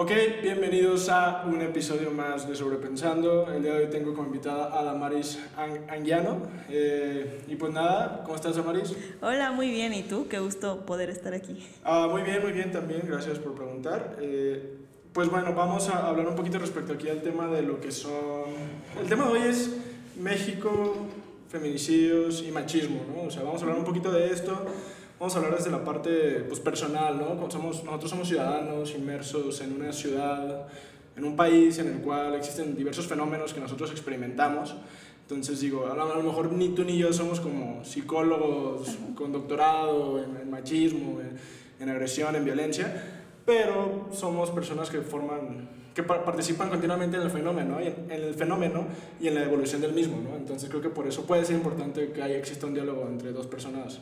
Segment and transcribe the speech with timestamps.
[0.00, 0.12] Ok,
[0.44, 3.52] bienvenidos a un episodio más de Sobrepensando.
[3.52, 5.40] El día de hoy tengo como invitada a Damaris
[5.88, 6.40] Anguiano.
[6.70, 8.94] Eh, y pues nada, ¿cómo estás, Damaris?
[9.20, 9.92] Hola, muy bien.
[9.92, 10.28] ¿Y tú?
[10.28, 11.66] Qué gusto poder estar aquí.
[11.82, 13.02] Ah, muy bien, muy bien también.
[13.08, 14.18] Gracias por preguntar.
[14.20, 14.76] Eh,
[15.12, 18.44] pues bueno, vamos a hablar un poquito respecto aquí al tema de lo que son...
[19.00, 19.78] El tema de hoy es
[20.16, 20.94] México,
[21.48, 23.22] feminicidios y machismo, ¿no?
[23.22, 24.64] O sea, vamos a hablar un poquito de esto
[25.18, 27.50] vamos a hablar desde la parte pues, personal, ¿no?
[27.50, 30.66] Somos, nosotros somos ciudadanos inmersos en una ciudad,
[31.16, 34.76] en un país en el cual existen diversos fenómenos que nosotros experimentamos.
[35.22, 40.50] Entonces digo, a lo, mejor ni tú ni yo somos como psicólogos con doctorado en,
[40.50, 41.20] machismo,
[41.80, 47.80] en, agresión, en violencia, pero somos personas que forman que participan continuamente en el fenómeno,
[47.80, 48.86] en, en, el fenómeno
[49.20, 50.36] y en la evolución del mismo, ¿no?
[50.36, 53.48] Entonces creo que por eso puede ser importante que haya, exista un diálogo entre dos
[53.48, 54.00] personas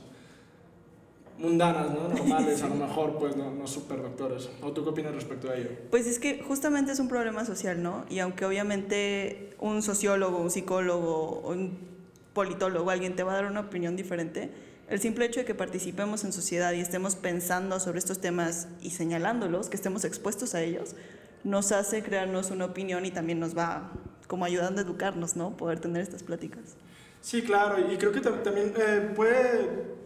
[1.38, 2.08] mundanas, ¿no?
[2.08, 4.48] Normales, a lo mejor, pues no, no super doctores.
[4.62, 5.70] ¿O tú qué opinas respecto a ello?
[5.90, 8.04] Pues es que justamente es un problema social, ¿no?
[8.08, 11.78] Y aunque obviamente un sociólogo, un psicólogo, un
[12.32, 14.50] politólogo, alguien te va a dar una opinión diferente,
[14.88, 18.90] el simple hecho de que participemos en sociedad y estemos pensando sobre estos temas y
[18.90, 20.94] señalándolos, que estemos expuestos a ellos,
[21.42, 23.90] nos hace crearnos una opinión y también nos va
[24.28, 25.56] como ayudando a educarnos, ¿no?
[25.56, 26.76] Poder tener estas pláticas.
[27.20, 29.96] Sí, claro, y creo que también eh, puede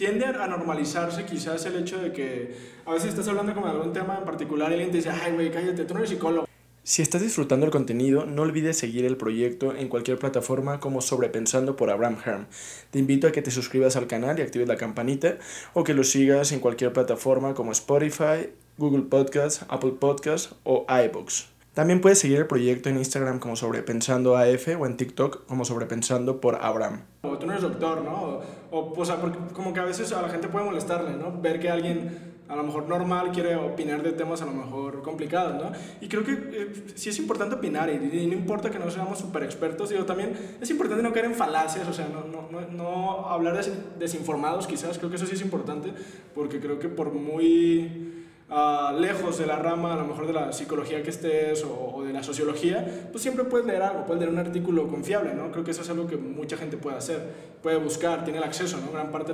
[0.00, 2.56] tiende a normalizarse quizás el hecho de que
[2.86, 5.32] a veces estás hablando como de algún tema en particular y alguien te dice, ay,
[5.32, 6.48] güey, cállate, tú no eres psicólogo.
[6.82, 11.76] Si estás disfrutando el contenido, no olvides seguir el proyecto en cualquier plataforma como Sobrepensando
[11.76, 12.46] por Abraham Herm.
[12.90, 15.36] Te invito a que te suscribas al canal y actives la campanita
[15.74, 21.59] o que lo sigas en cualquier plataforma como Spotify, Google Podcasts, Apple Podcasts o iBooks.
[21.80, 26.38] También puedes seguir el proyecto en Instagram como Sobrepensando AF o en TikTok como Sobrepensando
[26.38, 27.04] por Abraham.
[27.22, 28.40] O tú no eres doctor, ¿no?
[28.70, 31.40] O, o, sea, porque como que a veces a la gente puede molestarle, ¿no?
[31.40, 35.54] Ver que alguien a lo mejor normal quiere opinar de temas a lo mejor complicados,
[35.54, 35.72] ¿no?
[36.02, 39.44] Y creo que eh, sí es importante opinar y, no importa que no seamos súper
[39.44, 43.58] expertos, digo, también es importante no caer en falacias, o sea, no, no, no, hablar
[43.98, 45.94] desinformados quizás, creo que eso sí es importante,
[46.34, 48.19] porque creo que por muy
[48.52, 52.12] Ah, lejos de la rama, a lo mejor de la psicología que estés o, de
[52.12, 55.52] la sociología, pues siempre puedes leer algo, puedes leer un artículo confiable, ¿no?
[55.52, 57.22] Creo que eso es algo que mucha gente puede hacer,
[57.62, 58.90] puede buscar, tiene el acceso, ¿no?
[58.90, 59.32] Gran parte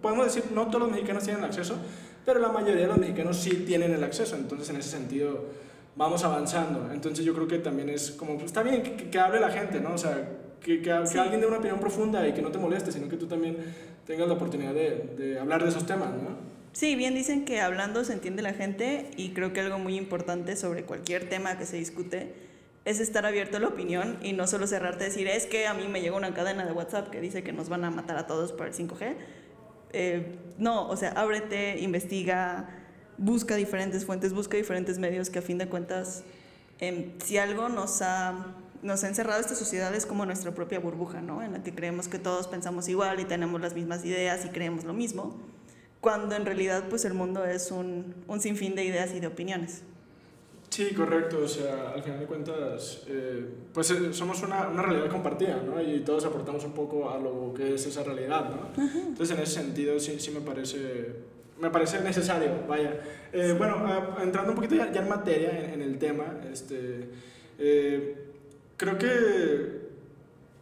[0.00, 1.74] podemos decir, no todos los mexicanos tienen el acceso,
[2.24, 5.44] pero la mayoría de los mexicanos sí tienen el acceso, entonces en ese sentido
[5.96, 6.88] vamos avanzando.
[6.92, 9.80] Entonces yo creo que también es como, pues, está bien que, que, hable la gente,
[9.80, 9.94] ¿no?
[9.94, 13.08] O sea, que, que, alguien dé una opinión profunda y que no te moleste, sino
[13.08, 13.56] que tú también
[14.06, 16.51] tengas la oportunidad de, de hablar de esos temas, ¿no?
[16.72, 20.56] Sí, bien dicen que hablando se entiende la gente y creo que algo muy importante
[20.56, 22.34] sobre cualquier tema que se discute
[22.86, 25.74] es estar abierto a la opinión y no solo cerrarte a decir, es que a
[25.74, 28.26] mí me llegó una cadena de WhatsApp que dice que nos van a matar a
[28.26, 29.16] todos por el 5G.
[29.92, 32.70] Eh, no, o sea, ábrete, investiga,
[33.18, 36.24] busca diferentes fuentes, busca diferentes medios que a fin de cuentas,
[36.78, 41.20] em, si algo nos ha, nos ha encerrado esta sociedad es como nuestra propia burbuja,
[41.20, 41.42] ¿no?
[41.42, 44.84] En la que creemos que todos pensamos igual y tenemos las mismas ideas y creemos
[44.84, 45.38] lo mismo
[46.02, 49.84] cuando en realidad pues el mundo es un, un sinfín de ideas y de opiniones.
[50.68, 51.42] Sí, correcto.
[51.44, 55.80] O sea, al final de cuentas, eh, pues eh, somos una, una, realidad compartida, ¿no?
[55.80, 58.82] Y todos aportamos un poco a lo que es esa realidad, ¿no?
[58.82, 61.12] Entonces, en ese sentido, sí, sí me parece,
[61.60, 63.00] me parece necesario, vaya.
[63.32, 67.10] Eh, bueno, ah, entrando un poquito ya, en materia, en, el tema, este,
[68.76, 69.80] creo que eh,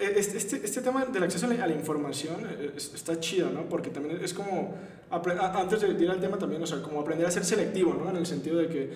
[0.00, 3.68] este, este, este, tema del acceso a la, información eh, está chido, ¿no?
[3.68, 4.74] Porque también es como,
[5.10, 8.08] antes de ir al tema también, o sea, como aprender a ser selectivo, ¿no?
[8.10, 8.90] En el sentido de que,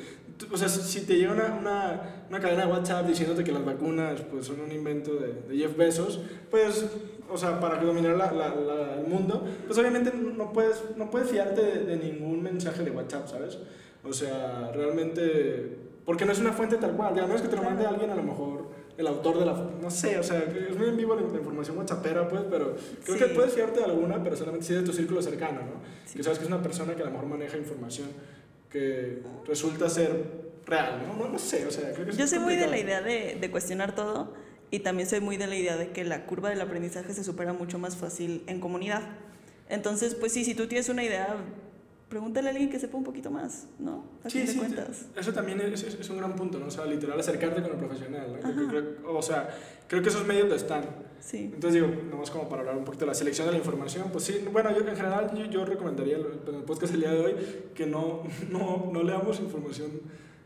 [0.50, 4.20] o sea, si te llega una, una, una cadena de WhatsApp diciéndote que las vacunas
[4.22, 6.20] pues, son un invento de, de Jeff Bezos,
[6.50, 6.86] pues,
[7.30, 11.62] o sea, para dominar la, la, el mundo, pues obviamente no puedes, no puedes fiarte
[11.62, 13.58] de, de ningún mensaje de WhatsApp, ¿sabes?
[14.02, 17.56] O sea, realmente, porque no es una fuente tal cual, ya no es que te
[17.56, 19.52] lo mande alguien a lo mejor el autor de la...
[19.80, 23.26] No sé, o sea, es muy en vivo la, información whatsappera, pues, pero creo que
[23.34, 26.14] puedes fiarte de alguna, pero solamente si de tu círculo cercano, ¿no?
[26.14, 28.08] Que sabes que es una persona que a lo mejor maneja información
[28.70, 31.28] que resulta ser real, ¿no?
[31.28, 33.94] No, sé, o sea, creo que Yo soy muy de la idea de, de cuestionar
[33.94, 34.34] todo
[34.70, 37.52] y también soy muy de la idea de que la curva del aprendizaje se supera
[37.52, 39.02] mucho más fácil en comunidad.
[39.68, 41.36] Entonces, pues sí, si tú tienes una idea
[42.14, 44.04] pregúntale a alguien que sepa un poquito más, ¿no?
[44.28, 44.60] sí, sí,
[45.16, 46.66] eso también es, es, un gran punto, ¿no?
[46.66, 48.38] O sea, literal, acercarte con el profesional,
[49.02, 49.18] ¿no?
[49.18, 49.52] o sea,
[49.88, 50.84] creo que esos medios lo están.
[51.18, 51.50] Sí.
[51.52, 54.22] Entonces digo, nomás como para hablar un poquito de la selección de la información, pues
[54.22, 57.34] sí, bueno, yo en general yo, yo recomendaría en el podcast del día de hoy
[57.74, 59.90] que no, no, no leamos información,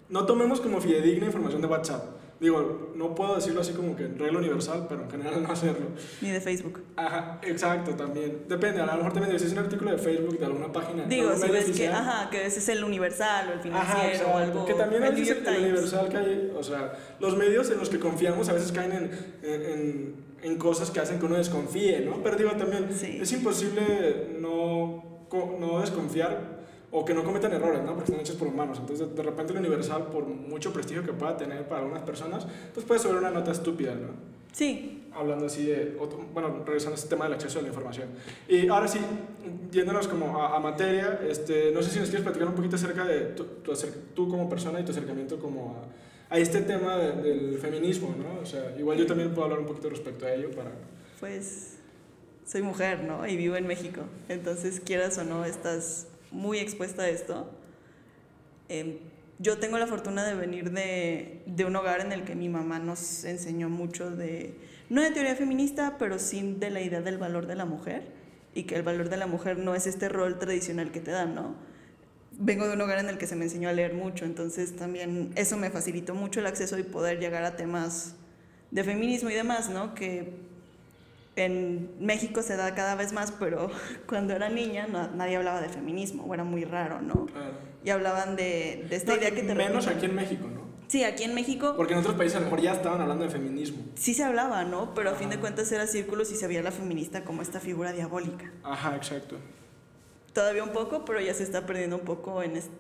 [0.09, 2.03] no tomemos como fidedigna información de WhatsApp.
[2.41, 5.87] Digo, no puedo decirlo así como que en regla universal, pero en general no hacerlo.
[6.21, 6.81] Ni de Facebook.
[6.97, 8.45] Ajá, exacto, también.
[8.49, 11.05] Depende, a lo mejor también si es un artículo de Facebook de alguna página.
[11.07, 14.33] Digo, si ves que, ajá, que ese es el universal o el Ajá, financiero exacto.
[14.33, 14.65] o algo.
[14.67, 18.49] Que también el New el, universal cae, o sea, los medios en los que confiamos
[18.49, 19.11] a veces caen en,
[19.43, 22.23] en, en, cosas que hacen que uno desconfíe, ¿no?
[22.23, 23.19] Pero digo también, Sí.
[23.21, 25.27] es imposible no,
[25.59, 26.58] no desconfiar
[26.91, 27.95] o que no cometan errores, ¿no?
[27.95, 28.79] Porque están hechos por humanos.
[28.81, 32.87] Entonces, de, repente el universal, por mucho prestigio que pueda tener para algunas personas, pues
[32.87, 34.09] puede ser una nota estúpida, ¿no?
[34.53, 38.09] Sí, hablando así de, otro- bueno, regresando a este tema del acceso a la información.
[38.49, 38.99] Y ahora sí,
[39.71, 43.05] yéndonos como a, a materia, este, no sé si nos quieres platicar un poquito acerca
[43.05, 43.73] de tu, tu
[44.15, 45.77] tú como persona y tu acercamiento como
[46.31, 48.41] a, a este tema de- del feminismo, ¿no?
[48.41, 50.71] O sea, igual yo también puedo hablar un poquito respecto a ello para...
[51.21, 51.75] pues
[52.47, 53.27] soy mujer, ¿no?
[53.27, 54.01] Y vivo en México.
[54.31, 57.51] Entonces, quieras o no, estás muy expuesta a esto.
[58.69, 58.99] Em,
[59.39, 62.79] yo tengo la fortuna de venir de, de un hogar en el que mi mamá
[62.79, 64.55] nos enseñó mucho de,
[64.91, 68.03] no de teoría feminista, pero sí de la idea del valor de la mujer
[68.55, 71.35] y que el valor de la mujer no es este rol tradicional que te dan,
[71.35, 71.55] ¿no?
[72.33, 75.33] Vengo de un hogar en el que se me enseñó a leer mucho, entonces también
[75.37, 78.17] eso me facilitó mucho el acceso y poder llegar a temas
[78.71, 79.95] de feminismo y demás, ¿no?
[79.95, 80.48] Que
[81.45, 83.71] en México se da cada vez más, pero
[84.07, 87.27] cuando era niña no- nadie hablaba de feminismo, o era muy raro, ¿no?
[87.27, 87.55] Claro.
[87.85, 89.97] Y hablaban de, de esta No, idea que te menos repiten.
[89.97, 90.69] aquí en México, ¿no?
[90.89, 93.31] Sí, aquí en México Porque en otros países a lo mejor ya estaban hablando de
[93.31, 93.83] feminismo.
[93.95, 94.95] sí se hablaba, ¿no?
[94.95, 97.93] Pero a fin de cuentas era círculos y se veía la feminista como esta figura
[97.93, 98.51] diabólica.
[98.65, 99.37] Ajá, exacto.
[100.33, 102.71] Todavía un poco, pero ya se está perdiendo un poco en ese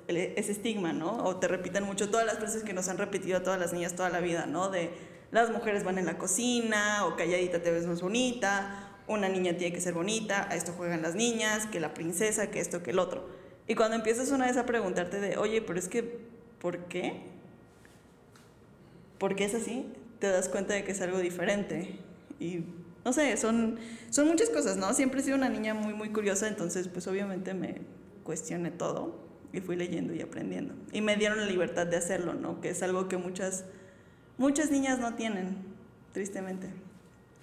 [0.53, 1.17] estigma, ¿no?
[1.25, 3.95] O te repiten mucho todas las frases que nos han repetido a todas las niñas
[3.97, 4.69] toda la vida, ¿no?
[4.71, 4.91] De
[5.31, 9.75] las mujeres van en la cocina, o calladita te ves más bonita, una niña tiene
[9.75, 12.99] que ser bonita, a esto juegan las niñas, que la princesa, que esto, que el
[12.99, 13.29] otro.
[13.67, 16.19] Y cuando empiezas una vez a preguntarte de, oye, pero es que,
[16.59, 17.23] ¿por qué?
[19.19, 19.87] ¿Por qué es así?
[20.19, 21.99] Te das cuenta de que es algo diferente.
[22.41, 22.65] Y
[23.05, 23.79] no sé, son,
[24.11, 24.93] son muchas cosas, ¿no?
[24.95, 27.83] Siempre he sido una niña muy, muy curiosa, entonces pues obviamente me
[28.23, 29.19] cuestioné todo
[29.53, 30.75] y fui leyendo y aprendiendo.
[30.93, 32.61] Y me dieron la libertad de hacerlo, ¿no?
[32.61, 33.65] Que es algo que muchas,
[34.39, 35.57] muchas niñas no tienen,
[36.13, 36.69] tristemente.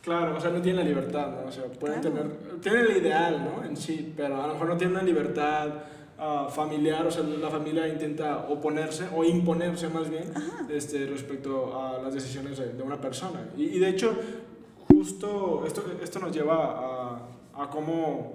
[0.02, 1.48] Claro, o sea, no tienen la libertad, ¿no?
[1.50, 2.16] O sea, pueden Claro.
[2.16, 3.66] tener, tienen el ideal, ¿no?
[3.66, 5.68] En sí, pero a lo mejor no tienen una libertad
[6.20, 10.26] ah, familiar, o sea, la familia intenta oponerse o imponerse más bien
[10.70, 13.50] este, respecto a las decisiones de, de una persona.
[13.58, 14.16] Y, y de hecho,
[14.88, 16.56] justo esto, esto nos lleva
[17.56, 18.34] a, a cómo,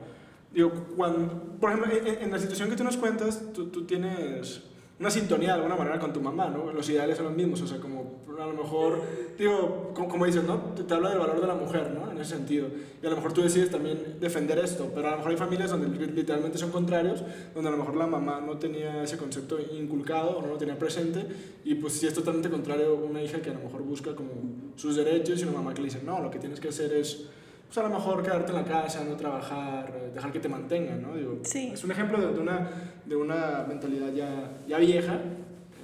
[0.53, 1.29] digo, cuando,
[1.61, 4.63] por ejemplo, en, en la situación que tú nos cuentas, tú, tú tienes
[5.01, 6.73] una sintonía de alguna manera con tu mamá, ¿no?
[6.73, 9.01] Los ideales son los mismos, o sea, como a lo mejor,
[9.39, 10.59] digo, co- como, dices, ¿no?
[10.77, 12.11] Te, te habla del valor de la mujer, ¿no?
[12.11, 12.69] En ese sentido.
[13.03, 15.71] Y a lo mejor tú decides también defender esto, pero a lo mejor hay familias
[15.71, 17.23] donde li- literalmente son contrarios,
[17.55, 20.79] donde a lo mejor la mamá no tenía ese concepto inculcado o no lo tenía
[20.79, 21.25] presente,
[21.65, 24.31] y pues sí es totalmente contrario una hija que a lo mejor busca como
[24.77, 27.27] sus derechos y una mamá que le dice, no, lo que tienes que hacer es
[27.73, 31.01] pues a lo mejor quedarte en la casa, no trabajar, eh, dejar que te mantengan,
[31.03, 31.15] ¿no?
[31.15, 31.71] Digo, Sí.
[31.73, 32.69] Es un ejemplo de, de una,
[33.07, 35.21] de una mentalidad ya, ya vieja.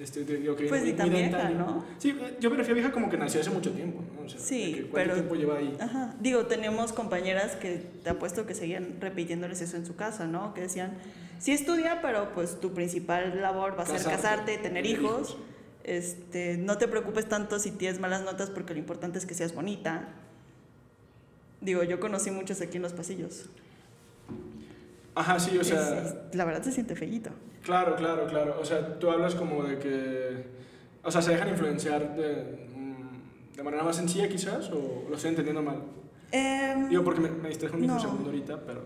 [0.01, 1.49] Este, te digo que Pues ni tan vieja.
[1.51, 1.85] ¿no?
[1.99, 4.27] Sí, eh, yo me refiero a vieja como que nació hace mucho tiempo, ¿no?
[4.27, 5.77] O sea, Sí, que ¿Cuánto pero- tiempo lleva ahí?
[5.81, 6.15] Ajá.
[6.21, 10.55] Digo, tenemos compañeras que te apuesto que seguían repitiéndoles eso en su casa, ¿no?
[10.55, 10.99] Que decían,
[11.39, 15.31] sí estudia, pero pues tu principal labor va a ser Casarte, casarte, tener tener hijos.
[15.31, 15.37] hijos.
[15.85, 19.55] Este, no te preocupes tanto si tienes malas notas porque lo importante es que seas
[19.55, 20.09] bonita.
[21.67, 23.47] Digo, yo conocí muchas aquí en los pasillos.
[25.17, 27.31] Ajá, sí, o Es- sea, es- la verdad se siente feíto.
[27.65, 28.57] claro, claro, claro.
[28.61, 30.45] O sea, tú hablas como de que,
[31.03, 35.31] o sea, se dejan influenciar de, mm, de manera más sencilla quizás, o lo estoy
[35.31, 35.83] entendiendo mal.
[36.31, 37.95] Em, Digo, porque me, me distraje un No.
[37.95, 38.85] microsegundo ahorita, pero...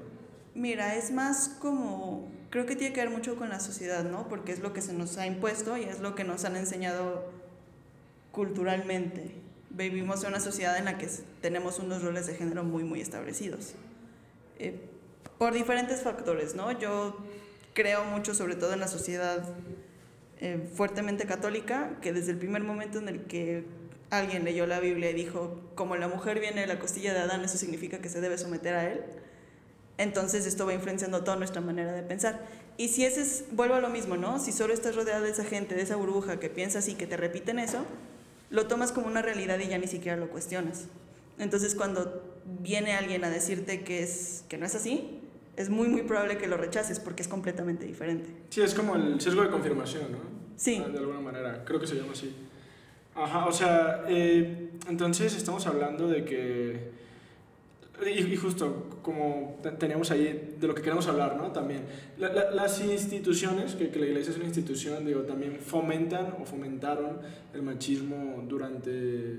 [0.55, 4.27] Mira, es más como, creo que tiene que ver mucho con la sociedad, ¿no?
[4.27, 7.25] Porque es lo que se nos ha impuesto y es lo que nos han enseñado
[8.33, 9.35] culturalmente.
[9.71, 11.09] Vivimos en una sociedad en la que
[11.41, 13.75] tenemos unos roles de género muy, muy establecidos.
[14.59, 14.79] Eh,
[15.39, 16.79] por diferentes factores, ¿no?
[16.79, 17.17] Yo
[17.73, 19.43] creo mucho, sobre todo en la sociedad
[20.41, 23.65] eh, fuertemente católica, que desde el primer momento en el que
[24.11, 27.45] alguien leyó la Biblia y dijo, como la mujer viene de la costilla de Adán,
[27.45, 29.05] eso significa que se debe someter a él,
[29.99, 32.41] entonces esto va influenciando toda nuestra manera de pensar.
[32.77, 34.39] Y si ese es, vuelvo a lo mismo, ¿no?
[34.39, 37.19] Si solo estás rodeada de esa gente, de esa burbuja que piensa así, que te
[37.19, 37.85] repiten eso,
[38.51, 40.87] lo tomas como una realidad y ya ni siquiera lo cuestionas.
[41.39, 42.23] Entonces cuando
[42.61, 45.21] viene alguien a decirte que, es, que no es así,
[45.57, 48.31] es muy, muy probable que lo rechaces porque es completamente diferente.
[48.51, 50.19] Sí, es como el sesgo de confirmación, ¿no?
[50.57, 50.83] Sí.
[50.85, 52.35] Ah, De alguna manera, creo que se llama así.
[53.15, 56.91] Ajá, o sea, eh, entonces estamos hablando de que
[58.07, 61.53] Y, justo como teníamos ahí de lo que queremos hablar, ¿no?
[61.53, 61.85] También.
[62.19, 67.19] las instituciones, que, que, la iglesia es una institución, digo, también fomentan o fomentaron
[67.53, 68.91] el machismo durante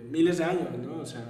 [0.10, 1.02] miles de años, ¿no?
[1.02, 1.26] O sea,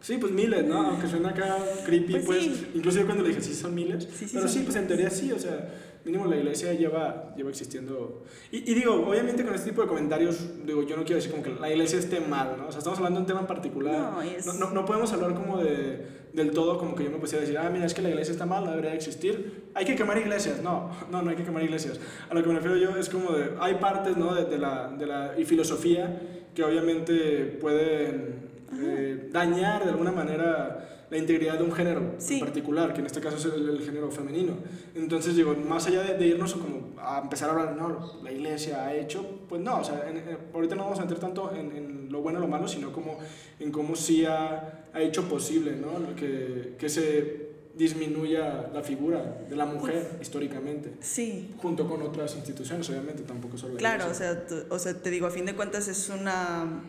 [0.00, 0.86] sí, pues miles, ¿no?
[0.86, 4.06] Aunque suena acá creepy, pues, pues incluso yo cuando le dije, sí, son miles.
[4.32, 5.68] pero sí, pues en teoría sí, o sea
[6.06, 8.22] mínimo la iglesia lleva, lleva existiendo.
[8.52, 11.42] Y, y, digo, obviamente con este tipo de comentarios, digo, yo no quiero decir como
[11.42, 12.68] que la iglesia esté mal, ¿no?
[12.68, 14.12] O sea, estamos hablando de un tema en particular.
[14.46, 17.56] No, no, no, podemos hablar como de, del todo, como que yo me pusiera decir,
[17.56, 19.70] ah, mira, es que la iglesia está mal, no debería existir.
[19.74, 20.62] Hay que quemar iglesias.
[20.62, 21.98] No, no, no hay que quemar iglesias.
[22.28, 24.34] A lo que me refiero yo es como de, hay partes, ¿no?
[24.34, 26.20] De, de la, de la y filosofía
[26.54, 28.46] que obviamente pueden
[28.78, 33.20] eh, dañar de alguna manera la integridad de un género en particular, que en este
[33.20, 34.54] caso es el, género femenino.
[34.94, 38.94] Entonces, digo, más allá de, irnos como a empezar a hablar, no, la iglesia ha
[38.94, 40.04] hecho, pues no, o sea,
[40.52, 43.18] ahorita no vamos a entrar tanto en, en, lo bueno o lo malo, sino como
[43.60, 46.16] en cómo sí ha, ha hecho posible, ¿no?
[46.16, 50.94] Que, que se disminuya la figura de la mujer históricamente.
[51.00, 51.54] Sí.
[51.58, 55.30] Junto con otras instituciones, obviamente, tampoco solo Claro, o sea, o sea, te digo, a
[55.30, 56.80] fin de cuentas es una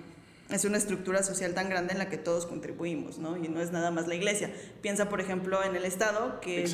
[0.50, 3.36] es una estructura social tan grande en la que todos contribuimos, ¿no?
[3.36, 4.50] Y no es nada más la iglesia.
[4.82, 6.66] Piensa, por ejemplo, en el Estado, que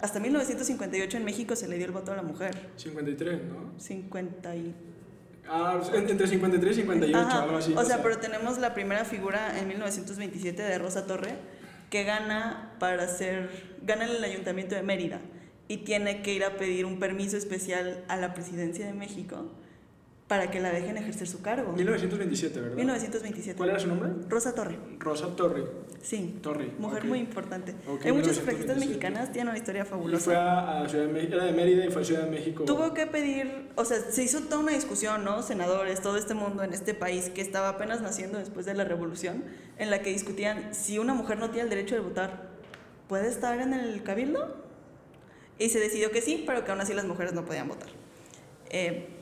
[0.00, 2.70] hasta 1958 en México se le dio el voto a la mujer.
[2.76, 3.78] 53, ¿no?
[3.78, 4.74] 50 y...
[5.48, 7.74] Ah, entre 53 y 58, algo así.
[7.76, 11.36] O sea, pero tenemos la primera figura en 1927 de Rosa Torre,
[11.90, 13.50] que gana para ser,
[13.82, 15.20] gana en el Ayuntamiento de Mérida
[15.68, 19.50] y tiene que ir a pedir un permiso especial a la presidencia de México
[20.28, 21.72] para que la dejen ejercer su cargo.
[21.72, 22.76] 1927, ¿verdad?
[22.76, 23.58] 1927.
[23.58, 24.10] ¿Cuál era su nombre?
[24.28, 24.78] Rosa Torre.
[24.98, 25.64] Rosa Torre.
[26.02, 26.38] Sí.
[26.42, 26.72] Torre.
[26.78, 27.74] Mujer muy importante.
[28.02, 30.24] Hay muchas sufragistas mexicanas, tienen una historia fabulosa.
[30.24, 32.64] Fue a, Ciudad de México, era de Mérida y fue a Ciudad de México.
[32.64, 35.42] Tuvo que pedir, o sea, se hizo toda una discusión, ¿no?
[35.42, 39.44] Senadores, todo este mundo en este país que estaba apenas naciendo después de la revolución,
[39.78, 42.48] en la que discutían si una mujer no tiene el derecho de votar,
[43.08, 44.56] ¿puede estar en el cabildo?
[45.58, 47.88] Y se decidió que sí, pero que aún así las mujeres no podían votar.
[48.70, 49.13] Eh,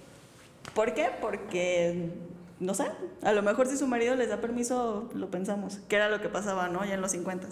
[0.75, 1.11] ¿Por qué?
[1.21, 2.11] Porque,
[2.61, 2.87] no sé,
[3.23, 6.29] a lo mejor si su marido les da permiso, lo pensamos, que era lo que
[6.29, 6.85] pasaba, ¿no?
[6.85, 7.49] Ya en los 50.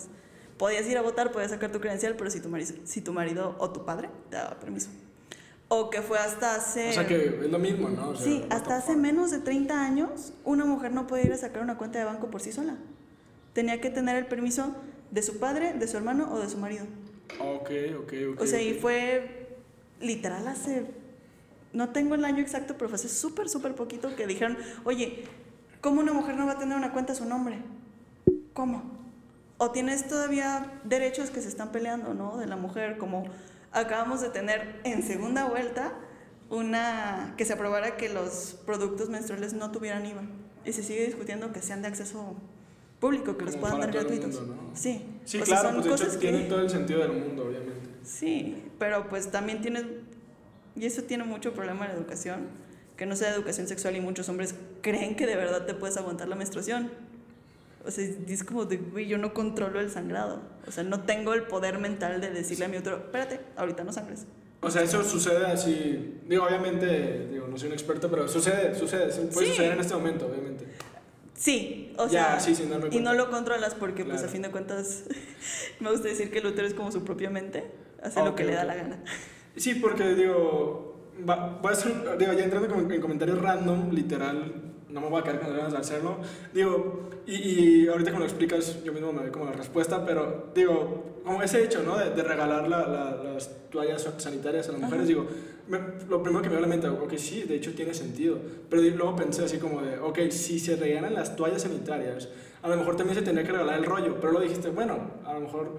[0.56, 3.56] Podías ir a votar, podías sacar tu credencial, pero si tu marido, si tu marido
[3.58, 4.90] o tu padre te daba permiso.
[5.68, 6.90] O que fue hasta hace...
[6.90, 8.16] O sea que es lo mismo, ¿no?
[8.16, 11.78] sí, hasta hace menos de 30 años, una mujer no podía ir a sacar una
[11.78, 12.76] cuenta de banco por sí sola.
[13.52, 14.74] Tenía que tener el permiso
[15.10, 16.86] de su padre, de su hermano o de su marido.
[17.38, 18.40] Ok, ok, ok.
[18.40, 19.56] O sea, y fue
[20.00, 20.86] literal hace
[21.72, 25.24] no tengo el año exacto, pero fue hace súper, súper poquito que dijeron, oye,
[25.80, 27.58] ¿cómo una mujer no va a tener una cuenta a su nombre?
[28.52, 28.82] ¿Cómo?
[29.58, 32.38] O tienes todavía derechos que se están peleando, ¿no?
[32.38, 33.24] De la mujer, como
[33.72, 35.92] acabamos de tener en segunda vuelta
[36.48, 40.22] una que se aprobara que los productos menstruales no tuvieran IVA.
[40.64, 42.34] Y se sigue discutiendo que sean de acceso
[42.98, 44.42] público, que los puedan dar gratuitos.
[44.74, 47.88] Sí, sí claro, pues de hecho tienen todo el sentido del mundo, obviamente.
[48.02, 49.84] Sí, pero pues también tienes
[50.76, 52.48] y eso tiene mucho problema en la educación,
[52.96, 56.28] que no sea educación sexual y muchos hombres creen que de verdad te puedes aguantar
[56.28, 56.90] la menstruación.
[57.84, 60.42] O sea, es como de, güey, yo no controlo el sangrado.
[60.66, 63.92] O sea, no tengo el poder mental de decirle a mi otro, espérate, ahorita no
[63.92, 64.26] sangres.
[64.62, 69.06] O sea, eso sucede así, digo, obviamente, digo, no soy un experto, pero sucede, sucede,
[69.28, 70.66] puede suceder en este momento, obviamente.
[71.34, 72.54] Sí, o sea, sí,
[72.90, 75.04] y no lo controlas porque, pues, a fin de cuentas,
[75.80, 77.70] me gusta decir que el útero es como su propia mente,
[78.02, 79.02] hace lo que le da la gana.
[79.56, 85.08] Sí, porque digo, voy a ser, digo, ya entrando en comentarios random, literal, no me
[85.08, 86.18] voy a quedar con ganas de hacerlo.
[86.52, 90.50] Digo, y, y, ahorita cuando lo explicas, yo mismo me doy como la respuesta, pero
[90.54, 91.96] digo, como ese hecho, ¿no?
[91.96, 95.26] De, de regalar la, las toallas sanitarias a las mujeres, digo,
[96.08, 98.38] lo primero que me dio la mente, ok, sí, de hecho tiene sentido,
[98.68, 102.28] pero luego pensé así como de, ok, si se regalan las toallas sanitarias,
[102.62, 105.34] a lo mejor también se tendría que regalar el rollo, pero lo dijiste, bueno, a
[105.34, 105.78] lo mejor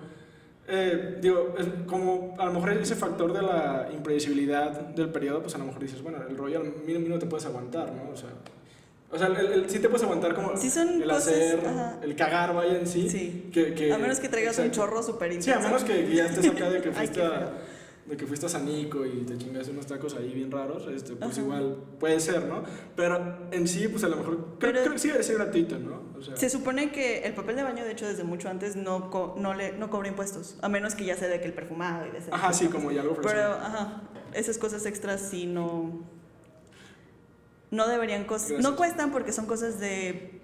[0.67, 1.53] eh, digo,
[1.87, 5.81] como a lo mejor ese factor de la imprevisibilidad del periodo, pues a lo mejor
[5.81, 8.11] dices, bueno, el rollo mínimo no te puedes aguantar, ¿no?
[8.11, 8.29] O sea,
[9.11, 11.59] o sea el, sí te puedes aguantar como el hacer,
[12.01, 13.09] el cagar, vaya en sí.
[13.09, 13.49] sí.
[13.51, 15.59] Que, que, a menos que traigas un chorro súper intenso.
[15.59, 17.51] Sí, a menos que, ya estés acá de que fuiste a
[18.11, 21.37] de que fuiste a Sanico y te chingas unos tacos ahí bien raros, este, pues
[21.37, 22.61] igual puede ser, ¿no?
[22.93, 26.01] Pero en sí, pues a lo mejor, creo, creo que sí debe ser gratuito, ¿no?
[26.19, 29.09] O sea, se supone que el papel de baño, de hecho, desde mucho antes no,
[29.37, 32.11] no, le, no cobra impuestos, a menos que ya sea de que el perfumado y
[32.11, 33.31] de ese Ajá, sí, como ya lo ofrecen.
[33.31, 34.01] Pero, ajá,
[34.33, 36.05] esas cosas extras sí no...
[37.71, 40.41] No deberían costar, no cuestan porque son cosas de,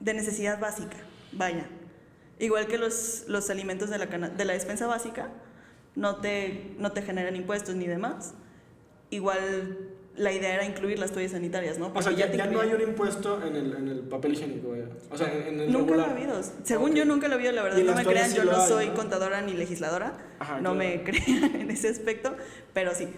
[0.00, 0.96] de necesidad básica,
[1.30, 1.68] vaya.
[2.40, 5.30] Igual que los, los alimentos de la, de la despensa básica,
[5.96, 8.34] no te, no te generan impuestos ni demás.
[9.10, 9.78] Igual
[10.16, 11.86] la idea era incluir las toallas sanitarias, ¿no?
[11.94, 14.86] O sea, Porque ya, no hay un impuesto en el, en el papel higiénico, vaya.
[15.10, 16.36] O sea, en, en el Nunca lo ha regular.
[16.36, 16.50] habido.
[16.64, 18.68] Según yo nunca lo he habido, la verdad no me crean, sí yo no hay,
[18.68, 18.94] soy ¿no?
[18.94, 20.76] contadora ni legisladora, Ajá, no claro.
[20.76, 22.34] me crean en ese aspecto,
[22.72, 23.08] pero sí.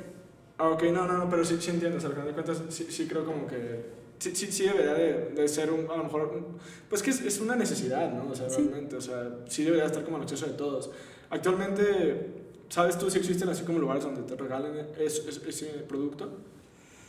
[0.59, 2.63] Ah, ok, no, no, no, pero sí, sí entiendo, o sea, al final de cuentas
[2.69, 3.85] sí, sí creo como que
[4.19, 6.47] sí, sí, sí debería de, de ser un, a lo mejor,
[6.91, 8.29] pues que es, es una necesidad, ¿no?
[8.31, 8.63] O sea, Sí.
[8.63, 10.91] realmente, o sea, sí debería estar como al acceso de todos.
[11.31, 12.38] Actualmente,
[12.69, 16.31] ¿sabes tú si existen así como lugares donde te regalen es- es- ese producto?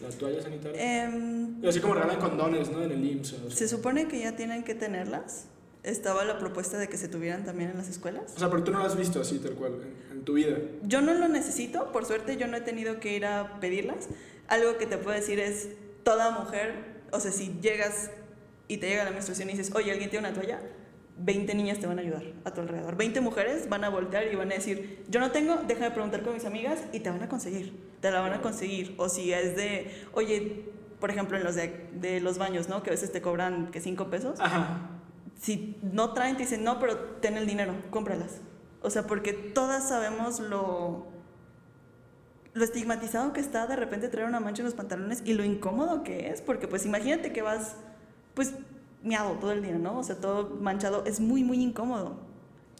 [0.01, 1.03] La toalla sanitaria.
[1.05, 2.81] Em, Y así como regalan condones, ¿no?
[2.81, 3.33] En el IMSS.
[3.33, 3.57] o sea.
[3.57, 5.45] se supone que ya tienen que tenerlas.
[5.83, 8.33] Estaba la propuesta de que se tuvieran también en las escuelas.
[8.35, 9.73] O sea, pero tú no lo has visto así, tal cual,
[10.11, 10.57] en, en tu vida.
[10.83, 14.07] Yo no lo necesito, por suerte yo no he tenido que ir a pedirlas.
[14.47, 15.69] Algo que te puedo decir es,
[16.03, 16.73] toda mujer,
[17.11, 18.09] o sea, si llegas
[18.67, 20.59] y te llega la menstruación y dices, oye, ¿alguien tiene una toalla?
[21.19, 22.95] 20 niñas te van a ayudar a tu alrededor.
[22.95, 26.23] 20 mujeres van a voltear y van a decir, yo no tengo, deja de preguntar
[26.23, 27.77] con mis amigas y te van a conseguir.
[27.99, 28.95] Te la van a conseguir.
[28.97, 30.65] O si es de, oye,
[30.99, 32.83] por ejemplo, en los de, de los baños, ¿no?
[32.83, 34.89] Que a veces te cobran que 5 pesos Ajá.
[35.41, 38.41] si no traen, te dicen, no, pero ten el dinero, cómpralas.
[38.81, 41.07] O sea, porque todas sabemos lo,
[42.53, 46.03] lo estigmatizado que está de repente traer una mancha en los pantalones y lo incómodo
[46.03, 47.75] que es, porque pues imagínate que vas,
[48.33, 48.53] pues,
[49.03, 49.99] miado todo el día, ¿no?
[49.99, 52.17] O sea, todo manchado, es muy, muy incómodo.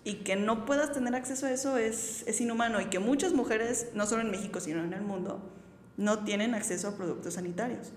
[0.04, 3.90] Y que no puedas tener acceso a eso es, es inhumano y que muchas mujeres,
[3.94, 5.40] no solo en México, sino en el mundo,
[5.98, 7.92] no tienen acceso a productos sanitarios.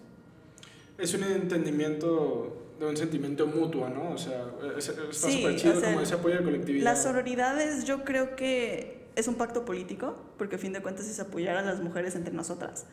[0.99, 4.11] Es un entendimiento de un sentimiento mutuo, ¿no?
[4.11, 4.45] O sea,
[4.77, 6.85] es- está Sí, súper chido o sea, como ese apoyo de colectividad.
[6.85, 11.21] Las sororidades yo creo que es un pacto político, porque a fin de cuentas es
[11.21, 12.87] apoyar a las mujeres entre nosotras.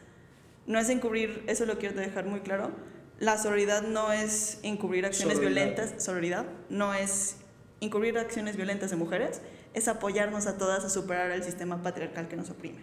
[0.67, 2.71] No es encubrir, eso lo quiero dejar muy claro.
[3.19, 5.61] La sororidad no es encubrir acciones Sororidad.
[5.65, 7.35] violentas, sororidad no es
[7.81, 9.41] encubrir acciones violentas de mujeres,
[9.73, 12.79] es apoyarnos a todas a superar el sistema patriarcal que nos oprime.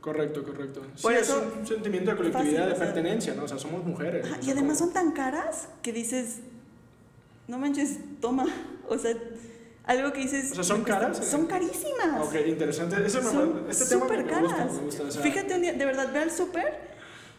[0.00, 0.82] Correcto, correcto.
[1.02, 3.44] Por sí, eso- es un sentimiento de colectividad, Fácil, de pertenencia, ¿no?
[3.44, 4.26] O sea, somos mujeres.
[4.26, 6.36] O y además como- son tan caras que dices,
[7.46, 8.46] no manches, toma.
[8.90, 9.14] O sea,
[9.84, 10.50] algo que dices...
[10.52, 11.18] O sea, ¿son me caras?
[11.26, 12.26] Son carísimas.
[12.26, 12.96] Ok, interesante.
[13.04, 15.72] Eso me- son este tema me súper gusta, me gusta, o sea, Fíjate un día,
[15.74, 16.88] de verdad, ve al súper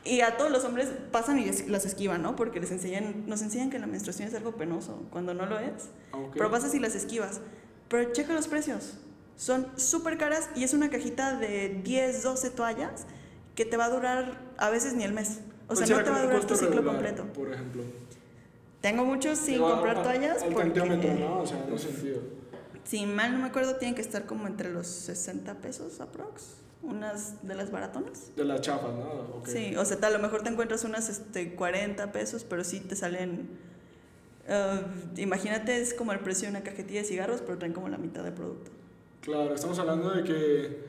[0.05, 2.35] y a todos los hombres pasan y las esquivan, ¿no?
[2.35, 5.89] Porque les enseñan, nos enseñan que la menstruación es algo penoso, cuando no lo es.
[6.13, 6.31] ok.
[6.33, 7.41] Pero pasas y las esquivas.
[7.89, 8.95] Pero checa los precios.
[9.35, 13.05] Son súper caras y es una cajita de 10, 12 toallas
[13.55, 15.39] que te va a durar a veces ni el mes.
[15.67, 17.33] O sea, ¿Cuál no te va a durar tu ciclo regular, completo.
[17.33, 17.83] Por ejemplo.
[18.81, 21.15] Tengo muchos sin comprar al- toallas Al porque...
[21.19, 21.39] ¿no?
[21.41, 22.21] O sea, en ese sentido.
[22.85, 26.55] Si mal no me acuerdo, tienen que estar como entre los 60 pesos aprox.
[26.81, 28.35] Unas de las baratonas.
[28.35, 29.43] De las chafas, ¿no?
[29.45, 32.95] Sí, o sea, a lo mejor te encuentras unas este, 40 pesos, pero sí te
[32.95, 33.49] salen.
[34.47, 34.81] eh,
[35.17, 38.23] imagínate, es como el precio de una cajetilla de cigarros, pero traen como la mitad
[38.23, 38.71] de producto.
[39.21, 40.83] Claro, estamos hablando de que,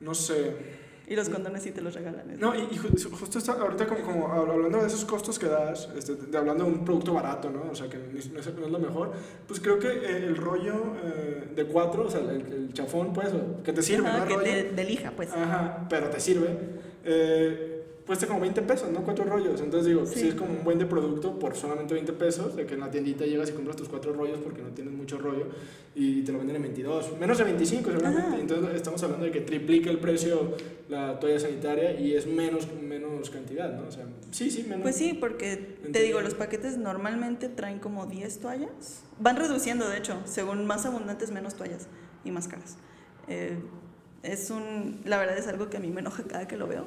[0.00, 0.56] no sé,
[1.06, 2.30] Y los condones sí te los regalan.
[2.30, 5.46] es- No, y, y ju- justo está, ahorita como, como hablando de esos costos que
[5.46, 7.70] das, este, de, hablando de un producto barato, ¿no?
[7.70, 9.12] O sea, que no es, no es lo mejor,
[9.46, 13.28] pues creo que eh, el rollo eh, de cuatro, o sea, el, el chafón, pues,
[13.62, 14.26] que te sirve, Ajá, ¿no?
[14.28, 14.46] Que rollo.
[14.50, 15.30] de, de lija, pues.
[15.32, 16.48] Ajá, pero te sirve.
[17.04, 17.73] Eh,
[18.06, 19.02] cuesta como 20 pesos, ¿no?
[19.02, 19.60] Cuatro rollos.
[19.60, 20.20] Entonces digo, Sí.
[20.20, 22.90] si es como un buen de producto por solamente 20 pesos, de que en la
[22.90, 25.46] tiendita llegas y compras tus cuatro rollos porque no tienes mucho rollo
[25.94, 28.26] y te lo venden en 22, menos de 25 seguramente.
[28.28, 28.38] Ajá.
[28.38, 30.54] Entonces estamos hablando de que triplica el precio
[30.88, 33.88] la toalla sanitaria y es menos, menos cantidad, ¿no?
[33.88, 34.82] O sea, sí, sí, menos.
[34.82, 35.56] Pues sí, porque
[35.90, 39.02] te digo, los paquetes normalmente traen como 10 toallas.
[39.18, 41.86] Van reduciendo, de hecho, según más abundantes, menos toallas
[42.24, 42.76] y más caras.
[43.28, 43.56] Eh,
[44.22, 46.86] es un, la verdad es algo que a mí me enoja cada que lo veo.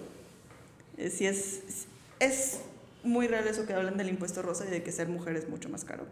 [0.97, 1.87] Eh, sí es,
[2.19, 2.61] es
[3.03, 5.69] muy real eso que hablan del impuesto rosa y de que ser mujer es mucho
[5.69, 6.05] más caro.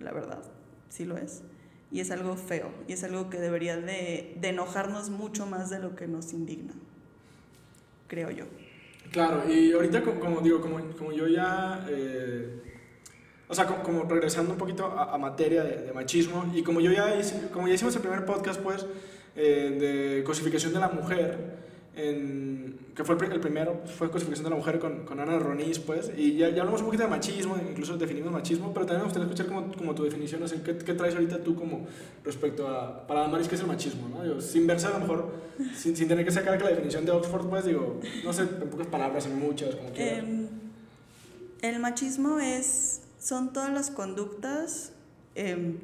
[0.00, 0.42] La verdad,
[0.88, 1.42] sí lo es.
[1.90, 5.78] Y es algo feo, y es algo que debería de, de enojarnos mucho más de
[5.78, 6.72] lo que nos indigna,
[8.08, 8.46] creo yo.
[9.10, 12.62] Claro, y ahorita como, como digo, como, como yo ya, eh,
[13.46, 16.80] o sea, como, como regresando un poquito a, a materia de, de machismo, y como
[16.80, 18.86] yo ya hice, como ya hicimos el primer podcast, pues,
[19.36, 19.76] eh,
[20.16, 21.58] de cosificación de la mujer,
[21.94, 25.78] en, que fue el, el primero, fue cosificación de la mujer con, con Ana Roniz,
[25.78, 29.04] pues, y ya, ya hablamos un poquito de machismo, incluso definimos machismo, pero también me
[29.04, 31.86] gustaría escuchar como, como tu definición, o sea, ¿qué, ¿qué traes ahorita tú como
[32.24, 34.22] respecto a, para Damaris, qué es el machismo, no?
[34.22, 35.32] Digo, sin verse a lo mejor,
[35.76, 38.70] sin, sin tener que sacar que la definición de Oxford, pues, digo, no sé, en
[38.70, 40.20] pocas palabras, en muchas, como quieras.
[40.20, 40.48] Em,
[41.60, 44.92] el machismo es, son todas las conductas
[45.34, 45.78] em,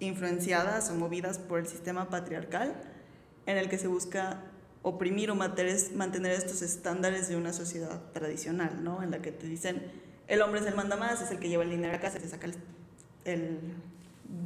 [0.00, 2.74] influenciadas o movidas por el sistema patriarcal
[3.46, 4.42] en el que se busca
[4.88, 9.02] oprimir o mantener estos estándares de una sociedad tradicional, ¿no?
[9.02, 9.82] En la que te dicen,
[10.28, 12.28] el hombre es el manda más, es el que lleva el dinero a casa, se
[12.28, 12.54] saca el,
[13.24, 13.58] el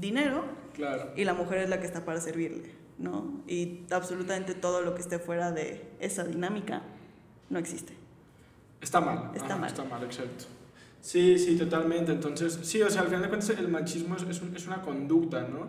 [0.00, 1.12] dinero, Claro.
[1.14, 3.42] y la mujer es la que está para servirle, ¿no?
[3.46, 6.82] Y absolutamente todo lo que esté fuera de esa dinámica
[7.50, 7.92] no existe.
[8.80, 9.32] Está mal.
[9.34, 9.68] Está mal.
[9.68, 10.46] Está mal, exacto.
[11.02, 12.12] Sí, sí, totalmente.
[12.12, 14.80] Entonces, sí, o sea, al final de cuentas el machismo es, es, un- es una
[14.80, 15.68] conducta, ¿no?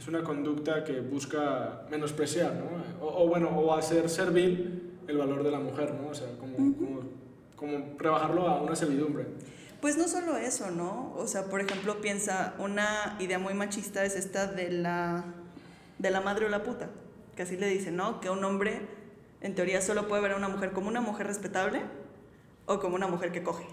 [0.00, 3.06] Es una conducta que busca menospreciar, ¿no?
[3.06, 6.08] O, o bueno, o hacer servil el valor de la mujer, ¿no?
[6.08, 7.02] O sea, como, como,
[7.54, 9.26] como rebajarlo a una servidumbre.
[9.82, 11.12] Pues no solo eso, ¿no?
[11.18, 15.26] O sea, por ejemplo, piensa, una idea muy machista es esta de la,
[15.98, 16.88] de la madre o la puta,
[17.36, 18.22] que así le dicen, ¿no?
[18.22, 18.80] Que un hombre,
[19.42, 21.82] en teoría, solo puede ver a una mujer como una mujer respetable
[22.64, 23.66] o como una mujer que coge.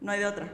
[0.00, 0.52] No hay de otra.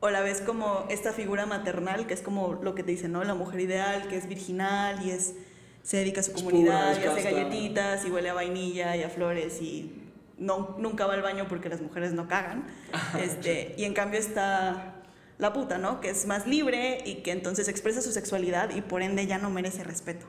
[0.00, 3.24] O la ves como esta figura maternal, que es como lo que te dicen, ¿no?
[3.24, 5.34] La mujer ideal, que es virginal y es,
[5.82, 9.02] se dedica a su Es comunidad pura, y hace galletitas y huele a vainilla y
[9.02, 10.04] a flores y
[10.38, 12.66] no, nunca va al baño porque las mujeres no cagan.
[13.20, 14.94] Este, y en cambio está
[15.38, 16.00] la puta, ¿no?
[16.00, 19.50] Que es más libre y que entonces expresa su sexualidad y por ende ya no
[19.50, 20.26] merece respeto.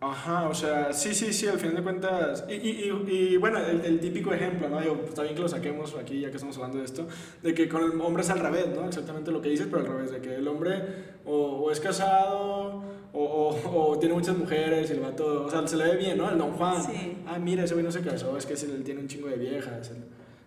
[0.00, 2.44] Ajá, o sea, sí, sí, sí, al final de cuentas.
[2.48, 4.80] Y, y, y, y, bueno, el, el típico ejemplo, ¿no?
[4.80, 7.08] Digo, pues, está bien que lo saquemos aquí, ya que estamos hablando de esto,
[7.42, 8.86] de que con el hombre es al revés, ¿no?
[8.86, 10.82] Exactamente lo que dices, pero al revés, de que el hombre
[11.24, 12.80] o, o es casado
[13.12, 16.16] o, o, o tiene muchas mujeres y el vato, o sea, se le ve bien,
[16.16, 16.30] ¿no?
[16.30, 16.80] El don Juan.
[16.80, 17.16] Sí.
[17.26, 19.90] Ah, mira, ese güey no se casó, es que él tiene un chingo de viejas,
[19.90, 20.04] el,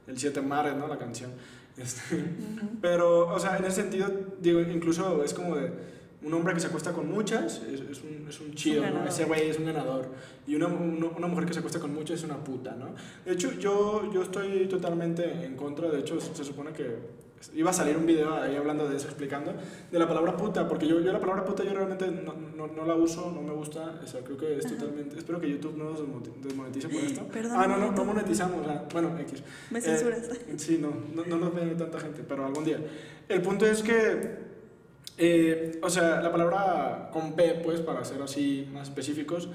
[0.08, 0.88] el Siete Mares, ¿no?
[0.88, 1.32] La canción.
[1.78, 2.22] Este,
[2.82, 4.08] Pero, o sea, en ese sentido,
[4.40, 5.72] digo, incluso es como de
[6.24, 8.88] un hombre que se acuesta con muchas es, es un, es un chido, ¿no?
[8.88, 9.08] ganador.
[9.08, 10.08] Ese güey es un ganador.
[10.48, 12.90] Y una, una, una mujer que se acuesta con muchas es una puta, ¿no?
[13.26, 15.90] De hecho, yo, yo estoy totalmente en contra.
[15.90, 17.22] De hecho, se supone que
[17.56, 19.52] iba a salir un video ahí hablando de eso, explicando
[19.92, 22.86] de la palabra puta, porque yo, yo la palabra puta yo realmente no, no, no
[22.86, 24.00] la uso, no me gusta.
[24.04, 25.18] O sea, creo que es totalmente.
[25.18, 27.24] Espero que YouTube no nos desmoneti- desmonetice por esto.
[27.30, 28.68] Perdón, ah, no, no, no monetizamos.
[28.68, 29.42] ah, bueno, X.
[29.72, 30.30] Me Eh, censuras.
[30.58, 32.80] Sí, no, no, no nos ve tanta gente, pero algún día.
[33.28, 34.51] El punto es que,
[35.24, 39.50] eh, o sea, la palabra con P, pues, para ser así más específicos,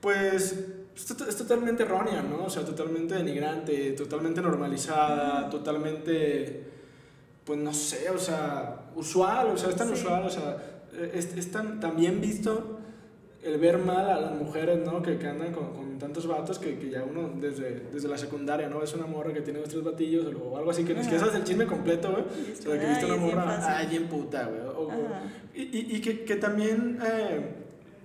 [0.00, 0.58] pues
[0.96, 2.44] es, to- es totalmente errónea, ¿no?
[2.44, 6.64] O sea, totalmente denigrante, totalmente normalizada, totalmente,
[7.44, 9.94] pues no sé, o sea, usual, o sea, es tan Sí.
[9.94, 10.56] usual, o sea,
[11.14, 12.80] es, es tan, tan bien visto
[13.42, 15.02] el ver mal a las mujeres, ¿no?
[15.02, 18.68] Que, que andan con, con tantos vatos que, que ya uno desde, desde la secundaria,
[18.68, 18.82] ¿no?
[18.82, 21.36] Es una morra que tiene dos, tres batillos o algo así, que ni siquiera sabes
[21.40, 22.24] el chisme completo, güey.
[22.52, 23.74] Es O sea, que viste "Ay, una morra, fácil".
[23.76, 24.60] ay, bien puta, güey.
[25.54, 27.54] y, y, y que, que también eh,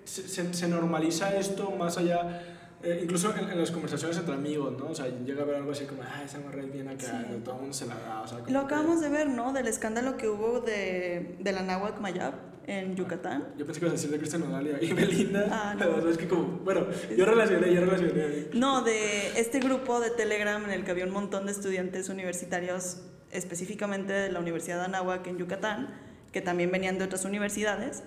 [0.06, 2.42] se, se, normaliza esto más allá,
[2.82, 4.88] eh, incluso en, en las conversaciones entre amigos, ¿no?
[4.90, 7.42] O sea, llega a ver algo así como, ay, esa morra es bien acá, Sí.
[7.44, 9.54] todo el mundo se la da, o sea, Lo que- acabamos de ver, ¿no?
[9.54, 12.34] Del escándalo que hubo de, de la náhuatl Mayab
[12.68, 13.46] en Yucatán.
[13.58, 15.80] Yo pensé que ibas a decir de Cristian Nodal y Belinda, Ah, no.
[15.80, 18.48] pero es que como, bueno, yo relacioné, yo relacioné.
[18.54, 23.02] No, de este grupo de Telegram en el que había un montón de estudiantes universitarios,
[23.32, 25.90] específicamente de la Universidad de Anáhuac en Yucatán,
[26.34, 28.04] que también venían de otras universidades,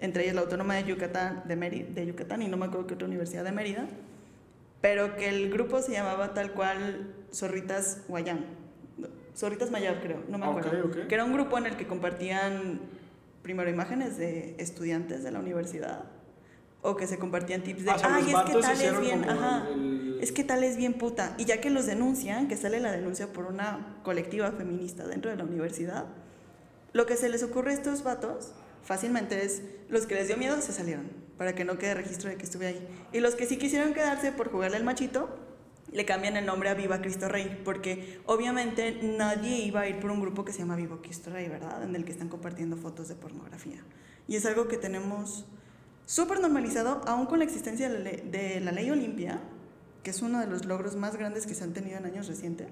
[0.00, 2.94] entre ellas la Autónoma de Yucatán, de, Mérida, de Yucatán y no me acuerdo qué
[2.94, 3.86] otra universidad de Mérida,
[4.80, 8.46] pero que el grupo se llamaba tal cual Zorritas Guayán,
[9.36, 11.06] Zorritas Mayab creo, no me Ok, acuerdo, ok.
[11.06, 12.80] que era un grupo en el que compartían
[13.44, 16.06] primero imágenes de estudiantes de la universidad
[16.82, 19.28] o que se compartían tips de, Ah, o sea, ay, es que tal es bien,
[19.28, 21.34] ajá, el- es que tal es bien puta.
[21.38, 25.36] Y ya que los denuncian, que sale la denuncia por una colectiva feminista dentro de
[25.36, 26.06] la universidad,
[26.92, 28.52] lo que se les ocurre a estos vatos
[28.82, 32.36] fácilmente es, los que les dio miedo se salieron, para que no quede registro de
[32.36, 32.88] que estuve ahí.
[33.12, 35.28] Y los que sí quisieron quedarse por jugarle al machito,
[35.94, 40.10] le cambian el nombre a Viva Cristo Rey, porque obviamente nadie iba a ir por
[40.10, 41.84] un grupo que se llama Viva Cristo Rey, ¿verdad?
[41.84, 43.80] En el que están compartiendo fotos de pornografía.
[44.26, 45.46] Y es algo que tenemos
[46.04, 49.40] súper normalizado, aún con la existencia de la, ley, de la ley Olimpia,
[50.02, 52.70] que es uno de los logros más grandes que se han tenido en años recientes.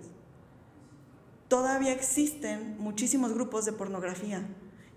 [1.46, 4.42] Todavía existen muchísimos grupos de pornografía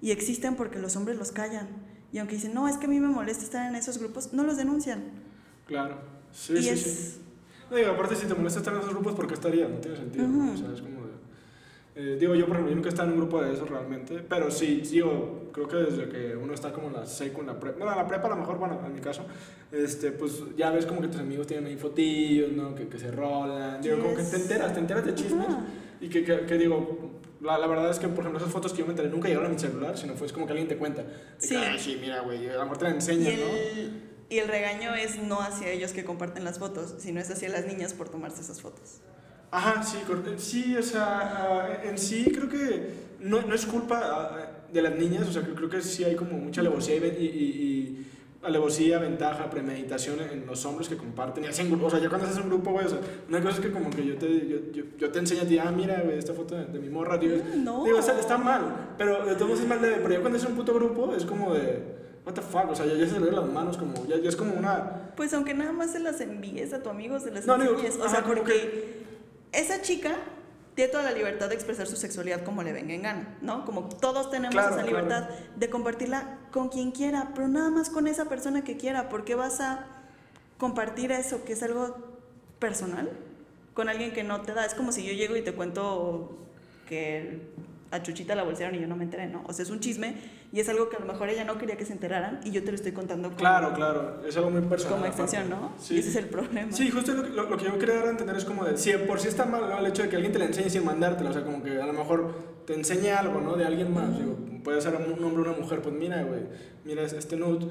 [0.01, 1.67] y existen porque los hombres los callan.
[2.11, 4.41] Y aunque dicen, no, es que a mí me molesta estar en esos grupos, no
[4.41, 5.03] los denuncian.
[5.67, 5.99] Claro,
[6.31, 7.24] sí, y sí, es, sí.
[7.69, 9.67] No, digo, aparte si te molesta estar en esos grupos, ¿por qué estaría?
[9.67, 10.43] No tiene sentido, ¿no?
[10.45, 10.53] Ujú.
[10.53, 11.13] O sea, es como de...
[11.95, 14.19] eh, digo, yo por ejemplo, yo nunca he estado en un grupo de eso realmente,
[14.27, 17.59] pero sí, digo, creo que desde que uno está como en la seco, en la
[17.59, 19.23] prepa, bueno, en la prepa a lo mejor, bueno, en mi caso,
[19.71, 22.75] este, pues ya ves como que tus amigos tienen ahí fotillos, ¿no?
[22.75, 24.41] Que, que se rolan, digo, como que te Yes.
[24.41, 25.61] enteras, te enteras de chismes, Ajá.
[26.01, 28.79] y que, que, que digo, la, la verdad es que, por ejemplo, esas fotos que
[28.79, 30.77] yo me enteré nunca llegaron a mi celular, sino fue es como que alguien te
[30.77, 31.01] cuenta.
[31.03, 31.55] De que, Sí.
[31.55, 34.14] "Ay, sí, mira, güey, a lo mejor te la Y enseñan, ¿no?
[34.29, 37.65] Y el regaño es no hacia ellos que comparten las fotos, sino es hacia las
[37.65, 39.01] niñas por tomarse esas fotos.
[39.51, 42.89] Ajá, sí, cor- sí, o sea, ah, en sí creo que
[43.21, 46.31] no, no es culpa ah, de las niñas, o sea, creo, que sí hay como
[46.33, 48.07] mucha alevosía y, y, y-
[48.43, 52.39] alevosía, ventaja, premeditación en los hombres que comparten y hacen, o sea, ya cuando haces
[52.43, 54.83] un grupo, güey, o sea, una cosa es que como que yo te, yo, yo,
[54.99, 57.63] yo te enseño a ti, ah, mira, güey, esta foto de, de mi morra, Mm,
[57.63, 57.83] no.
[57.85, 60.37] digo, o sea, está mal, pero de todos modos es mal de, pero ya cuando
[60.37, 63.19] es un puto grupo es como de, what the fuck, o sea, ya, ya se
[63.19, 65.11] le las manos, como, ya, ya es como una...
[65.15, 67.97] Pues aunque nada más se las envíes a tu amigo, se las No, digo, enseñes.
[67.97, 69.03] O sea, porque
[69.51, 70.15] esa chica
[70.73, 73.63] tiene toda la libertad de expresar su sexualidad como le venga en gana, ¿no?
[73.63, 74.89] Como todos tenemos Claro, esa claro.
[74.89, 79.07] libertad de compartirla con quien quiera, pero nada más con esa persona que quiera.
[79.07, 79.85] ¿Por qué vas a
[80.57, 81.95] compartir eso, que es algo
[82.59, 83.09] personal,
[83.73, 84.65] con alguien que no te da?
[84.65, 86.37] Es como si yo llego y te cuento
[86.89, 87.41] que
[87.91, 89.43] a Chuchita la bolsearon y yo no me enteré, ¿no?
[89.47, 90.15] O sea, es un chisme
[90.55, 92.63] y es algo que a lo mejor ella no quería que se enteraran y yo
[92.63, 94.93] te lo estoy contando como, Claro, claro, es algo muy personal.
[94.95, 95.73] como extensión, ¿no?
[95.77, 95.95] Sí.
[95.95, 96.71] Y ese es el problema.
[96.71, 98.77] Sí, justo lo, que- lo, lo que yo quería dar a entender es como de,
[98.77, 99.77] si por sí está mal ¿no?
[99.79, 101.85] el hecho de que alguien te la enseñe sin mandártela, o sea, como que a
[101.85, 102.33] lo mejor
[102.65, 103.55] te enseñe algo, ¿no?
[103.57, 106.41] De alguien más, digo, puede ser un hombre o una mujer, pues mira, güey,
[106.85, 107.67] mira es- este nude,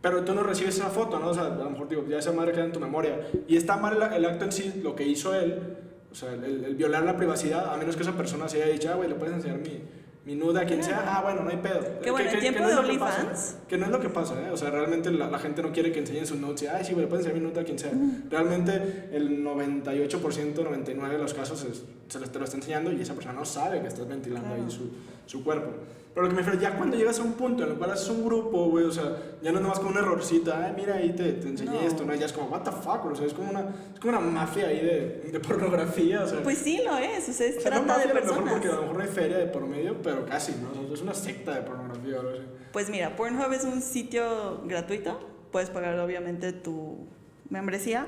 [0.00, 1.30] pero tú no recibes esa foto, ¿no?
[1.30, 3.76] O sea, a lo mejor digo, ya esa madre queda en tu memoria, y está
[3.78, 5.76] mal el, el acto en sí, lo que hizo él,
[6.12, 8.90] o sea, el, el violar la privacidad, a menos que esa persona se haya dicho,
[8.92, 9.82] ah, güey, le puedes enseñar mi,
[10.28, 11.80] mi nude a quien sea, ah, bueno, no hay pedo.
[12.02, 13.56] Qué bueno, en tiempo no es de lo que pasa, OnlyFans.
[13.66, 14.50] que no es lo que pasa, ¿eh?
[14.52, 16.64] O sea, realmente la, la gente no quiere que enseñen sus notes.
[16.64, 17.92] y, Ay, sí, güey, pueden enseñar mi nota a quien sea.
[18.28, 23.00] Realmente el 98%, 99% de los casos es- se les te lo está enseñando y
[23.00, 24.62] esa persona no sabe que estás ventilando Claro.
[24.64, 24.90] ahí su,
[25.26, 25.70] su cuerpo.
[26.14, 28.08] Pero lo que me refiero, ya cuando llegas a un punto en el cual haces
[28.08, 31.12] un grupo, güey, o sea, ya no es nomás como un errorcito, ay, mira, ahí
[31.12, 31.80] te, te enseñé No.
[31.86, 32.14] esto, ¿no?
[32.14, 33.60] Ya es como, what the fuck, o sea, es como una,
[33.94, 36.42] es como una mafia ahí de, de pornografía, o sea.
[36.42, 38.14] Pues sí lo es, o sea, es o sea, no trata de mafia a lo
[38.14, 38.52] mejor personas.
[38.54, 40.92] porque a lo mejor no hay feria de por medio, pero casi, ¿no?
[40.94, 42.42] Es una secta de pornografía o algo así.
[42.72, 45.18] Pues mira, Pornhub es un sitio gratuito,
[45.52, 47.06] puedes pagar obviamente tu
[47.50, 48.06] membresía,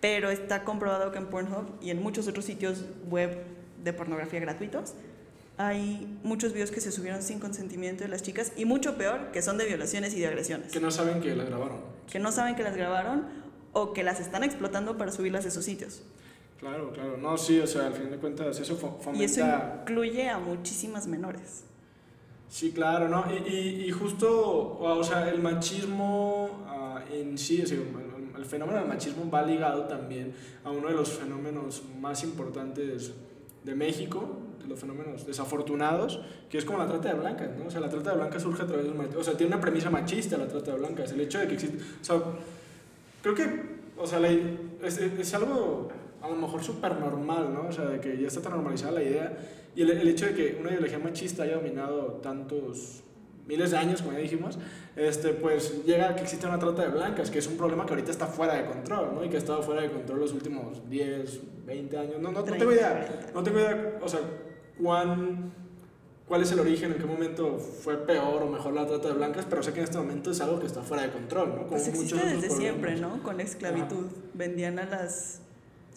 [0.00, 3.42] pero está comprobado que en Pornhub y en muchos otros sitios web
[3.82, 4.94] de pornografía gratuitos
[5.58, 9.40] hay muchos videos que se subieron sin consentimiento de las chicas y mucho peor, que
[9.40, 11.78] son de violaciones y de agresiones, Que no saben que la grabaron.
[12.10, 13.24] que no saben que las grabaron
[13.72, 16.02] o que las están explotando para subirlas a esos sitios.
[16.58, 17.16] Claro, claro.
[17.18, 19.78] No, sí, o sea, al fin de cuentas eso fo- Y eso fomenta...
[19.82, 21.64] incluye a muchísimas menores.
[22.48, 23.24] Sí, claro, ¿no?
[23.30, 28.44] Y, y, y justo, o sea, el machismo ah, en sí, o sea, el, el
[28.46, 30.32] fenómeno del machismo va ligado también
[30.64, 33.12] a uno de los fenómenos más importantes
[33.64, 37.66] de México, de los fenómenos desafortunados, que es como la trata de blancas, ¿no?
[37.66, 39.52] O sea, la trata de blancas surge a través de un mach- O sea, tiene
[39.52, 41.78] una premisa machista la trata de blancas, el hecho de que existe...
[42.00, 42.22] O sea,
[43.22, 43.62] creo que,
[43.98, 45.88] o sea, la- es, es algo
[46.26, 47.68] a lo mejor súper normal, ¿no?
[47.68, 49.36] O sea, de que ya está tan normalizada la idea
[49.74, 53.02] y el, el hecho de que una ideología machista haya dominado tantos
[53.46, 54.58] miles de años, como ya dijimos,
[54.96, 57.92] este, pues llega a que existe una trata de blancas, que es un problema que
[57.92, 59.24] ahorita está fuera de control, ¿no?
[59.24, 62.44] Y que ha estado fuera de control los últimos 10, 20 años, no, no, no
[62.44, 63.32] tengo 30, idea, 40.
[63.32, 64.20] no tengo idea, o sea,
[64.82, 65.52] cuán,
[66.26, 69.46] cuál es el origen, en qué momento fue peor o mejor la trata de blancas,
[69.48, 71.56] pero sé que en este momento es algo que está fuera de control, ¿no?
[71.58, 72.96] Como Pues existe muchos desde siempre.
[72.96, 73.22] ¿no?
[73.22, 74.06] Con la esclavitud.
[74.34, 75.42] Vendían a las.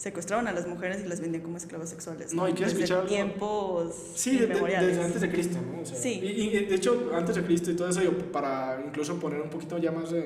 [0.00, 2.32] Secuestraban a las mujeres y las vendían como esclavas sexuales.
[2.32, 5.82] No, ¿y quieres Desde escuchar tiempos Sí, de- desde antes de Cristo, ¿no?
[5.82, 6.20] O sea, Sí.
[6.22, 9.50] Y, y, de hecho, antes de Cristo y todo eso, yo, para incluso poner un
[9.50, 10.20] poquito ya más de,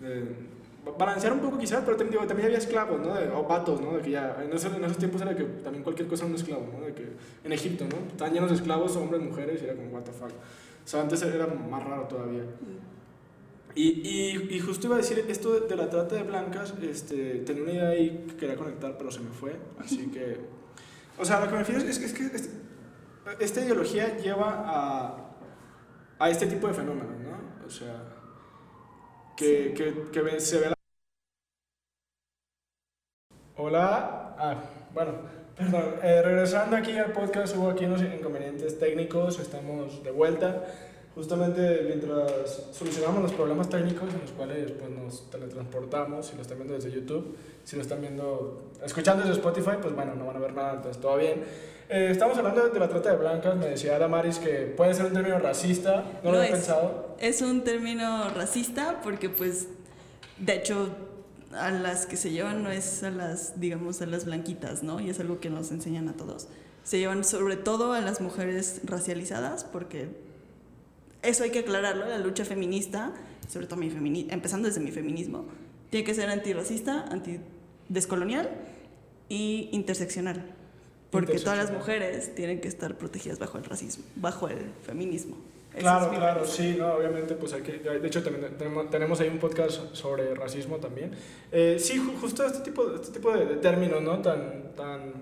[0.00, 0.24] de
[0.98, 3.14] balancear un poco quizás, pero también, digo, también había esclavos, ¿no?
[3.14, 3.92] De- o vatos, ¿no?
[3.94, 6.38] De que ya, en esos, en esos tiempos era que también cualquier cosa era un
[6.40, 6.86] esclavo, ¿no?
[6.86, 7.06] De que
[7.44, 8.06] en Egipto, ¿no?
[8.10, 10.30] Estaban llenos de esclavos, hombres, mujeres, y era como, what the fuck.
[10.30, 12.44] O sea, antes era más raro todavía.
[13.74, 17.40] Y, y, y justo iba a decir esto de, de la trata de blancas, este,
[17.40, 20.38] tenía una idea ahí que quería conectar, pero se me fue, así que...
[21.18, 22.50] O sea, lo que me refiero es, es que este-
[23.40, 25.36] esta ideología lleva a,
[26.18, 27.66] a este tipo de fenómenos, ¿no?
[27.66, 28.04] O sea,
[29.36, 30.74] que, que, que ve- se ve la...
[33.56, 35.12] Hola, ah, bueno,
[35.56, 40.64] perdón, eh, regresando aquí al podcast hubo aquí unos inconvenientes técnicos, estamos de vuelta.
[41.14, 46.58] Justamente mientras solucionamos los problemas técnicos en los cuales pues, nos teletransportamos, si lo están
[46.58, 50.40] viendo desde YouTube, si lo están viendo, escuchando desde Spotify, pues bueno, no van a
[50.40, 51.44] ver nada, entonces todo bien.
[51.88, 55.12] Eh, estamos hablando de la trata de blancas, me decía Damaris que puede ser un
[55.12, 56.50] término racista, no lo Lo es.
[56.50, 57.14] pensado.
[57.20, 59.68] Es un término racista porque, pues,
[60.38, 60.88] de hecho,
[61.52, 64.98] a las que se llevan no es a las, digamos, a las blanquitas, ¿no?
[64.98, 66.48] Y es algo que nos enseñan a todos.
[66.82, 70.08] Se llevan sobre todo a las mujeres racializadas porque
[71.24, 73.12] eso hay que aclararlo, la lucha feminista,
[73.48, 75.46] sobre todo mi femini empezando desde mi feminismo,
[75.90, 78.50] tiene que ser antirracista, antidescolonial
[79.28, 80.44] y interseccional.
[81.10, 85.36] Porque todas las mujeres tienen que estar protegidas bajo el racismo, bajo el feminismo.
[85.72, 89.28] Esa Claro, claro, sí, no, obviamente, pues hay que, de hecho también tenemos, tenemos ahí
[89.28, 91.12] un podcast sobre racismo también.
[91.52, 94.18] Eh, sí, ju- justo este tipo, este tipo de, de términos, ¿no?
[94.22, 95.12] Tan, tan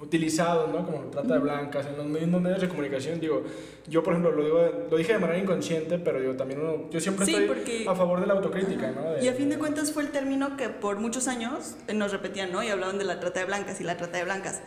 [0.00, 0.84] utilizados, ¿no?
[0.86, 3.42] Como trata de blancas, en los medios de comunicación, digo,
[3.88, 7.00] yo por ejemplo lo, digo, lo dije de manera inconsciente, pero digo, también uno, yo
[7.00, 9.12] siempre Sí, estoy porque- a favor de la autocrítica, ¿no?
[9.12, 12.50] De- Y a fin de cuentas fue el término que por muchos años nos repetían,
[12.50, 12.62] ¿no?
[12.62, 14.62] Y hablaban de la trata de blancas y la trata de blancas.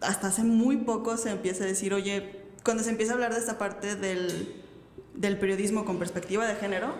[0.00, 3.38] Hasta hace muy poco se empieza a decir, oye, cuando se empieza a hablar de
[3.40, 4.54] esta parte del,
[5.14, 6.94] del periodismo con perspectiva de género,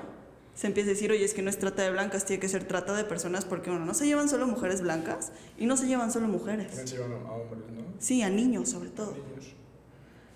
[0.55, 2.65] se empieza a decir, oye, es que no es trata de blancas, tiene que ser
[2.65, 6.13] trata de personas porque, bueno, no se llevan solo mujeres blancas y no se llevan
[6.13, 6.69] solo mujeres.
[6.69, 7.85] También se llevan a hombres, ¿no?
[7.99, 9.13] Sí, a niños sobre todo.
[9.13, 9.55] Niños.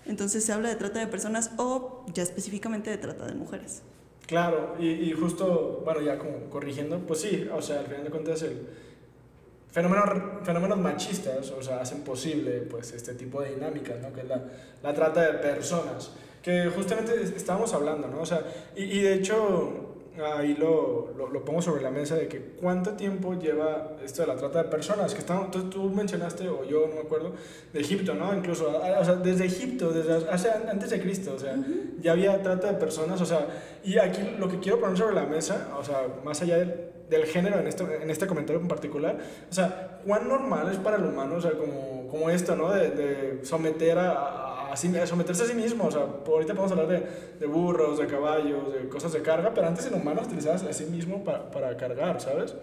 [0.05, 3.83] Entonces se habla de trata de personas o ya específicamente de trata de mujeres.
[4.27, 8.09] Claro, y, y justo, bueno, ya como corrigiendo, pues sí, o sea, al final de
[8.09, 8.67] cuentas el
[9.71, 10.09] fenómenos,
[10.43, 14.11] fenómenos machistas, o sea, hacen posible pues este tipo de dinámicas, ¿no?
[14.13, 14.43] Que es la,
[14.83, 18.21] la trata de personas, que justamente estábamos hablando, ¿no?
[18.21, 18.43] O sea,
[18.75, 19.88] y, y de hecho
[20.25, 24.27] ahí lo, lo, lo, pongo sobre la mesa de que cuánto tiempo lleva esto de
[24.27, 27.33] la trata de personas, que está, tú, tú, mencionaste, o yo no me acuerdo,
[27.73, 28.33] de Egipto, ¿no?
[28.35, 32.01] Incluso, o sea, desde Egipto, desde hace, antes de Cristo, o sea, uh -huh.
[32.01, 33.47] ya había trata de personas, o sea,
[33.83, 36.73] y aquí lo que quiero poner sobre la mesa, o sea, más allá del,
[37.09, 39.17] del género en este, en este comentario en particular,
[39.49, 42.71] o sea, cuán normal es para el humano, o sea, como, como esto, ¿no?
[42.71, 45.85] De, de someter a, a a, sí, a someterse a sí mismo.
[45.85, 47.07] O sea, ahorita podemos hablar de,
[47.39, 50.85] de, burros, de caballos, de cosas de carga, pero antes en humanos utilizabas a sí
[50.85, 52.55] mismo para, para cargar, ¿sabes?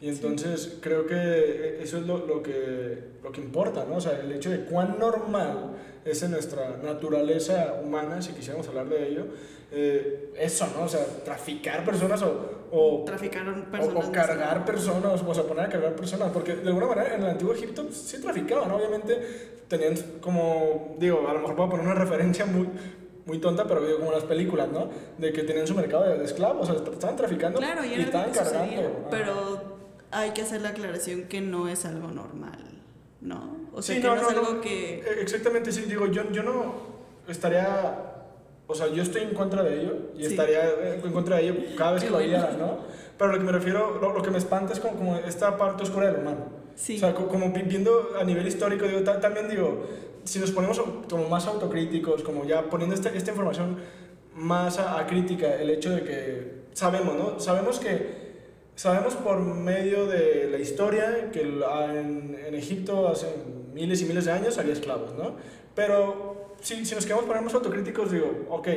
[0.00, 0.78] Y entonces sí.
[0.80, 3.96] creo que eso es lo, lo, que, lo que importa, ¿no?
[3.96, 5.72] O sea, el hecho de cuán normal
[6.04, 9.26] es en nuestra naturaleza humana, si quisiéramos hablar de ello,
[9.72, 10.84] eh, eso, ¿no?
[10.84, 12.57] O sea, traficar personas o...
[12.70, 14.04] o traficar personas.
[14.04, 17.22] O, o cargar personas, o sea, poner a cargar personas, porque de alguna manera en
[17.22, 21.94] el antiguo Egipto sí traficaban, obviamente tenían como, digo, a lo mejor puedo poner una
[21.94, 22.68] referencia muy,
[23.26, 24.88] muy tonta, pero digo, como las películas, ¿no?
[25.18, 28.30] De que tenían su mercado de, esclavos, o sea, estaban traficando claro, y, y estaban
[28.32, 28.64] cargando.
[28.64, 29.78] Sucedía, pero
[30.10, 32.82] hay que hacer la aclaración que no es algo normal,
[33.20, 33.68] ¿no?
[33.72, 34.60] O sea, sí, que no, no, no, es algo no.
[34.60, 35.04] que...
[35.20, 36.74] Exactamente, sí, digo, yo, yo no
[37.28, 38.14] estaría...
[38.70, 40.26] O sea, yo estoy en contra de ello y sí.
[40.26, 40.62] estaría
[40.94, 42.80] en contra de ello cada vez que lo oyera, ¿no?
[43.16, 45.82] Pero lo que me refiero, lo, lo, que me espanta es como, como esta parte
[45.82, 46.46] oscura del humano.
[46.76, 46.96] Sí.
[46.96, 49.84] O sea, como viendo a nivel histórico, digo, también digo,
[50.22, 53.78] si nos ponemos como más autocríticos, como ya poniendo esta, esta información
[54.34, 57.40] más a, a, crítica, el hecho de que sabemos, ¿no?
[57.40, 58.28] Sabemos que,
[58.74, 63.26] sabemos por medio de la historia que en, en Egipto hace
[63.72, 65.36] miles y miles de años había esclavos, ¿no?
[65.74, 68.68] Pero si, si nos queremos poner más autocríticos, digo, ok,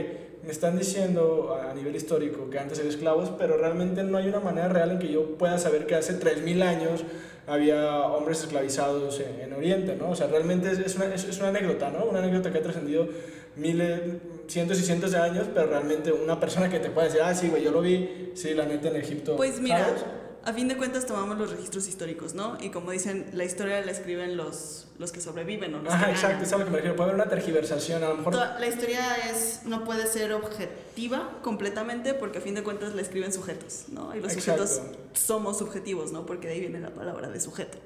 [0.43, 4.39] me están diciendo a, nivel histórico que antes había esclavos, pero realmente no hay una
[4.39, 7.03] manera real en que yo pueda saber que hace 3.000 años
[7.47, 10.11] había hombres esclavizados en, en, Oriente, ¿no?
[10.11, 12.05] O sea, realmente es, es, una, es, es, una, anécdota, ¿no?
[12.05, 13.07] Una anécdota que ha trascendido
[13.55, 13.99] miles,
[14.47, 17.49] cientos y cientos de años, pero realmente una persona que te puede decir, ah, sí,
[17.49, 19.35] güey, yo lo vi, sí, la neta en Egipto.
[19.35, 20.05] Pues mira, ¿sabes?
[20.43, 22.57] A fin de cuentas tomamos los registros históricos, ¿no?
[22.61, 25.81] Y como dicen, la historia la escriben los, los que sobreviven, ¿no?
[25.81, 26.95] Los Ajá, que exacto, es a lo que me refiero.
[26.95, 28.33] Puede haber una tergiversación, a lo mejor.
[28.33, 33.31] La historia es, no puede ser objetiva completamente porque a fin de cuentas la escriben
[33.31, 34.15] sujetos, ¿no?
[34.15, 34.65] Y los exacto.
[34.67, 36.25] sujetos somos subjetivos, ¿no?
[36.25, 37.77] Porque de ahí viene la palabra de sujeto.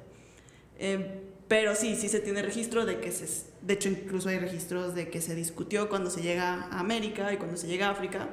[0.78, 3.28] Eh, pero sí, sí se tiene registro de que se,
[3.62, 7.38] de hecho incluso hay registros de que se discutió cuando se llega a América y
[7.38, 8.30] cuando se llega a África,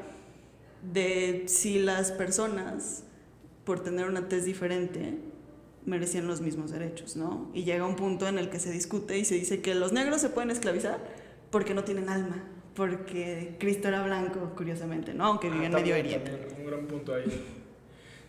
[0.83, 3.05] de si las personas,
[3.65, 5.19] por tener una tez diferente,
[5.85, 7.51] merecían los mismos derechos, ¿no?
[7.55, 10.21] Y llega un punto en el que se discute y se dice que los negros
[10.21, 10.99] se pueden esclavizar
[11.51, 12.43] porque no tienen alma,
[12.75, 15.27] porque Cristo era blanco, curiosamente, ¿no?
[15.27, 16.55] Aunque vivía ah, en también, Medio Oriente.
[16.59, 17.25] Un gran punto ahí.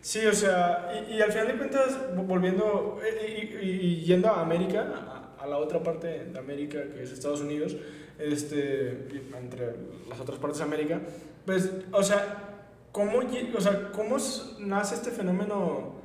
[0.01, 4.41] Sí, o sea, y, y, al final de cuentas, volviendo y, y, y yendo a
[4.41, 7.77] América, a, a, la otra parte de América, que es Estados Unidos,
[8.19, 9.73] este, entre
[10.09, 10.99] las otras partes de América,
[11.45, 12.52] pues, o sea,
[12.93, 14.15] ¿cómo, o sea, ¿cómo
[14.59, 15.95] nace este fenómeno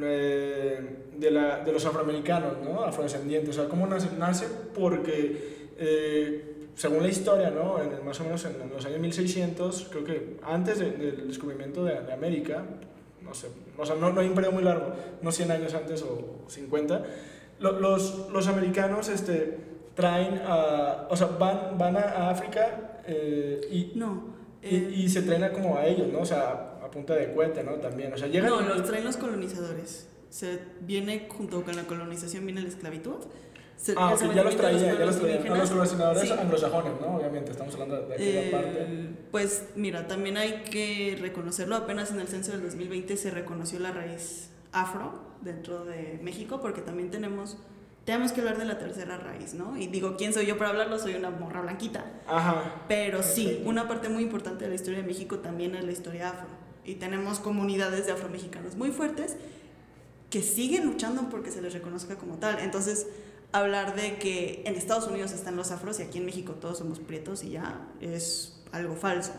[0.00, 2.84] eh, de, la, de los afroamericanos, ¿no?
[2.84, 3.58] afrodescendientes?
[3.58, 4.10] O sea, ¿cómo nace?
[4.16, 5.56] Nace porque...
[5.78, 7.82] Eh, según la historia, ¿no?
[7.82, 11.82] En, más o menos en, en, los años 1600, creo que antes de, del descubrimiento
[11.82, 12.64] de, de, América,
[13.22, 16.02] no sé, o sea, no, no hay un periodo muy largo, no 100 años antes
[16.02, 17.02] o 50,
[17.60, 19.56] lo, los, los americanos este,
[19.94, 24.35] traen a, o sea, van, van a África eh, y, no,
[24.70, 26.20] y, y, se traen a como a ellos, ¿no?
[26.20, 27.72] O sea, a punta de cohete, ¿no?
[27.74, 28.50] También, o sea, llegan...
[28.50, 30.08] No, los traen los colonizadores.
[30.30, 33.16] Se viene junto con la colonización, viene la esclavitud.
[33.76, 35.52] Se, ah, ok, ya los traía, ya los traía.
[35.52, 36.32] A los colonizadores sí.
[36.32, 37.16] anglosajones, ¿no?
[37.16, 38.86] Obviamente, estamos hablando de aquella eh, parte.
[39.30, 41.76] Pues mira, también hay que reconocerlo.
[41.76, 46.80] Apenas en el censo del 2020 se reconoció la raíz afro dentro de México, porque
[46.80, 47.58] también tenemos
[48.06, 49.76] tenemos que hablar de la tercera raíz, ¿no?
[49.76, 50.96] Y digo, ¿quién soy yo para hablarlo?
[51.00, 52.04] Soy una morra blanquita.
[52.28, 52.84] Ajá.
[52.86, 56.30] Pero sí, una parte muy importante de la historia de México también es la historia
[56.30, 56.46] afro.
[56.84, 59.36] Y tenemos comunidades de afromexicanos muy fuertes
[60.30, 62.60] que siguen luchando porque se les reconozca como tal.
[62.60, 63.08] Entonces,
[63.50, 67.00] hablar de que en Estados Unidos están los afros y aquí en México todos somos
[67.00, 69.32] prietos y ya es algo falso.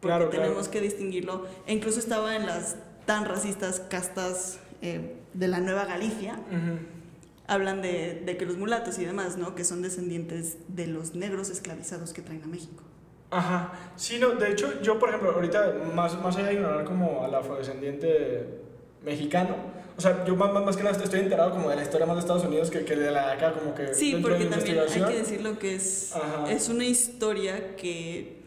[0.00, 0.70] Porque claro, tenemos claro.
[0.72, 1.46] que distinguirlo.
[1.66, 6.38] E incluso estaba en las tan racistas castas eh, de la Nueva Galicia.
[6.50, 6.97] Uh -huh.
[7.48, 9.56] Hablan de, de, que los mulatos y demás, ¿no?
[9.56, 12.84] Que son descendientes de los negros esclavizados que traen a México.
[13.30, 17.24] Ajá, sí, no, de hecho, yo, por ejemplo, ahorita, más, más allá de ignorar como
[17.24, 18.46] al afrodescendiente
[19.04, 19.56] mexicano,
[19.98, 22.20] o sea, yo más, más, que nada estoy enterado como de la historia más de
[22.20, 23.92] Estados Unidos que, que de la de acá, como que...
[23.94, 26.14] Sí, porque también hay que decirlo que es,
[26.48, 28.37] es una historia que...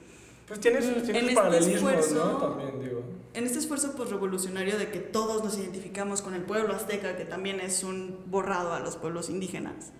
[0.51, 2.35] Pues tienes, mm, tienes este paralelismos, ¿no?
[2.35, 3.03] También, digo.
[3.33, 7.61] En este esfuerzo revolucionario de que todos nos identificamos con el pueblo azteca, que también
[7.61, 9.93] es un borrado a los pueblos indígenas.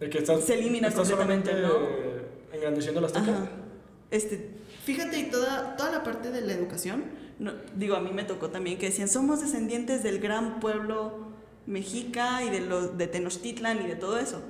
[0.00, 1.68] De que estás, se elimina completamente, ¿no?
[2.52, 3.48] engrandeciendo la azteca.
[4.10, 4.50] Este,
[4.84, 7.04] fíjate, y toda, toda la parte de la educación,
[7.38, 11.28] no, digo, a mí me tocó también que decían, somos descendientes del gran pueblo
[11.66, 14.42] mexica y de, los, de Tenochtitlan y de todo eso,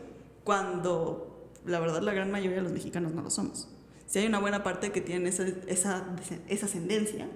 [0.44, 3.68] cuando la verdad la gran mayoría de los mexicanos no lo somos.
[4.06, 6.16] Sí hay una buena parte que tienen esa, esa,
[6.48, 7.28] esa ascendencia,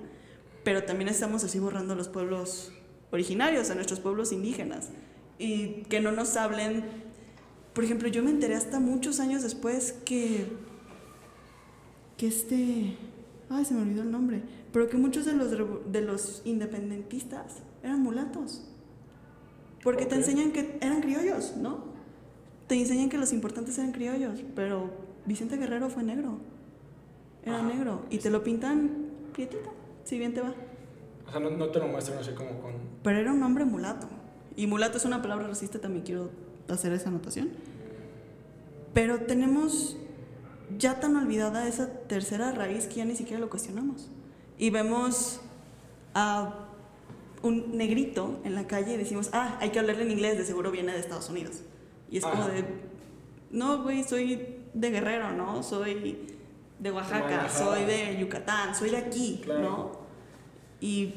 [0.64, 2.72] pero también estamos así borrando a los pueblos
[3.10, 4.90] originarios, a nuestros pueblos indígenas,
[5.38, 6.84] y que no nos hablen,
[7.72, 10.46] por ejemplo, yo me enteré hasta muchos años después que
[12.20, 12.98] que este,
[13.48, 14.42] ay, se me olvidó el nombre,
[14.74, 18.62] pero que muchos de los, de los independentistas eran mulatos.
[19.82, 21.82] Porque te enseñan que eran criollos, ¿no?
[22.66, 24.90] Te enseñan que los importantes eran criollos, pero
[25.24, 26.40] Vicente Guerrero fue negro.
[27.44, 28.02] Era negro.
[28.10, 29.72] Y te lo pintan prietito,
[30.04, 30.54] si bien te va.
[31.26, 32.72] O sea, no, no, te lo muestran así como con...
[33.02, 34.08] Pero era un hombre mulato.
[34.56, 36.30] Y mulato es una palabra racista, también quiero
[36.68, 37.50] hacer esa anotación.
[38.92, 39.96] Pero tenemos
[40.76, 44.10] ya tan olvidada esa tercera raíz que ya ni siquiera lo cuestionamos.
[44.58, 45.40] Y vemos
[46.14, 46.66] a
[47.42, 50.70] un negrito en la calle y decimos, ah, hay que hablarle en inglés, de seguro
[50.70, 51.62] viene de Estados Unidos.
[52.10, 52.64] Y es como de,
[53.50, 55.62] no, güey, soy de Guerrero, ¿no?
[55.62, 56.26] Soy
[56.80, 59.92] de Oaxaca, soy de Yucatán, soy de aquí, ¿no?
[60.80, 61.14] Y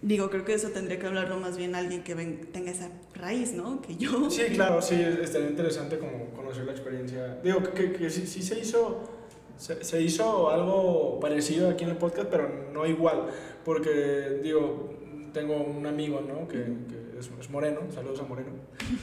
[0.00, 3.82] Digo, creo que eso tendría que hablarlo más bien alguien que tenga esa raíz, ¿no?
[3.82, 4.30] Que yo.
[4.30, 7.38] Sí, claro, sí, estaría interesante como conocer la experiencia.
[7.42, 9.02] Digo, que, que, sí, sí, se hizo.
[9.56, 13.26] Se, hizo algo parecido aquí en el podcast, pero no igual.
[13.64, 14.94] Porque, digo,
[15.32, 16.46] tengo un amigo, ¿no?
[16.46, 18.50] Que, que es, moreno, saludos a Moreno.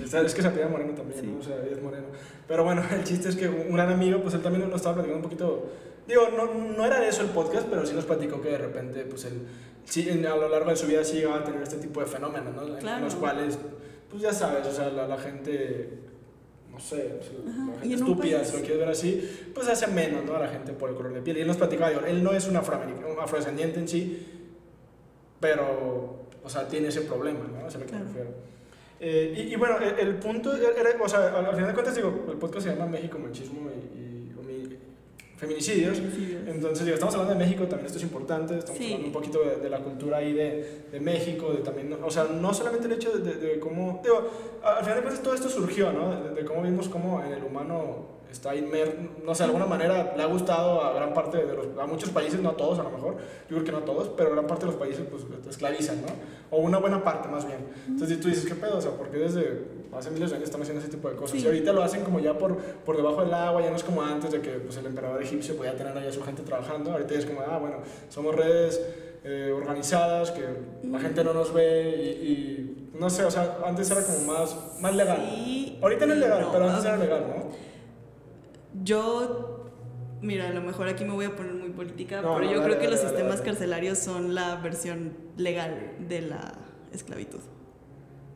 [0.03, 1.39] Es, que se apellida Moreno también, ¿no?
[1.39, 2.07] O sea, es moreno.
[2.47, 5.17] Pero bueno, el chiste es que un gran amigo, pues él también nos estaba platicando
[5.17, 5.71] un poquito.
[6.07, 9.05] Digo, no, no era de eso el podcast, pero sí nos platicó que de repente,
[9.05, 9.41] pues él
[9.85, 12.53] sí, a lo largo de su vida sí va a tener este tipo de fenómenos,
[12.53, 12.77] ¿no?
[12.77, 13.57] En los cuales,
[14.09, 15.99] pues ya sabes, o sea, la, gente,
[16.71, 17.19] no sé,
[17.73, 20.35] la gente estúpida, si lo quieres ver así, pues hace menos, ¿no?
[20.35, 21.37] A la gente por el color de piel.
[21.37, 24.27] Y él nos platicaba, él no es un, un afrodescendiente en sí,
[25.39, 27.59] pero, o sea, tiene ese problema, ¿no?
[27.59, 28.29] A lo que me refiero.
[28.99, 32.67] Eh, y, bueno, el, punto era, o sea, al, final de cuentas, digo, el podcast
[32.67, 34.05] se llama México, Machismo y
[35.37, 35.99] feminicidios.
[36.47, 39.69] Entonces, digo, estamos hablando de México, también esto es importante, estamos hablando un poquito de,
[39.69, 43.35] la cultura ahí de, de, México, de también, o sea, no solamente el hecho de,
[43.35, 44.29] de, cómo, digo,
[44.63, 46.33] al final de cuentas todo esto surgió, ¿no?
[46.33, 50.21] De, cómo vimos cómo en el humano está inmer, no sé, de alguna manera le
[50.21, 52.91] ha gustado a gran parte de los, a muchos países, no a todos a lo
[52.91, 53.15] mejor,
[53.49, 56.01] yo creo que no a todos, pero gran parte de los países pues te esclavizan,
[56.01, 56.07] ¿no?
[56.51, 57.59] O una buena parte más bien.
[57.87, 58.77] Entonces tú dices, ¿qué pedo?
[58.77, 59.63] O sea, porque desde
[59.93, 61.41] hace miles de años están haciendo ese tipo de cosas.
[61.41, 64.01] Y ahorita lo hacen como ya por, por debajo del agua, ya no es como
[64.01, 66.91] antes de que pues, el emperador egipcio podía tener ahí a su gente trabajando.
[66.91, 67.77] Ahorita es como, ah, bueno,
[68.09, 68.81] somos redes
[69.23, 70.43] eh, organizadas, que
[70.87, 71.89] la gente no nos ve
[72.21, 75.19] y, no sé, o sea, antes era como más, más legal.
[75.81, 77.74] ahorita no es legal, pero antes era legal, ¿no?
[78.83, 79.65] Yo
[80.25, 82.87] Mira, a lo mejor aquí me voy a poner muy política, pero yo creo que
[82.87, 86.55] los sistemas carcelarios son la versión legal de la
[86.91, 87.41] esclavitud.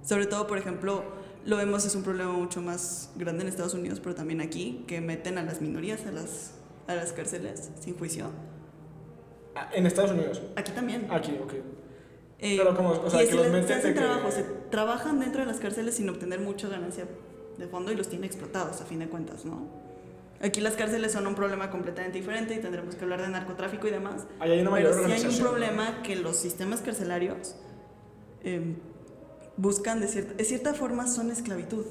[0.03, 1.03] Sobre todo, por ejemplo,
[1.45, 5.01] lo vemos es un problema mucho más grande en Estados Unidos, pero también aquí, que
[5.01, 6.53] meten a las minorías a las,
[6.85, 8.29] a las cárceles sin juicio.
[9.55, 10.43] Ah, ¿En Estados Unidos?
[10.57, 11.07] Aquí también.
[11.09, 11.53] Aquí, ok.
[12.37, 15.47] Eh, pero como, o sea, que los meten se hacen trabajo, se trabajan dentro de
[15.47, 17.05] las cárceles sin obtener mucha ganancia
[17.57, 19.88] de fondo y los tienen explotados, a fin de cuentas, ¿no?
[20.41, 23.91] Aquí las cárceles son un problema completamente diferente y tendremos que hablar de narcotráfico y
[23.91, 24.25] demás.
[24.39, 27.55] Ahí hay una mayor pero sí hay un problema que los sistemas carcelarios
[28.43, 28.75] eh,
[29.57, 31.85] buscan de cierta, de cierta forma son esclavitud,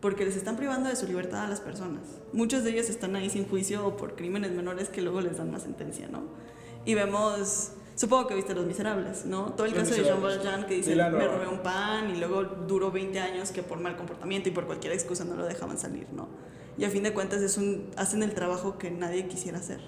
[0.00, 2.02] porque les están privando de su libertad a las personas.
[2.34, 5.50] Muchos de ellos están ahí sin juicio o por crímenes menores que luego les dan
[5.50, 6.24] más sentencia, ¿no?
[6.84, 9.54] Y vemos, supongo que viste Los Miserables, ¿no?
[9.54, 12.90] Todo el caso de Jean Valjean que dice, me robé un pan y luego duró
[12.90, 16.28] 20 años que por mal comportamiento y por cualquier excusa no lo dejaban salir, ¿no?
[16.80, 19.80] Y a fin de cuentas es un, hacen el trabajo que nadie quisiera hacer.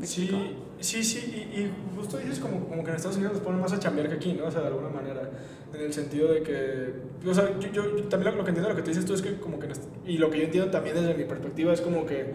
[0.00, 0.30] Sí,
[0.78, 3.72] sí, sí, y, y, justo dices como, como que en Estados Unidos nos ponen más
[3.72, 4.46] a chambear que aquí, ¿no?
[4.46, 5.28] O sea, de alguna manera,
[5.74, 6.92] en el sentido de que,
[7.28, 9.22] o sea, yo, yo también lo, que entiendo de lo que tú dices tú es
[9.22, 9.68] que como que,
[10.06, 12.32] y lo que yo entiendo también desde mi perspectiva es como que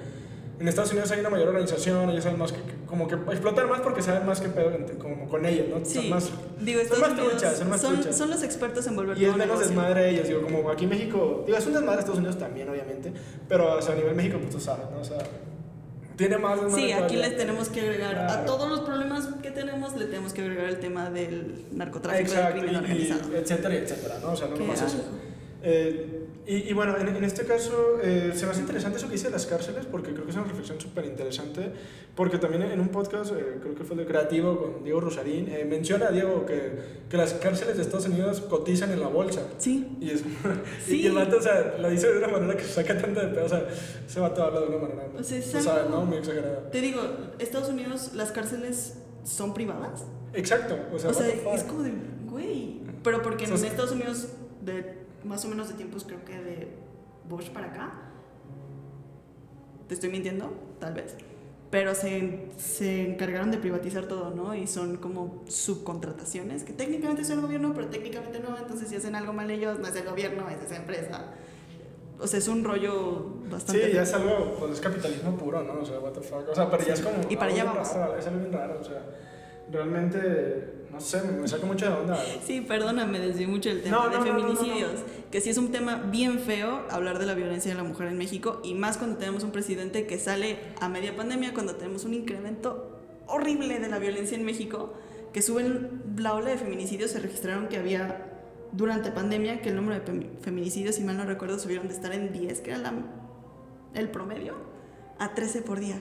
[0.60, 3.82] en Estados Unidos hay una mayor organización, ellos saben más que, como que explotan más
[3.82, 5.86] porque saben más que pedo como con ellos, ¿no?
[5.86, 6.30] Sí, son más,
[6.60, 8.18] digo, son más truchas, son más son, truchas.
[8.18, 11.44] Son los expertos en volver Y es menos desmadre ellos, digo, como aquí en México,
[11.46, 13.14] digo, es un desmadre Estados Unidos también, obviamente,
[13.48, 15.00] pero o sea, a nivel México, pues tú sabes, ¿no?
[15.00, 15.20] O sea,
[16.16, 19.96] tiene más de Sí, aquí les tenemos que agregar, a todos los problemas que tenemos,
[19.96, 23.32] le tenemos que agregar el tema del narcotráfico del crimen y- organizado.
[23.32, 24.32] y etcétera, etcétera, ¿no?
[24.32, 24.98] O sea, no nomás eso.
[25.70, 29.14] Eh, y, y bueno, en, en este caso eh, se me hace interesante eso que
[29.14, 31.74] dice de las cárceles, porque creo que es una reflexión súper interesante,
[32.16, 35.66] porque también en un podcast, eh, creo que fue de Creativo con Diego Rosarín, eh,
[35.66, 36.72] menciona Diego que,
[37.10, 39.42] que las cárceles de Estados Unidos cotizan en la bolsa.
[39.58, 40.24] Sí, Y, es,
[40.86, 41.02] Sí.
[41.02, 43.44] y el vato, o sea, lo dice de una manera que saca tanto de pedo,
[43.46, 43.68] o sea,
[44.08, 46.06] ese vato habla de una manera, O sea, sabes, algo- ¿no?
[46.06, 46.72] Muy exagerada.
[46.72, 47.02] te digo,
[47.40, 50.06] Estados Unidos, las cárceles son privadas.
[50.34, 51.92] Exacto, o sea, O sea, es como de,
[52.26, 52.80] güey.
[53.04, 54.30] Pero porque en O sea, Estados Unidos,
[54.62, 56.68] de más o menos de tiempos, creo que de
[57.30, 57.92] Bush para acá,
[59.88, 61.16] te estoy mintiendo, tal vez.
[61.70, 64.56] Pero se, se encargaron de privatizar todo, ¿no?
[64.56, 68.58] Y son como subcontrataciones, que técnicamente son el gobierno, pero técnicamente no.
[68.58, 71.26] Entonces, si hacen algo mal ellos, no es el gobierno, es esa empresa.
[72.20, 73.88] O sea, es un rollo bastante.
[73.88, 75.82] Sí, ya es algo, pues es capitalismo puro, ¿no?
[75.82, 76.48] O sea, what the fuck.
[76.50, 77.18] O sea, pero ya es como.
[77.30, 77.94] Y para algo allá vamos.
[77.94, 79.02] raro, es algo bien raro, o sea,
[79.72, 82.18] realmente, no sé, me, saca mucho de onda.
[82.46, 84.92] Sí, perdóname, desvié mucho el tema No, de no, no, feminicidios,
[85.32, 88.18] que sí es un tema bien feo hablar de la violencia de la mujer en
[88.18, 92.14] México y más cuando tenemos un presidente que sale a media pandemia, cuando tenemos un
[92.14, 94.94] incremento horrible de la violencia en México,
[95.34, 98.24] que suben la ola de feminicidios, se registraron que había
[98.72, 102.14] durante pandemia que el número de fem- feminicidios, si mal no recuerdo, subieron de estar
[102.14, 102.94] en 10, que era la-
[103.94, 104.56] el promedio,
[105.20, 106.00] a 13 por día.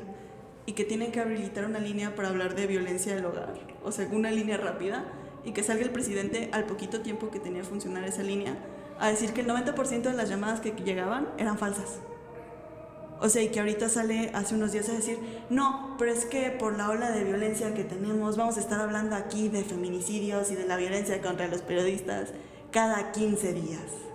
[0.66, 3.54] Y que tienen que habilitar una línea para hablar de violencia del hogar,
[3.84, 5.04] o sea, una línea rápida,
[5.44, 8.56] y que salga el presidente al poquito tiempo que tenía funcionar esa línea
[8.98, 12.00] a decir que el 90% de las llamadas que llegaban eran falsas.
[13.20, 16.50] O sea, y que ahorita sale hace unos días a decir, no, pero es que
[16.50, 20.54] por la ola de violencia que tenemos, vamos a estar hablando aquí de feminicidios y
[20.54, 22.30] de la violencia contra los periodistas
[22.72, 24.05] cada 15 días.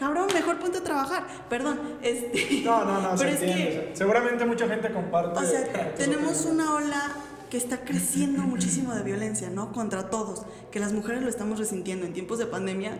[0.00, 1.26] Cabrón, mejor ponte a trabajar.
[1.48, 2.62] Perdón, este.
[2.64, 3.88] No, no, no, se pero es entiende.
[3.90, 5.38] que, seguramente mucha gente comparte.
[5.38, 7.12] o sea, tenemos una ola
[7.50, 9.72] que está creciendo muchísimo de violencia, ¿no?
[9.72, 10.42] Contra todos.
[10.72, 12.98] Que las mujeres lo estamos resintiendo en tiempos de pandemia,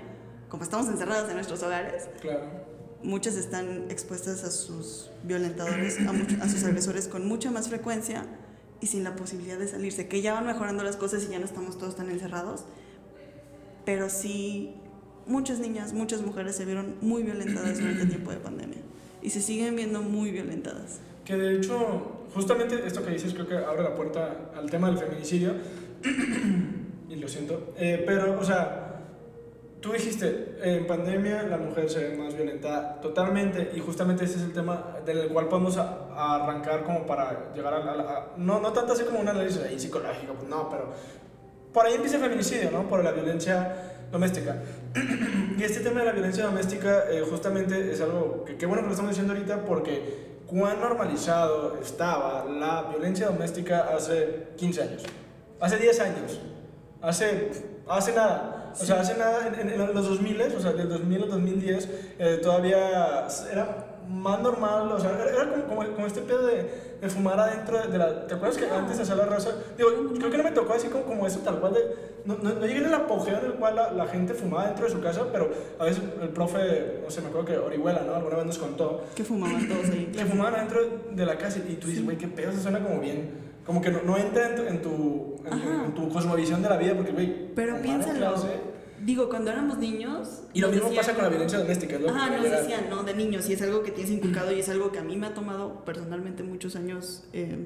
[0.49, 2.43] como estamos encerradas en nuestros hogares, Claro.
[3.03, 8.25] muchas están expuestas a sus violentadores, a, a sus agresores con mucha más frecuencia
[8.81, 11.45] y sin la posibilidad de salirse, que ya van mejorando las cosas y ya no
[11.45, 12.65] estamos todos tan encerrados,
[13.85, 14.75] pero sí
[15.27, 18.79] muchas niñas, muchas mujeres se vieron muy violentadas durante el tiempo de pandemia
[19.23, 21.01] y se siguen viendo muy violentadas.
[21.25, 24.99] Que de hecho, justamente esto que dices creo que abre la puerta al tema del
[24.99, 25.55] feminicidio.
[27.09, 27.73] y lo siento.
[27.77, 29.01] Eh, pero, o sea,
[29.81, 33.71] tú dijiste, en pandemia la mujer se ve más violentada totalmente.
[33.75, 37.75] Y justamente ese es el tema del cual podemos a- a arrancar como para llegar
[37.75, 37.95] a...
[37.97, 40.93] la- no, no tanto así como un análisis ahí psicológico, pues no, pero...
[41.73, 42.89] Por ahí empieza el feminicidio, ¿no?
[42.89, 44.57] Por la violencia doméstica.
[45.59, 48.87] y este tema de la violencia doméstica eh, justamente es algo que qué bueno que
[48.89, 55.03] lo estamos diciendo ahorita porque cuán normalizado estaba la violencia doméstica hace 15 años,
[55.61, 56.41] hace 10 años,
[57.03, 57.51] hace,
[57.89, 58.57] hace nada.
[58.73, 61.89] O sea, hace nada, en, en- en los 2000, o sea, del 2000 al 2010,
[62.21, 67.09] eh, todavía era más normal, o sea, era, como, como, como este pedo de, de
[67.09, 68.27] fumar adentro de, de la...
[68.27, 69.51] ¿Te acuerdas que antes hacía la raza?
[69.77, 71.81] Digo, creo que no me tocó así como, como eso tal cual de...
[72.25, 74.85] No, no, no llegué en el apogeo en el cual la, la gente fumaba dentro
[74.85, 78.15] de su casa, pero a veces el profe, no sé, me acuerdo que Orihuela, ¿no?
[78.15, 80.11] Alguna vez nos contó Que fumaban todos ahí.
[80.15, 80.81] le fumaban adentro
[81.13, 83.49] de la casa y tú dices, güey, qué pedo, eso suena como bien.
[83.65, 86.77] Como que no, no entra en tu, en, tu, en, en tu cosmovisión de la
[86.77, 88.19] vida, porque, güey, Pero piénsalo.
[88.35, 88.70] clase-
[89.03, 90.43] Digo, cuando éramos niños.
[90.53, 93.03] Y lo mismo decían- pasa con la violencia doméstica, lo Ajá, nos decían, ¿no?
[93.03, 95.27] De niños, y es algo que tienes inculcado y es algo que a mí me
[95.29, 97.57] ha tomado personalmente muchos años eh,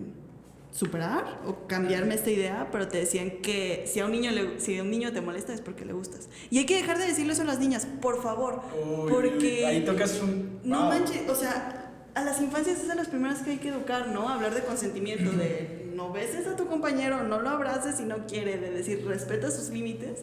[0.70, 4.78] superar o cambiarme esta idea, pero te decían que si a un niño le, si
[4.78, 6.28] a un niño te molesta es porque le gustas.
[6.51, 9.85] Y hay que dejar de decirle eso a las niñas, por favor, Uy, porque Ahí
[9.85, 10.59] tocas un...
[10.64, 10.89] no wow.
[10.89, 14.28] manches, o sea, a las infancias es a las primeras que hay que educar, ¿no?
[14.28, 18.59] Hablar de consentimiento, de no beses a tu compañero, no lo abraces si no quiere,
[18.59, 20.20] de decir respeta sus límites.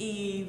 [0.00, 0.48] Y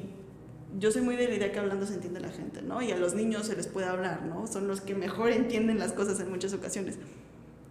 [0.80, 2.80] yo soy muy de la idea que hablando se entiende la gente, ¿no?
[2.82, 4.46] Y a los niños se les puede hablar, ¿no?
[4.46, 6.96] Son los que mejor entienden las cosas en muchas ocasiones.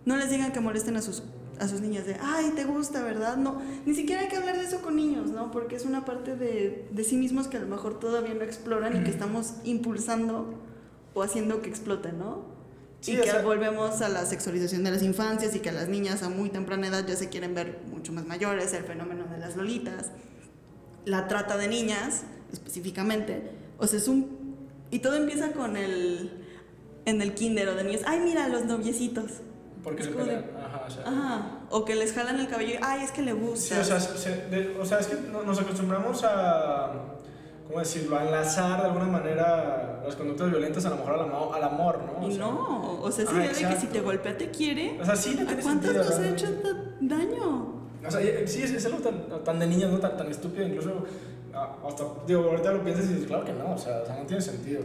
[0.05, 1.23] No les digan que molesten a sus,
[1.59, 3.37] a sus niñas de, ay, te gusta, ¿verdad?
[3.37, 5.49] No, ni siquiera hay que hablar de eso con niños, ¿no?
[5.51, 8.95] Porque es una parte de, de sí mismos que a lo mejor todavía no exploran
[8.95, 10.53] y que estamos impulsando
[11.15, 12.45] o haciendo que exploten, ¿no?
[12.99, 15.89] Sí, y que sea- volvemos a la sexualización de las infancias y que a las
[15.89, 19.39] niñas a muy temprana edad ya se quieren ver mucho más mayores, el fenómeno de
[19.39, 20.11] las lolitas,
[21.05, 22.23] la trata de niñas
[22.53, 23.51] específicamente.
[23.77, 24.55] O sea, es un...
[24.91, 26.37] Y todo empieza con el...
[27.05, 29.31] En el kinder o de niños, ay, mira, los noviecitos.
[29.83, 30.51] Porque Es se como de- pelean.
[30.63, 31.03] Ajá, o sea...
[31.07, 31.59] Ajá.
[31.71, 33.79] O que les jalan el cabello y, ay, es que le Sí, gusta.
[33.79, 36.91] o sea, se- de- o sea, es que no- nos acostumbramos a,
[37.67, 38.17] ¿cómo decirlo?
[38.17, 41.99] A enlazar de alguna manera las conductas violentas a lo mejor al, amor, al amor
[42.05, 42.25] ¿no?
[42.27, 44.99] O y no, o sea, idea de que si te golpea te quiere.
[45.01, 46.47] O sea, sí, ¿A cuántos nos ha hecho
[46.99, 47.81] daño?
[48.05, 49.99] O sea, sí, es, algo tan, tan de niños, ¿no?
[49.99, 51.05] Tan, tan estúpido, incluso
[51.53, 54.17] ah, hasta, digo, ahorita lo piensas y dices, claro que no, o sea, o sea
[54.17, 54.81] no tiene sentido.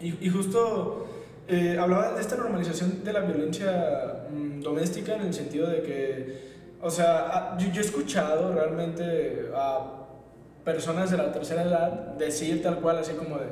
[0.00, 1.06] Y, y justo
[1.48, 6.50] eh, hablaba de esta normalización de la violencia mm, doméstica en el sentido de que,
[6.80, 9.96] o sea, ah, yo, yo, he escuchado realmente a
[10.64, 13.46] personas de la tercera edad decir tal cual, así como de,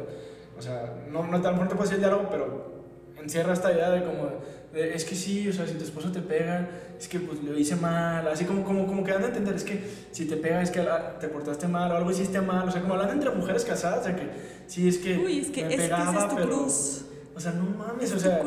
[0.57, 2.79] o sea, no, no tan fuerte puede ser el diálogo, pero
[3.21, 4.29] encierra esta idea de como,
[4.75, 7.77] es que sí, o sea, si tu esposo te pega, es que pues lo hice
[7.77, 10.71] mal, así como, como, como que dan a entender, es que si te pega es
[10.71, 10.87] que
[11.21, 14.05] te portaste mal o algo hiciste mal, o sea, como hablan entre mujeres casadas, o
[14.05, 14.29] sea, que
[14.67, 15.17] sí, es que...
[15.17, 17.05] Uy, es que, me es, pegaba, que es tu pero, cruz
[17.39, 18.43] o sea, no mames, o sea,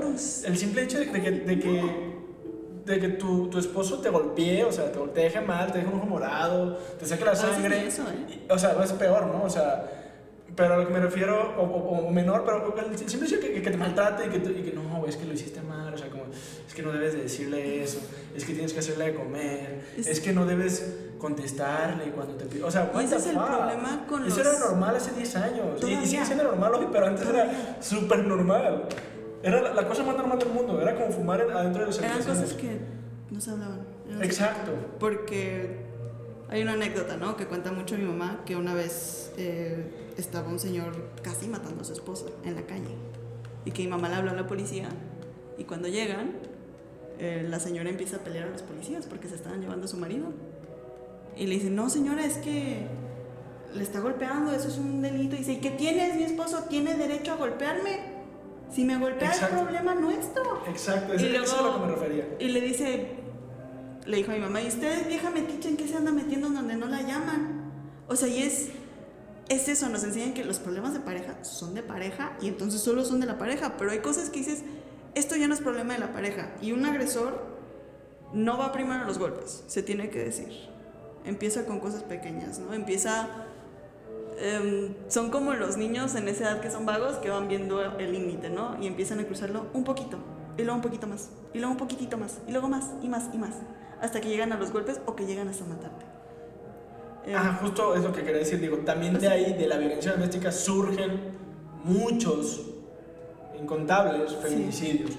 [0.46, 1.82] el simple hecho de, que, de que,
[2.86, 5.90] de que tu, tu, esposo te golpee, o sea, te, te, deje mal, te deje
[5.90, 7.88] un ojo morado, te saque la sangre.
[7.88, 8.42] Eso, ¿eh?
[8.50, 9.44] o sea, es peor, ¿no?
[9.44, 10.01] O sea,
[10.56, 13.72] pero a lo que me refiero, o, o, o menor, pero hecho de que, que,
[13.72, 16.24] te maltrate y que, y que no, es que lo hiciste mal, o sea, como,
[16.68, 18.00] es que no debes de decirle eso,
[18.36, 22.64] es que tienes que hacerle de comer, es, que no debes contestarle cuando te pide.
[22.64, 25.84] O sea, ese es el problema con Eso era normal hace 10 años.
[25.84, 28.88] Y, sigue siendo normal hoy, pero antes era súper normal.
[29.44, 30.80] Era la, cosa más normal del mundo.
[30.82, 32.80] Era como fumar adentro de los Eran cosas que
[33.30, 33.80] no se hablaban.
[34.22, 34.72] Exacto.
[35.00, 35.81] Porque
[36.52, 37.38] hay una anécdota, ¿no?
[37.38, 41.86] Que cuenta mucho mi mamá, que una vez eh, estaba un señor casi matando a
[41.86, 42.94] su esposa en la calle.
[43.64, 44.90] Y que mi mamá le habló a la policía.
[45.58, 46.34] Y cuando llegan,
[47.20, 49.96] eh, la señora empieza a pelear a los policías porque se estaban llevando a su
[49.96, 50.28] marido.
[51.38, 52.86] Y le dice, no señora, es que
[53.74, 55.36] le está golpeando, eso es un delito.
[55.36, 56.16] Y dice, ¿y qué tienes?
[56.16, 58.12] Mi esposo tiene derecho a golpearme.
[58.70, 60.64] Si me golpea es problema nuestro.
[60.68, 62.28] Exacto, eso, es a lo que me refería.
[62.40, 63.21] Y le dice,
[64.06, 66.76] le dijo a mi mamá, ¿y usted, vieja metiche, en qué se anda metiendo donde
[66.76, 67.72] no la llaman?
[68.08, 68.70] O sea, y es,
[69.50, 73.06] es eso, nos enseñan que los problemas de pareja son de pareja y entonces solo
[73.06, 74.64] son de la pareja, pero hay cosas que dices,
[75.16, 76.52] esto ya no es problema de la pareja.
[76.62, 77.46] Y un agresor
[78.34, 80.72] no va primero a los golpes, se tiene que decir
[81.26, 82.74] empieza con cosas pequeñas, ¿no?
[82.74, 83.28] Empieza...
[84.38, 88.12] Em, son como los niños en esa edad que son vagos que van viendo el
[88.12, 88.82] límite, ¿no?
[88.82, 90.18] Y empiezan a cruzarlo un poquito,
[90.58, 93.30] y luego un poquito más, y luego un poquitito más, y luego más, y más,
[93.34, 93.54] y más,
[94.02, 96.06] hasta que llegan a los golpes o que llegan hasta matarte.
[97.36, 100.52] ah, justo es lo que quería decir, digo, también de ahí, de la violencia doméstica,
[100.52, 101.38] surgen
[101.84, 102.62] muchos,
[103.60, 105.12] incontables feminicidios.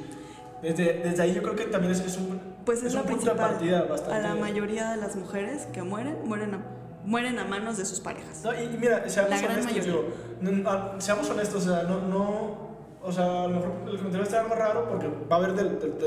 [0.61, 3.59] Desde, desde ahí yo creo que también es, es un pues es, la principal.
[4.11, 6.61] A la mayoría de las mujeres que mueren, mueren a,
[7.05, 8.43] mueren a manos de sus parejas.
[8.45, 10.05] No, y, mira, seamos honestos, digo,
[10.67, 12.73] ah, seamos honestos, o sea, no, no,
[13.03, 15.65] o sea, a lo mejor el comentario está algo raro porque va a haber de,
[15.65, 16.07] de, de,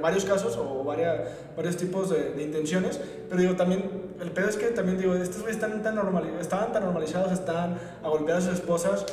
[0.00, 1.20] varios casos o varias,
[1.56, 5.56] varios tipos de, intenciones, pero digo, también, el pedo es que también, digo, estos güeyes
[5.56, 5.98] están tan
[6.40, 9.06] estaban tan normalizados, están a golpear a sus esposas,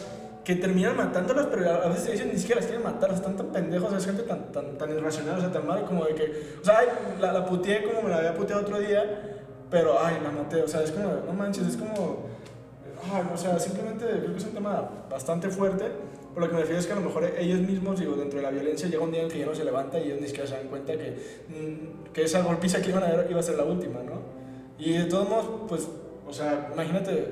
[0.44, 3.94] que terminan matándolas, pero a veces dicen ni siquiera las quieren matar, están tan pendejos,
[3.94, 6.80] es gente tan, tan, tan irracional, o sea, tan mal, como de que, o sea,
[6.80, 6.88] ay,
[7.20, 9.38] la, la puteé como me la había puteado otro día,
[9.70, 12.26] pero ay, la maté, o sea, es como, no manches, es como,
[13.14, 15.86] ay, o sea, simplemente creo que es un tema bastante fuerte,
[16.34, 18.44] por lo que me refiero es que a lo mejor ellos mismos, digo, dentro de
[18.44, 20.48] la violencia llega un día en que ya no se levanta y ellos ni siquiera
[20.48, 21.12] se dan cuenta que,
[21.50, 24.22] mm, que esa golpiza que iban a ver iba a ser la última, ¿no?
[24.80, 25.88] Y de todos modos, pues,
[26.28, 27.28] o sea, imagínate,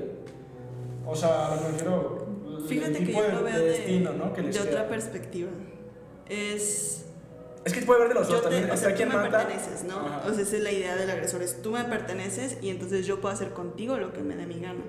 [1.06, 2.30] o sea, me refiero
[2.68, 5.50] Fíjate que yo lo veo de, de, otra perspectiva.
[6.28, 7.04] Es...
[7.64, 8.70] Es que puede haber de los dos también.
[8.70, 9.96] O sea, tú me perteneces, ¿no?
[10.26, 11.42] O sea, esa es la idea del agresor.
[11.42, 14.60] Es tú me perteneces y entonces yo puedo hacer contigo lo que me dé mi
[14.60, 14.82] gana.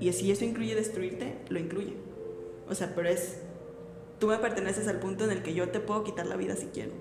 [0.00, 1.94] Y si eso incluye destruirte, lo incluye.
[2.68, 3.38] O sea, pero es...
[4.18, 6.66] Tú me perteneces al punto en el que yo te puedo quitar la vida si
[6.66, 6.92] quiero.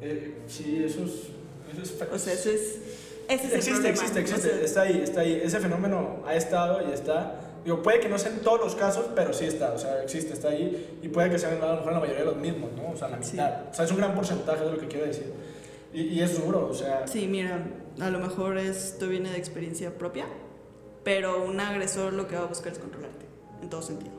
[0.00, 1.12] Eh, sí, eso es...
[1.72, 2.78] Eso es o sea, eso es...
[3.28, 4.64] Ese es existe, el existe, existe.
[4.64, 5.40] Está ahí, está ahí.
[5.42, 9.34] Ese fenómeno ha estado y está Digo, puede que no sean todos los casos, pero
[9.34, 12.00] sí está, o sea, existe, está ahí y puede que sean a lo mejor la
[12.00, 12.92] mayoría de los mismos, ¿no?
[12.92, 13.68] O sea, la mitad.
[13.70, 15.30] O sea, es un gran porcentaje de lo que quiero decir.
[15.92, 17.06] Y, y, es duro, o sea...
[17.06, 17.66] Sí, mira,
[18.00, 20.24] a lo mejor esto viene de experiencia propia,
[21.02, 23.26] pero un agresor lo que va a buscar es controlarte,
[23.60, 24.12] en todo sentido.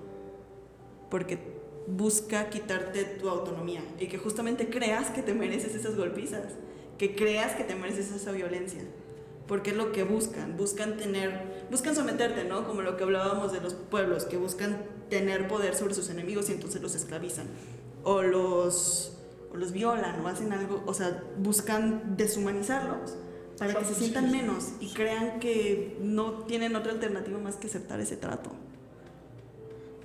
[1.10, 1.40] Porque
[1.96, 6.54] busca quitarte tu autonomía y que justamente creas que te mereces esas golpizas,
[6.98, 8.84] que creas que te mereces esa violencia
[9.52, 12.66] porque es lo que buscan, buscan tener, buscan someterte, ¿no?
[12.66, 16.54] Como lo que hablábamos de los pueblos, que buscan tener poder sobre sus enemigos y
[16.54, 17.48] entonces los esclavizan,
[18.06, 19.18] o los,
[19.54, 23.18] o los violan, o hacen algo, o sea, buscan deshumanizarlos
[23.58, 28.00] para que se sientan menos y crean que no tienen otra alternativa más que aceptar
[28.00, 28.52] ese trato.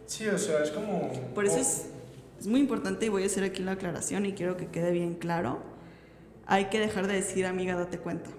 [0.07, 1.11] Sí, o sea, es como...
[1.35, 1.87] Por eso es,
[2.39, 5.15] es muy importante y voy a hacer aquí la aclaración y quiero que quede bien
[5.15, 5.61] claro.
[6.47, 8.31] Hay que dejar de decir, amiga, date cuenta.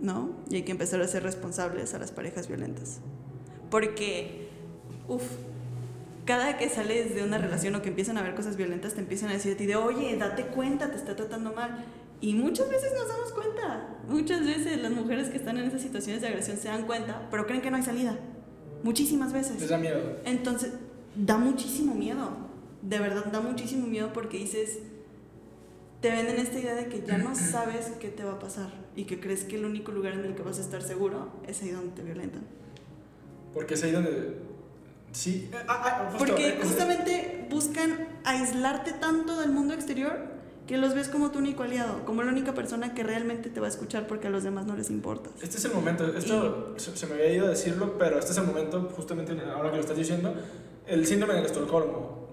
[0.00, 0.30] ¿no?
[0.50, 2.98] Y hay que empezar a ser responsables a las parejas violentas.
[3.70, 4.42] Porque
[5.08, 5.22] Uf,
[6.24, 9.30] cada que sales de una relación o que empiezan a ver cosas violentas, te empiezan
[9.30, 11.84] a decir a ti de, oye, date cuenta, te está tratando mal.
[12.20, 13.88] Y muchas veces nos damos cuenta.
[14.08, 17.46] Muchas veces las mujeres que están en esas situaciones de agresión se dan cuenta, pero
[17.46, 18.16] creen que no hay salida.
[18.84, 19.60] Muchísimas veces.
[19.60, 20.00] Les da miedo.
[20.24, 20.72] Entonces,
[21.14, 22.30] da muchísimo miedo.
[22.82, 24.78] De verdad, da muchísimo miedo porque dices,
[26.00, 29.04] te venden esta idea de que ya no sabes qué te va a pasar y
[29.04, 31.70] que crees que el único lugar en el que vas a estar seguro es ahí
[31.70, 32.42] donde te violentan.
[33.54, 34.52] Porque es ahí donde...
[35.12, 35.50] Sí.
[35.52, 40.32] eh, ah, ah, justo, Porque eh, justamente buscan aislarte tanto del mundo exterior
[40.66, 43.66] que los ves como tu único aliado, como la única persona que realmente te va
[43.66, 45.32] a escuchar porque a los demás no les importas.
[45.42, 48.38] Este es el momento, esto se, se me había ido a decirlo, pero este es
[48.38, 50.34] el momento, justamente ahora que lo estás diciendo,
[50.86, 52.28] el síndrome de Estocolmo.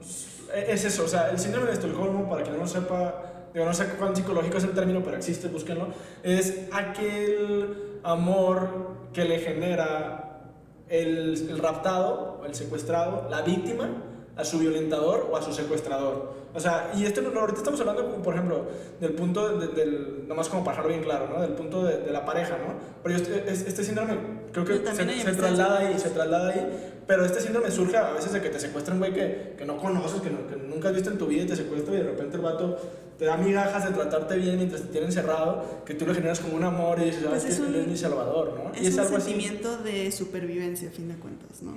[0.68, 3.74] Es eso, o sea, el síndrome de Estocolmo, para quien no lo sepa, digo, no
[3.74, 5.88] sé cuán psicológico es el término, pero existe, búsquenlo,
[6.24, 8.68] es aquel amor
[9.14, 10.42] que le genera
[10.88, 13.90] el, el raptado, el secuestrado, la víctima,
[14.36, 16.34] a su violentador o a su secuestrador.
[16.56, 18.66] O sea, y esto ahorita estamos hablando, como, por ejemplo,
[19.00, 21.42] del punto de- del, nomás como para dejarlo bien claro, ¿no?
[21.42, 22.74] Del punto de, de la pareja, ¿no?
[23.04, 24.18] Pero yo este, es- este síndrome
[24.54, 28.32] creo que se, se traslada ahí, se traslada ahí, pero este síndrome surge a veces
[28.34, 30.94] de que te secuestra un güey que, que no conoces, que, no- que nunca has
[30.94, 32.78] visto en tu vida y te secuestra y de repente el vato
[33.18, 36.56] te da migajas de tratarte bien mientras te tiene encerrado, que tú le generas como
[36.56, 37.68] un amor y dices, Pues ¿sabes es qué?
[37.68, 38.80] un- Él es mi salvador, ¿no?
[38.80, 39.32] y Es, un algo así.
[39.32, 41.74] sentimiento de supervivencia, a fin de cuentas, ¿no?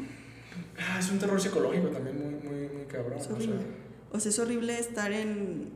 [0.79, 3.15] Ah, es un terror psicológico también muy, muy, muy cabrón.
[3.19, 3.35] Es o sea.
[3.37, 3.57] horrible.
[4.13, 5.71] O sea, es horrible estar en,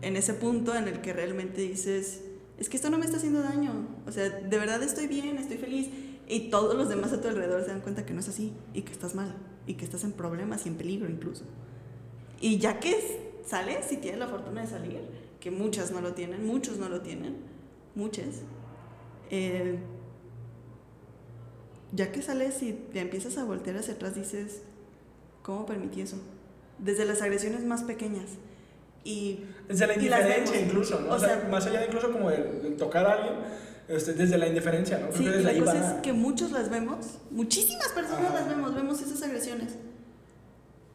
[0.00, 2.22] en ese punto en el que realmente dices,
[2.58, 3.88] es que esto no me está haciendo daño.
[4.06, 5.88] O sea, de verdad estoy bien, estoy feliz.
[6.28, 8.82] Y todos los demás a tu alrededor se dan cuenta que no es así y
[8.82, 9.34] que estás mal
[9.66, 11.44] y que estás en problemas y en peligro incluso.
[12.40, 15.00] Y ya que sales, si tienes la fortuna de salir,
[15.40, 17.36] que muchas no lo tienen, muchos no lo tienen,
[17.94, 18.42] muchas,
[19.30, 19.78] eh,
[21.92, 24.62] ya que sales y te empiezas a voltear hacia atrás, dices,
[25.42, 26.16] ¿cómo permití eso?
[26.78, 28.30] Desde las agresiones más pequeñas.
[29.04, 31.10] Y Desde la indiferencia incluso, ¿no?
[31.10, 33.34] O O sea, sea- más allá de incluso como el, el tocar a alguien,
[33.92, 35.14] este, desde la indiferencia, ¿no?
[35.14, 38.34] Sí, y la cosa es que muchos las vemos, muchísimas personas Ajá.
[38.34, 39.76] las vemos, vemos esas agresiones.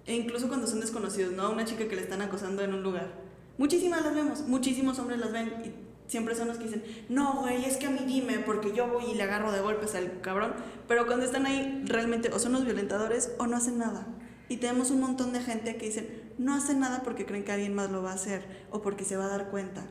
[0.07, 1.51] E incluso cuando son desconocidos, ¿no?
[1.51, 3.11] Una chica que le están acosando en un lugar.
[3.57, 7.65] Muchísimas las vemos, muchísimos hombres las ven y siempre son los que dicen, no, güey,
[7.65, 10.53] es que a mí dime, porque yo voy y le agarro de golpes al cabrón.
[10.87, 14.07] Pero cuando están ahí, realmente o son los violentadores o no hacen nada.
[14.49, 17.75] Y tenemos un montón de gente que dicen, no hacen nada porque creen que alguien
[17.75, 19.85] más lo va a hacer o porque se va a dar cuenta.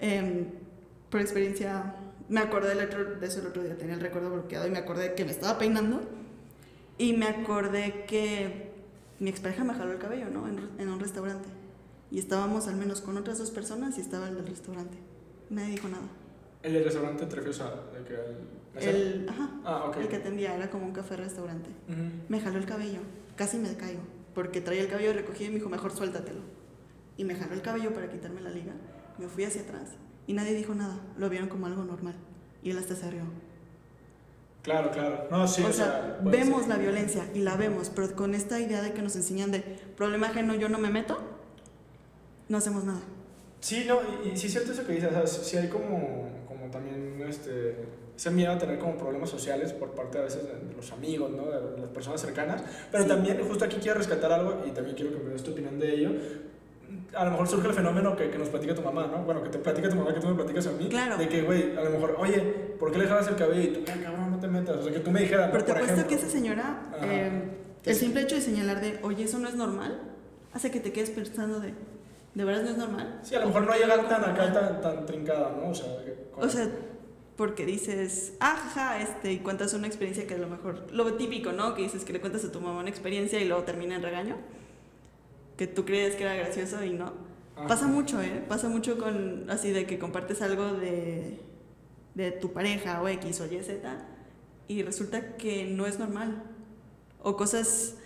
[0.00, 0.46] Em,
[1.10, 1.94] por experiencia,
[2.32, 4.78] me acordé del otro, de eso el otro día, tenía el recuerdo bloqueado y me
[4.78, 6.00] acordé que me estaba peinando
[6.96, 8.72] y me acordé que
[9.18, 10.48] mi expareja me jaló el cabello, ¿no?
[10.48, 11.50] En, en un restaurante.
[12.10, 14.96] Y estábamos al menos con otras dos personas y estaba el del restaurante.
[15.50, 16.04] Nadie dijo nada.
[16.62, 17.74] El del restaurante te refieres a
[18.08, 18.36] que el
[18.74, 18.96] mesero?
[18.96, 21.68] El, ajá, Ah, el que atendía era como un café-restaurante.
[22.30, 23.00] Me jaló el cabello,
[23.36, 24.00] casi me caigo,
[24.34, 26.40] porque traía el cabello recogido y me dijo, mejor suéltatelo.
[27.18, 28.72] Y me jaló el cabello para quitarme la liga.
[29.18, 29.90] Me fui hacia atrás
[30.26, 30.98] y nadie dijo nada.
[31.18, 32.14] Lo vieron como algo normal.
[32.62, 33.22] Y él hasta se rió.
[34.62, 35.26] Claro, claro.
[35.30, 36.68] No, sí, o sea, puede vemos ser.
[36.68, 39.60] la violencia y la vemos, pero con esta idea de que nos enseñan de
[39.96, 41.18] problema ajeno yo no me meto,
[42.48, 43.00] no hacemos nada.
[43.60, 46.28] Sí, no, y, y sí es cierto eso que dices, o sea, sí hay como,
[46.46, 47.74] como también este,
[48.16, 51.32] ese miedo a tener como problemas sociales por parte a veces de, de los amigos,
[51.32, 51.46] ¿no?
[51.50, 52.62] De las personas cercanas,
[52.92, 53.08] pero Sí.
[53.08, 55.92] también justo aquí quiero rescatar algo y también quiero que me des tu opinión de
[55.92, 56.10] ello.
[57.14, 59.18] A lo mejor surge el fenómeno que, que nos platica tu mamá, ¿no?
[59.24, 60.88] Bueno, que te platica tu mamá, que tú me platicas a mí.
[60.88, 61.18] Claro.
[61.18, 62.40] De que, güey, a lo mejor, oye,
[62.78, 63.62] ¿por qué le jalas el cabello?
[63.62, 64.76] Y tú, ay, cabrón, no te metas.
[64.76, 65.50] O sea, que tú me dijeras.
[65.52, 67.30] Pero te apuesto que esa señora, eh,
[67.84, 70.00] el simple hecho de señalar de, oye, eso no es normal,
[70.54, 71.74] hace que te quedes pensando de,
[72.34, 73.20] ¿de verdad no es normal?
[73.22, 75.70] Sí, a lo mejor no llegar tan acá, tan, tan trincada, ¿no?
[75.70, 76.68] O sea, que- O sea,
[77.36, 81.74] porque dices, ajá, este, y cuentas una experiencia que a lo mejor, lo típico, ¿no?
[81.74, 84.36] Que dices que le cuentas a tu mamá una experiencia y luego termina en regaño,
[85.56, 87.12] que tú crees que era gracioso y no.
[87.56, 87.66] Ajá.
[87.66, 88.42] Pasa mucho, ¿eh?
[88.48, 91.40] Pasa mucho con, así de que compartes algo de,
[92.14, 94.06] de tu pareja o X o Y, Z,
[94.68, 96.42] y resulta que no es normal.
[97.22, 97.96] O cosas...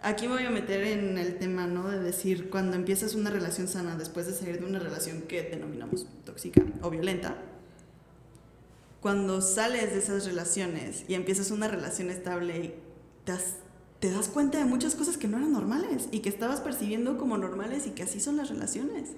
[0.00, 1.88] aquí me voy a meter en el tema, ¿no?
[1.88, 6.06] De decir, cuando empiezas una relación sana, después de salir de una relación que denominamos
[6.24, 7.36] tóxica o violenta,
[9.00, 12.74] cuando sales de esas relaciones y empiezas una relación estable,
[13.24, 13.56] te das,
[14.04, 17.38] te das cuenta de muchas cosas que no eran normales y que estabas percibiendo como
[17.38, 19.12] normales y que así son las relaciones.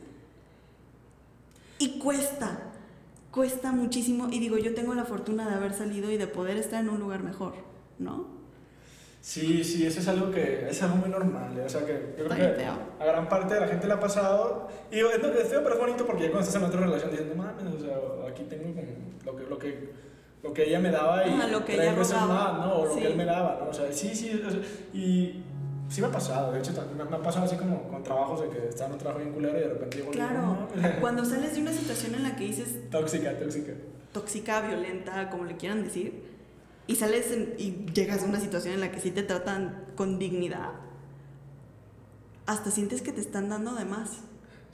[1.80, 2.70] Y cuesta,
[3.32, 4.28] cuesta muchísimo.
[4.30, 7.00] Y digo, yo tengo la fortuna de haber salido y de poder estar en un
[7.00, 7.54] lugar mejor,
[7.98, 8.28] ¿no?
[9.20, 11.58] Sí, sí, eso es algo que es algo muy normal.
[11.58, 11.64] ¿eh?
[11.66, 14.68] O sea, que yo creo que a gran parte de la gente le ha pasado.
[14.92, 17.26] Y es, es feo, pero es bonito porque ya cuando estás en otra relación dices,
[17.26, 18.72] no mames, o sea, aquí tengo
[19.24, 20.05] lo que, lo que
[20.42, 22.74] lo que ella me daba y Ajá, lo que tres ella veces más, ¿no?
[22.74, 23.00] O lo Sí.
[23.00, 23.70] que él me daba, ¿no?
[23.70, 24.60] O sea, sí, sí, o sea,
[24.92, 25.42] y
[25.88, 28.68] sí me ha pasado, de hecho, me, ha pasado así como con trabajos de que
[28.68, 30.68] estaba en un trabajo bien culero y de repente digo, Claro, no,
[31.00, 33.72] cuando sales de una situación en la que dices tóxica, tóxica.
[34.12, 36.22] tóxica, violenta, como le quieran decir,
[36.86, 40.18] y sales en- y llegas a una situación en la que sí te tratan con
[40.20, 40.70] dignidad,
[42.46, 44.20] hasta sientes que te están dando de más.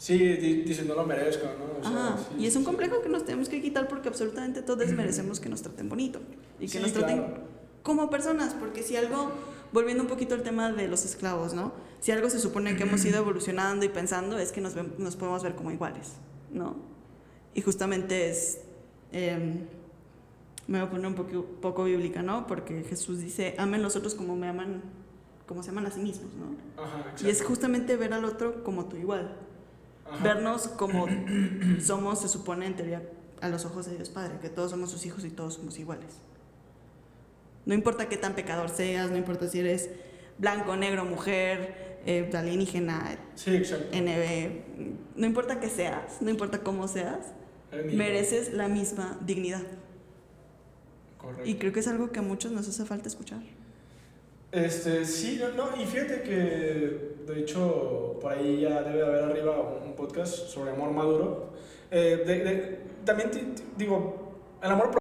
[0.02, 1.78] Sí, di- dices, no lo merezco, ¿no?
[1.78, 2.66] O sea, Ajá, sí, y es sí, un sí.
[2.70, 6.18] complejo que nos tenemos que quitar porque absolutamente todos merecemos que nos traten bonito
[6.58, 7.34] y que Sí, nos traten claro.
[7.84, 9.30] como personas, porque si algo,
[9.72, 11.70] volviendo un poquito al tema de los esclavos, ¿no?
[12.00, 15.44] Si algo se supone que hemos ido evolucionando y pensando es que nos, nos podemos
[15.44, 16.14] ver como iguales,
[16.52, 16.74] ¿no?
[17.54, 18.58] Y justamente es,
[19.12, 19.66] em,
[20.66, 22.48] me voy a poner un poco, poco bíblica, ¿no?
[22.48, 24.82] Porque Jesús dice, amen los otros como me aman,
[25.46, 26.82] como se aman a sí mismos, ¿no?
[26.82, 29.36] Ajá, Y es justamente ver al otro como tú igual
[30.12, 30.22] Ajá.
[30.24, 31.06] vernos como
[31.80, 33.02] somos, se supone en teoría,
[33.40, 36.14] a los ojos de Dios Padre, que todos somos sus hijos y todos somos iguales.
[37.66, 39.90] No importa qué tan pecador seas, no importa si eres
[40.38, 43.96] blanco, negro, mujer, eh, alienígena, Sí, exacto.
[43.96, 47.32] NB, no importa qué seas, no importa cómo seas,
[47.92, 49.62] mereces la misma dignidad.
[51.18, 51.48] Correcto.
[51.48, 53.40] Y creo que es algo que a muchos nos hace falta escuchar.
[54.52, 59.94] Este, sí, no, y fíjate que de hecho por ahí ya debe haber arriba un
[59.94, 61.52] podcast sobre amor maduro.
[61.90, 63.30] Eh, de- de- también
[63.78, 65.00] digo, el amor propio,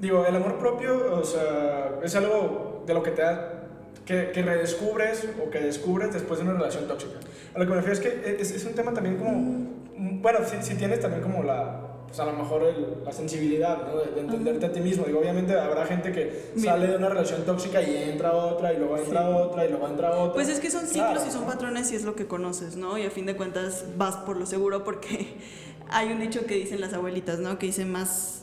[0.00, 3.68] digo, el amor propio, o sea, es algo de lo que te da,
[4.04, 7.18] que, que redescubres o que descubres después de una relación tóxica.
[7.54, 10.40] A lo que me refiero es que es, es un tema también como, mm, bueno,
[10.44, 13.96] si, si tienes también como la, pues a lo mejor el- la sensibilidad, ¿no?
[13.96, 15.06] De, de entenderte a ti mismo.
[15.06, 16.72] Digo, obviamente habrá gente que Mira.
[16.72, 19.28] sale de una relación tóxica y entra a otra, y luego entra Sí.
[19.34, 20.34] otra, y luego entra otra.
[20.34, 22.98] Pues es que son ciclos Claro, y son patrones y es lo que conoces, ¿no?
[22.98, 25.38] Y a fin de cuentas vas por lo seguro porque
[25.88, 27.58] hay un dicho que dicen las abuelitas, ¿no?
[27.58, 28.42] Que dice más,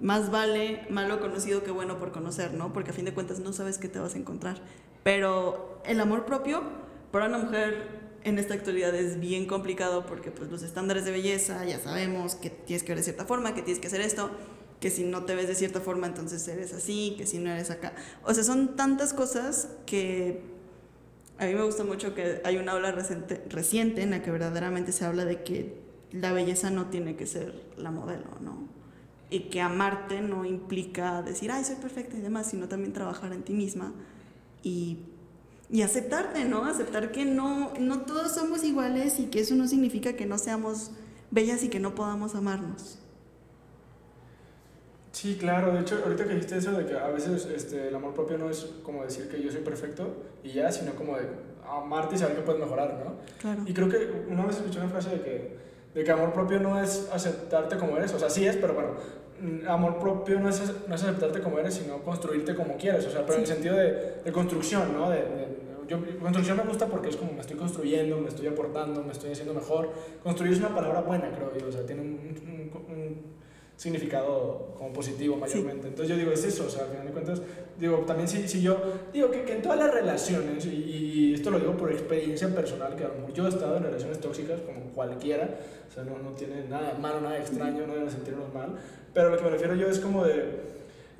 [0.00, 2.72] más vale malo conocido que bueno por conocer, ¿no?
[2.72, 4.58] Porque a fin de cuentas no sabes qué te vas a encontrar.
[5.02, 6.62] Pero el amor propio
[7.10, 11.64] para una mujer en esta actualidad es bien complicado porque pues los estándares de belleza
[11.64, 14.30] ya sabemos que tienes que ver de cierta forma, que tienes que hacer esto,
[14.80, 17.70] que si no te ves de cierta forma entonces eres así, que si no eres
[17.70, 17.94] acá.
[18.24, 20.42] O sea, son tantas cosas que
[21.38, 24.92] a mí me gusta mucho que hay una ola reciente, reciente en la que verdaderamente
[24.92, 28.68] se habla de que la belleza no tiene que ser la modelo, ¿no?
[29.30, 33.42] Y que amarte no implica decir, ay, soy perfecta y demás, sino también trabajar en
[33.42, 33.92] ti misma
[34.62, 34.98] y,
[35.74, 36.66] y aceptarte, ¿no?
[36.66, 40.92] Aceptar que no, no todos somos iguales y que eso no significa que no seamos
[41.32, 43.00] bellas y que no podamos amarnos.
[45.10, 45.72] Sí, claro.
[45.72, 48.50] De hecho, ahorita que dijiste eso de que a veces este, el amor propio no
[48.50, 50.14] es como decir que yo soy perfecto
[50.44, 51.26] y ya, sino como de
[51.68, 53.16] amarte y saber que puedes mejorar, ¿no?
[53.40, 53.64] Claro.
[53.66, 55.58] Y creo que una vez escuché una frase de que,
[55.92, 58.90] de que amor propio no es aceptarte como eres, o sea, sí es, pero bueno,
[59.68, 63.22] amor propio no es, no es aceptarte como eres, sino construirte como quieres, o sea,
[63.22, 65.10] pero en el sentido de, de construcción, ¿no?
[65.10, 69.02] De, de- yo, construcción me gusta porque es como me estoy construyendo, me estoy aportando,
[69.02, 69.90] me estoy haciendo mejor.
[70.22, 73.16] Construir es una palabra buena, creo yo, o sea, tiene un, un- un
[73.76, 75.88] significado como positivo mayormente.
[75.88, 77.42] Entonces yo digo, es eso, o sea, al final de cuentas,
[77.78, 78.78] digo, también si, si yo,
[79.12, 82.94] digo que, que en todas las relaciones, y, y esto lo digo por experiencia personal,
[82.94, 85.58] que a lo mejor yo he estado en relaciones tóxicas como cualquiera,
[85.88, 88.74] o sea, no, no tiene nada malo, nada extraño, no deben sentirnos mal,
[89.12, 90.44] pero lo que me refiero yo es como de,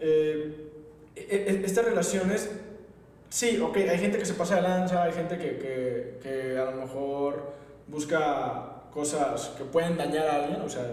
[0.01, 0.71] eh,
[1.17, 2.51] e- e- estas relaciones,
[3.29, 6.71] sí, ok, hay gente que se pasa de lanza, hay gente que, que, que a
[6.71, 7.53] lo mejor
[7.89, 10.87] busca cosas que pueden dañar a alguien, o sea,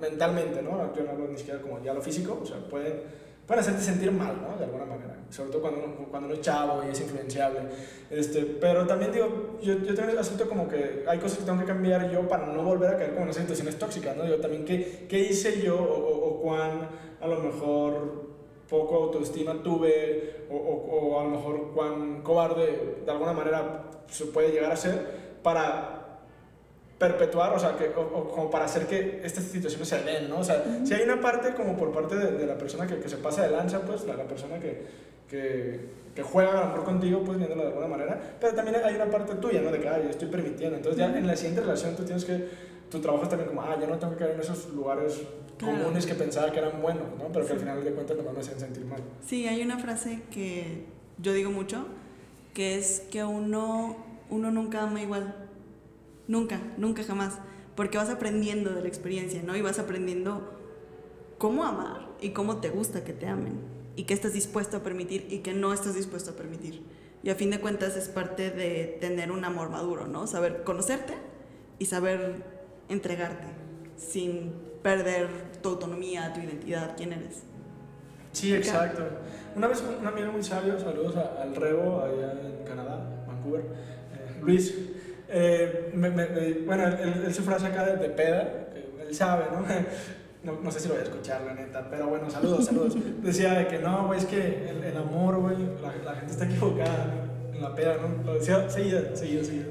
[0.00, 0.94] mentalmente, ¿no?
[0.94, 3.02] Yo no hablo ni siquiera como ya lo físico, o sea, pueden,
[3.46, 4.56] pueden hacerte sentir mal, ¿no?
[4.56, 7.60] De alguna manera, sobre todo cuando uno, cuando uno es chavo y es influenciable.
[8.10, 11.66] Este, pero también digo, yo, yo también asunto como que hay cosas que tengo que
[11.66, 14.22] cambiar yo para no volver a caer como en esas situaciones tóxicas, ¿no?
[14.22, 16.88] Digo, también, ¿qué, qué hice yo o, o- o cuán
[17.20, 18.28] a lo mejor
[18.70, 24.26] poco autoestima tuve o, o- o a lo mejor cuán cobarde de alguna manera se
[24.26, 25.97] puede llegar a ser para
[26.98, 30.38] perpetuar, o sea, que, o, o como para hacer que estas situaciones se den, ¿no?
[30.40, 33.08] O sea, si hay una parte como por parte de, de la persona que, que
[33.08, 34.84] se pasa de lanza, pues, la, la persona que,
[35.28, 35.80] que,
[36.14, 39.06] que juega a lo mejor contigo, pues, viéndolo de alguna manera, pero también hay una
[39.06, 39.70] parte tuya, ¿no?
[39.70, 40.76] De que, ah, yo estoy permitiendo.
[40.76, 42.48] Entonces, ya en la siguiente relación tú tienes que,
[42.90, 45.20] tu trabajo es también como, ah, ya no tengo que caer en esos lugares
[45.58, 45.76] Claro.
[45.78, 47.26] comunes que pensaba que eran buenos, ¿no?
[47.32, 49.00] Pero que al final de cuentas nomás me hacían sentir mal.
[49.26, 50.84] Sí, hay una frase que
[51.20, 51.84] yo digo mucho,
[52.54, 53.96] que es que uno,
[54.30, 55.34] uno nunca ama igual.
[56.28, 57.38] Nunca, nunca jamás.
[57.74, 59.56] Porque vas aprendiendo de la experiencia, ¿no?
[59.56, 60.52] Y vas aprendiendo
[61.38, 63.58] cómo amar y cómo te gusta que te amen.
[63.96, 66.84] Y qué estás dispuesto a permitir y qué no estás dispuesto a permitir.
[67.22, 70.26] Y a fin de cuentas es parte de tener un amor maduro, ¿no?
[70.26, 71.14] Saber conocerte
[71.78, 72.44] y saber
[72.88, 73.46] entregarte
[73.96, 74.52] sin
[74.82, 75.28] perder
[75.60, 77.42] tu autonomía, tu identidad, quién eres.
[78.32, 79.02] Sí, exacto.
[79.56, 84.74] Una vez un amigo muy sabio, saludos al Rebo allá en Canadá, Vancouver, eh, Luis,
[85.28, 85.90] eh,
[86.66, 88.68] bueno, él, su frase acá de, peda,
[89.06, 89.60] él sabe, ¿no?
[90.44, 90.60] ¿no?
[90.62, 90.70] ¿no?
[90.70, 92.96] sé si lo voy a escuchar, la neta, pero bueno, saludos, saludos.
[93.22, 95.56] Decía de que no, güey, es que el, amor, güey,
[96.04, 98.24] la, gente está equivocada, En la peda, ¿no?
[98.24, 99.66] Lo decía seguida, seguida, seguida.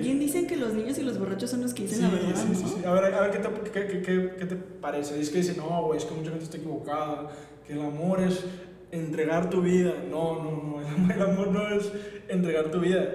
[0.00, 2.54] Bien dicen que los niños y los borrachos son los que dicen la verdad, sí,
[2.54, 2.84] sí, sí.
[2.84, 5.20] A ver, a ver ¿qué, te, qué, qué, qué, te parece?
[5.20, 7.30] Es que dicen, no, güey, es que mucha gente está equivocada,
[7.66, 8.44] que el amor es
[8.92, 9.92] entregar tu vida.
[10.10, 11.90] No, no, no, el amor no es
[12.28, 13.06] entregar tu vida.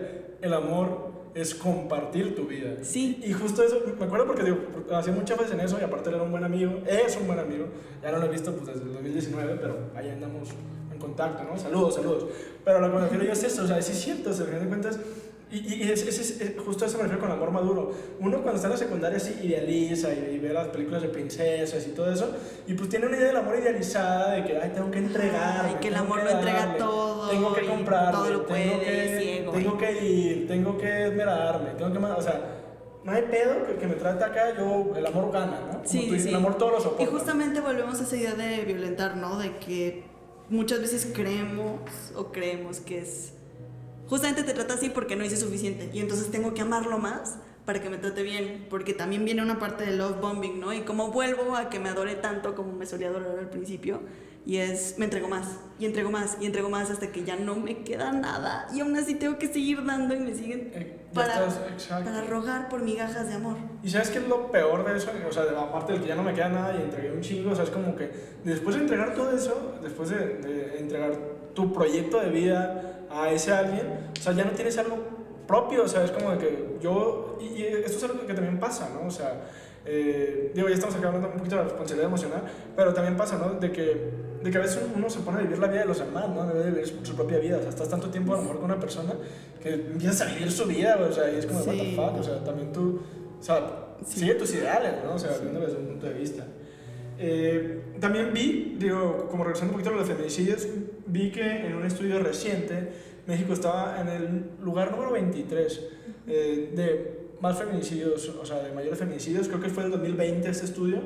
[0.41, 2.75] El amor es compartir tu vida.
[2.83, 3.21] Sí.
[3.23, 4.57] Y justo eso, me acuerdo porque digo,
[4.93, 7.39] hacía muchas veces en eso y aparte él era un buen amigo, es un buen
[7.39, 7.65] amigo,
[8.01, 10.49] ya no lo he visto pues desde el 2019, pero ahí andamos
[10.91, 11.57] en contacto, ¿no?
[11.57, 12.27] Saludos, saludos.
[12.63, 14.45] Pero lo que me refiero yo es eso, o sea, sí es cierto, o sea,
[14.45, 14.99] al de cuentas
[15.53, 17.91] y, y es, es, justo eso me refiero con amor maduro.
[18.19, 21.91] Uno cuando está en la secundaria sí idealiza y, ve las películas de princesas y
[21.91, 22.35] todo eso,
[22.65, 25.65] y pues tiene una idea del amor idealizada de que, ay, tengo que entregar.
[25.65, 27.29] Ay, que el amor lo entrega todo.
[27.29, 28.11] Tengo que comprar.
[28.11, 31.99] Todo lo puede, tengo que, ciego, tengo que ir, tengo que esmerarme, tengo que...
[31.99, 32.41] O sea,
[33.03, 35.73] no hay pedo que, que, me trate acá, yo, el amor gana, ¿no?
[35.73, 36.29] Como sí, sí.
[36.29, 37.03] El amor todo lo soporta.
[37.03, 39.37] Y justamente volvemos a esa idea de violentar, ¿no?
[39.37, 40.03] De que
[40.49, 41.79] muchas veces creemos
[42.15, 43.33] o creemos que es
[44.07, 47.81] justamente te trata así porque no hice suficiente y entonces tengo que amarlo más para
[47.81, 50.73] que me trate bien, porque también viene una parte de love bombing, ¿no?
[50.73, 54.01] Y como vuelvo a que me adore tanto como me solía adorar al principio,
[54.45, 57.55] y es, me entrego más, y entrego más, y entrego más hasta que ya no
[57.55, 61.47] me queda nada, y aún así tengo que seguir dando y me siguen eh, para,
[61.87, 63.55] para rogar por migajas de amor.
[63.81, 65.11] ¿Y sabes qué es lo peor de eso?
[65.29, 67.55] O sea, aparte del que ya no me queda nada y entregué un chingo, o
[67.55, 68.11] sea, es como que
[68.43, 71.17] después de entregar todo eso, después de, de entregar
[71.53, 73.87] tu proyecto de vida a ese alguien,
[74.17, 74.97] o sea, ya no tienes algo
[75.47, 78.89] propio, o sea, es como de que yo, y, esto es algo que también pasa,
[78.93, 79.07] ¿no?
[79.07, 79.41] O sea,
[79.85, 82.41] eh, digo, ya estamos acá hablando un poquito de la responsabilidad emocional,
[82.75, 83.59] pero también pasa, ¿no?
[83.59, 84.11] De que,
[84.41, 86.47] de que a veces uno se pone a vivir la vida de los demás, ¿no?
[86.47, 88.79] Debe vivir su, propia vida, o sea, estás tanto tiempo a lo mejor con una
[88.79, 89.13] persona
[89.61, 92.23] que empiezas a vivir su vida, o sea, y es como, what the fuck, o
[92.23, 93.01] sea, también tú,
[93.39, 95.13] o sea, sigue tus ideales, ¿no?
[95.15, 96.43] O sea, viéndolo desde un punto de vista.
[97.19, 100.67] Eh, también vi, digo, como regresando un poquito a los feminicidios,
[101.07, 102.89] vi que en un estudio reciente
[103.27, 105.87] México estaba en el lugar número 23
[106.27, 110.65] eh, de más feminicidios, o sea, de mayores feminicidios, creo que fue el 2020 este
[110.65, 111.01] estudio,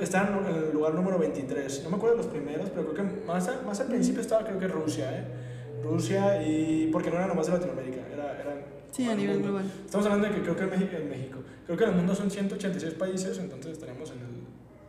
[0.00, 1.82] está en el lugar número 23.
[1.84, 4.58] No me acuerdo de los primeros, pero creo que más, más al principio estaba creo
[4.58, 5.24] que Rusia, ¿eh?
[5.82, 9.64] Rusia y porque no era nomás de Latinoamérica, era, era sí, a nivel global.
[9.84, 12.14] Estamos hablando de que creo que en México, en México, creo que en el mundo
[12.14, 14.29] son 186 países, entonces estaremos en el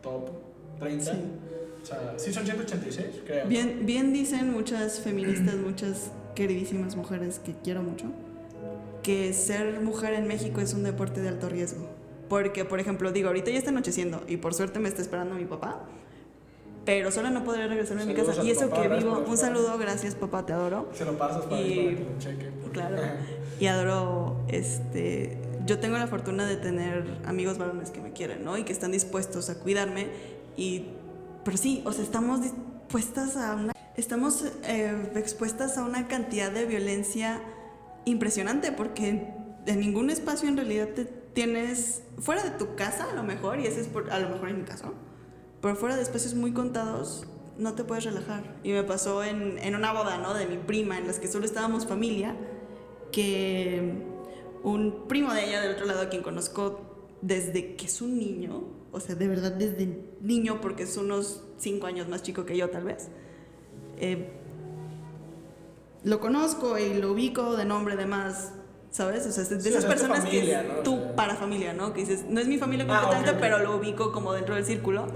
[0.02, 0.28] top
[0.78, 1.04] 30.
[1.04, 1.18] Sí.
[1.82, 3.46] O sea, sí son 186, creo.
[3.46, 8.06] Bien, bien dicen muchas feministas, muchas queridísimas mujeres que quiero mucho,
[9.02, 11.88] que ser mujer en México es un deporte de alto riesgo.
[12.28, 15.44] Porque, por ejemplo, digo, ahorita ya está anocheciendo y por suerte me está esperando mi
[15.44, 15.84] papá,
[16.84, 18.42] pero sola no podré regresarme a mi casa.
[18.42, 20.88] Y eso que vivo, un saludo, gracias papá, te adoro.
[20.94, 22.50] Se lo pasas para, y, que lo cheque.
[22.72, 22.96] Claro.
[23.60, 25.36] y adoro, este,
[25.66, 28.56] yo tengo la fortuna de tener amigos varones que me quieren, ¿no?
[28.58, 30.08] Y que están dispuestos a cuidarme.
[30.56, 30.86] Y,
[31.44, 36.64] pero sí, o sea, estamos dispuestas a una estamos eh, expuestas a una cantidad de
[36.64, 37.42] violencia
[38.04, 39.28] impresionante porque
[39.66, 43.66] en ningún espacio en realidad te tienes fuera de tu casa a lo mejor y
[43.66, 44.94] ese es por, a lo mejor en mi caso
[45.60, 47.26] pero fuera de espacios muy contados
[47.58, 50.98] no te puedes relajar y me pasó en, en una boda no de mi prima
[50.98, 52.34] en las que solo estábamos familia
[53.12, 54.11] que
[54.62, 56.80] un primo de ella del otro lado a quien conozco
[57.20, 59.88] desde que es un niño o sea de verdad desde
[60.20, 63.08] niño porque es unos cinco años más chico que yo tal vez
[63.98, 64.28] eh,
[66.04, 68.52] lo conozco y lo ubico de nombre, demás,
[68.90, 69.26] ¿sabes?
[69.26, 71.92] O sea, de esas personas que tú para familia, ¿no?
[71.92, 75.06] Que dices, no es mi familia ah, completamente, pero lo ubico como dentro del círculo.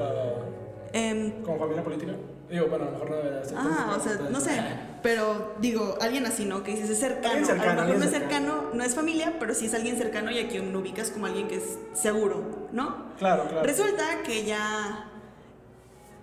[0.92, 2.12] Em, ¿Como familia política?
[2.50, 3.56] Digo, bueno, a lo mejor no debe ser.
[3.58, 4.60] Ah, o sea, no sé.
[5.02, 6.62] Pero digo, alguien así, ¿no?
[6.62, 7.44] Que dices, es cercano.
[7.44, 10.30] cercano a lo mejor no es cercano, no es familia, pero sí es alguien cercano
[10.30, 13.14] y a quien lo ubicas como alguien que es seguro, ¿no?
[13.18, 13.66] Claro, claro.
[13.66, 15.10] Resulta que ya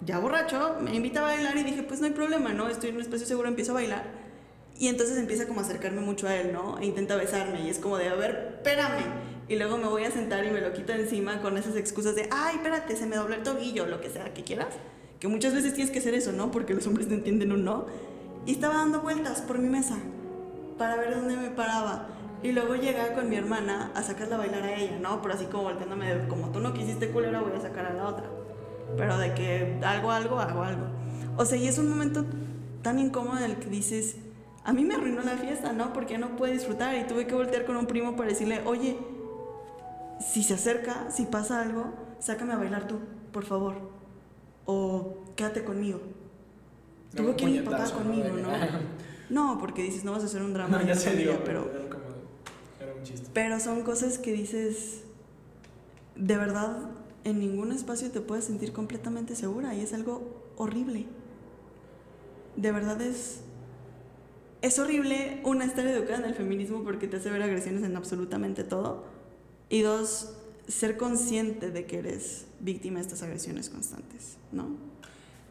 [0.05, 2.67] ya borracho, me invita a bailar y dije, pues no hay problema, ¿no?
[2.67, 4.03] Estoy en un espacio seguro, empiezo a bailar.
[4.77, 6.79] Y entonces empieza como a acercarme mucho a él, ¿no?
[6.79, 9.03] E intenta besarme y es como de, a ver, espérame.
[9.47, 12.27] Y luego me voy a sentar y me lo quita encima con esas excusas de,
[12.31, 14.75] ay, espérate, se me dobló el tobillo, lo que sea que quieras.
[15.23, 16.51] Que muchas veces tienes que hacer eso, ¿no?
[16.51, 17.85] Porque los hombres no entienden un no.
[18.45, 19.95] Y estaba dando vueltas por mi mesa
[20.77, 22.09] para ver dónde me paraba.
[22.43, 25.21] Y luego llega con mi hermana a sacarla a bailar a ella, ¿no?
[25.21, 28.05] Pero así como volteándome de, como tú no quisiste culera, voy a sacar a la
[28.05, 28.25] otra
[28.97, 30.85] pero de que algo, algo, hago algo.
[31.37, 32.25] O sea, y es un momento
[32.81, 34.17] tan incómodo en el que dices,
[34.65, 35.93] a mí me arruinó la fiesta, ¿no?
[35.93, 38.97] Porque no puede disfrutar y tuve que voltear con un primo para decirle, oye,
[40.19, 42.99] si se acerca, si pasa algo, sácame a bailar tú,
[43.31, 43.92] por favor.
[44.65, 45.99] O quédate conmigo.
[47.15, 48.49] tuvo que ir mi papá conmigo, ¿no?
[49.29, 50.77] No, porque dices, no vas a hacer un drama.
[50.77, 51.67] No, ya se dio, pero...
[52.79, 53.29] Era un chiste.
[53.33, 55.01] Pero son cosas que dices,
[56.15, 56.77] de verdad,
[57.23, 61.05] en ningún espacio te puedes sentir completamente segura y es algo horrible.
[62.55, 63.39] De verdad es...
[64.61, 68.63] Es horrible, una, estar educada en el feminismo porque te hace ver agresiones en absolutamente
[68.63, 69.03] todo.
[69.67, 70.35] Y dos,
[70.67, 74.67] ser consciente de que eres víctima de estas agresiones constantes, ¿no?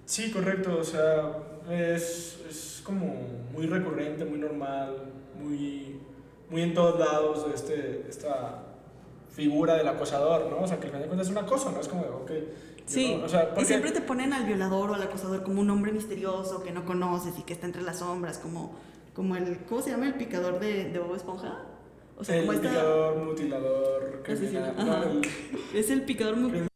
[0.06, 0.78] Sí, correcto.
[0.80, 1.38] O sea,
[1.70, 3.14] es, es como
[3.52, 6.00] muy recurrente, muy normal, muy,
[6.50, 8.64] muy en todos lados este, esta
[9.30, 10.62] figura del acosador, ¿no?
[10.62, 11.80] O sea, que al final de cuentas es una cosa, ¿no?
[11.80, 12.30] Es como, ok.
[12.84, 15.92] Sí, o sea, y siempre te ponen al violador o al acosador como un hombre
[15.92, 18.74] misterioso que no conoces y que está entre las sombras, como,
[19.14, 21.62] como el, ¿cómo se llama el picador de, de Bob Esponja?
[22.18, 25.22] O sea, el como picador, mutilador, criminal.
[25.72, 26.71] Es el picador mutilador.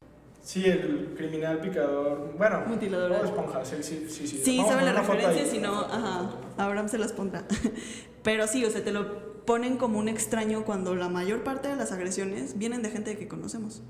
[0.47, 2.33] Sí, el criminal picador.
[2.39, 3.11] Bueno, mutilador.
[3.11, 4.29] Bob Esponja, sí, sí, sí.
[4.29, 7.43] Sí, sí sabe la referencia, si no, ajá, Abraham se las pondrá.
[8.23, 11.75] Pero sí, o sea, te lo ponen como un extraño cuando la mayor parte de
[11.75, 13.83] las agresiones vienen de gente que conocemos.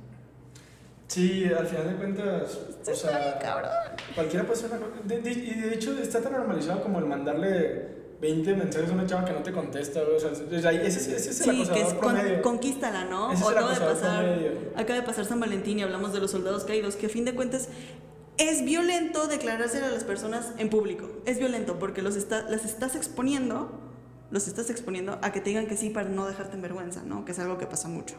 [1.08, 2.58] Sí, al final de cuentas,
[2.90, 3.70] o sea, cabrón.
[4.14, 8.90] cualquiera puede ser una y de hecho está tan normalizado como el mandarle 20 mensajes
[8.90, 11.80] a una chava que no te contesta, o sea, ese, ese, es el sí, que
[11.82, 13.32] es con, conquístala, ¿no?
[13.32, 14.38] Ese o acaba de pasar,
[14.74, 17.34] acaba de pasar San Valentín y hablamos de los soldados caídos, que a fin de
[17.34, 17.68] cuentas
[18.38, 21.08] es violento declararse a las personas en público.
[21.26, 23.86] Es violento porque los está, las estás exponiendo
[24.30, 27.24] los estás exponiendo a que te digan que sí para no dejarte en vergüenza, ¿no?
[27.24, 28.16] Que es algo que pasa mucho.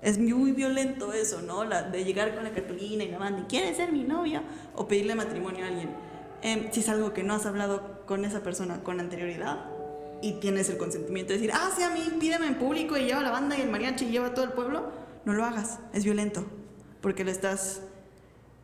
[0.00, 1.64] Es muy violento eso, ¿no?
[1.64, 4.42] La, de llegar con la cartulina y la banda, ¿quieres ser mi novia?
[4.74, 5.90] O pedirle matrimonio a alguien.
[6.42, 9.64] Em, si es algo que no has hablado con esa persona con anterioridad
[10.20, 13.22] y tienes el consentimiento de decir, ah, sí, a mí, pídeme en público y lleva
[13.22, 14.92] la banda y el mariachi y lleva a todo el pueblo,
[15.24, 16.44] no lo hagas, es violento,
[17.00, 17.80] porque le estás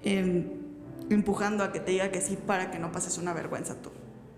[0.05, 0.51] em,
[1.09, 3.89] empujando a que te diga que sí para que no pases una vergüenza tú.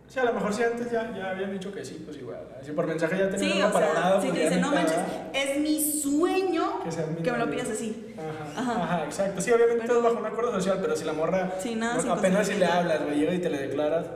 [0.06, 2.46] Sí, a lo mejor si antes ya, ya habían dicho que sí, pues igual.
[2.60, 4.98] Así por mensaje ya tenían sí, algo para Si te dicen, no manches,
[5.32, 6.84] es mi sueño
[7.24, 8.14] que, me lo pidas así.
[8.56, 9.40] Ajá, ajá, exacto.
[9.40, 12.54] Sí, obviamente todo bajo un acuerdo social, pero si la morra sí, nada, apenas si
[12.54, 14.06] le hablas, güey, llega y te le declaras,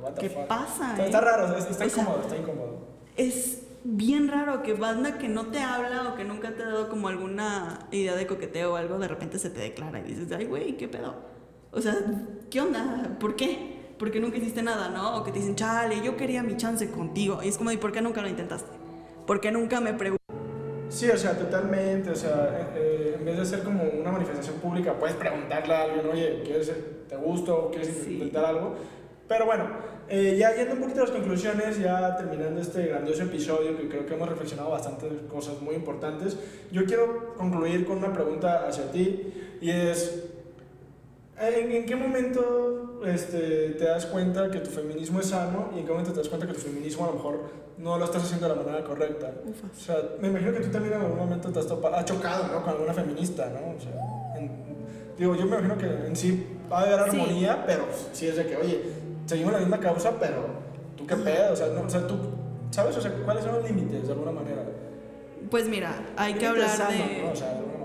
[0.00, 0.92] pues, ¿qué pasa?
[0.92, 2.78] Está, está raro, está, incómodo, está incómodo.
[3.16, 6.88] Es bien raro que banda que no te habla o que nunca te ha dado
[6.88, 10.46] como alguna idea de coqueteo o algo, de repente se te declara y dices, ay,
[10.46, 11.14] güey, ¿qué pedo?
[11.72, 11.96] O sea,
[12.50, 13.16] ¿qué onda?
[13.18, 13.80] ¿Por qué?
[14.00, 15.18] porque nunca hiciste nada, ¿no?
[15.18, 17.40] O que te dicen, chale, yo quería mi chance contigo.
[17.42, 18.70] Y es como, ¿y por qué nunca lo intentaste?
[19.26, 20.34] ¿Por qué nunca me preguntaste?
[20.88, 22.08] Sí, o sea, totalmente.
[22.08, 26.06] O sea, eh, en vez de ser como una manifestación pública, puedes preguntarle a alguien,
[26.10, 26.72] oye, ¿quieres,
[27.10, 28.74] ¿te gusta o quieres intentar algo?
[29.30, 29.62] Pero bueno,
[30.08, 34.04] eh, ya yendo un poquito a las conclusiones, ya terminando este grandioso episodio, que creo
[34.04, 36.36] que hemos reflexionado bastantes cosas muy importantes,
[36.72, 40.24] yo quiero concluir con una pregunta hacia ti, y es,
[41.38, 45.92] ¿En, qué momento este, te das cuenta que tu feminismo es sano y en qué
[45.92, 47.40] momento te das cuenta que tu feminismo a lo mejor
[47.78, 49.32] no lo estás haciendo de la manera correcta?
[49.72, 52.64] O sea, me imagino que tú también en algún momento te has, has chocado ¿no?
[52.64, 53.76] con alguna feminista, ¿no?
[53.76, 53.92] O sea,
[55.16, 58.46] digo, yo me imagino que en sí va a haber armonía, pero sí es de
[58.46, 58.99] que, oye,
[59.30, 60.44] seguimos la misma causa, pero
[60.96, 62.16] tú qué pedo, o sea, no, o sea, tú,
[62.72, 62.96] ¿sabes?
[62.96, 64.64] O sea, ¿cuáles son los límites de alguna manera?
[65.48, 67.32] Pues mira, hay que hablar de...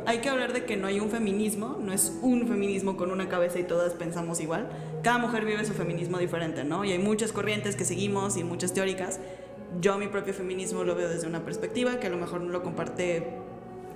[0.08, 3.30] hay que hablar de que no hay un feminismo, no es un feminismo con una
[3.30, 4.70] cabeza y todas pensamos igual.
[5.04, 6.84] Cada mujer vive su feminismo diferente, ¿no?
[6.84, 9.20] Y hay muchas corrientes que seguimos y muchas teóricas.
[9.80, 12.64] Yo mi propio feminismo lo veo desde una perspectiva que a lo mejor no lo
[12.64, 13.38] comparte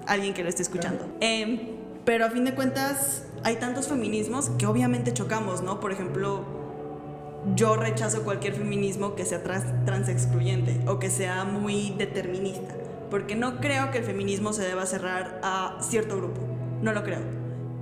[0.05, 1.07] alguien que lo esté escuchando.
[1.19, 1.59] Em,
[2.05, 5.79] pero a fin de cuentas hay tantos feminismos que obviamente chocamos, ¿no?
[5.79, 6.58] Por ejemplo,
[7.55, 12.75] yo rechazo cualquier feminismo que sea trans, transexcluyente o que sea muy determinista
[13.09, 16.41] porque no creo que el feminismo se deba cerrar a cierto grupo,
[16.81, 17.21] no lo creo.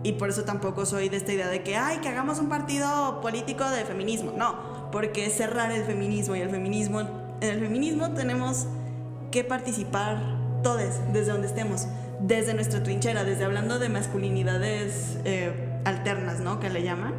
[0.04, 3.20] Y por eso tampoco soy de esta idea de que, ay, que hagamos un partido
[3.22, 4.32] político de feminismo.
[4.38, 8.68] No, porque cerrar el feminismo y el feminismo, en el feminismo tenemos
[9.32, 10.18] que participar
[10.64, 11.88] todos, desde donde estemos,
[12.22, 16.60] desde nuestra trinchera, desde hablando de masculinidades eh, alternas, ¿no?
[16.60, 17.14] Que le llaman.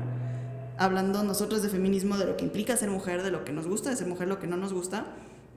[0.79, 3.91] Hablando nosotros de feminismo, de lo que implica ser mujer, de lo que nos gusta,
[3.91, 5.07] de ser mujer, lo que no nos gusta.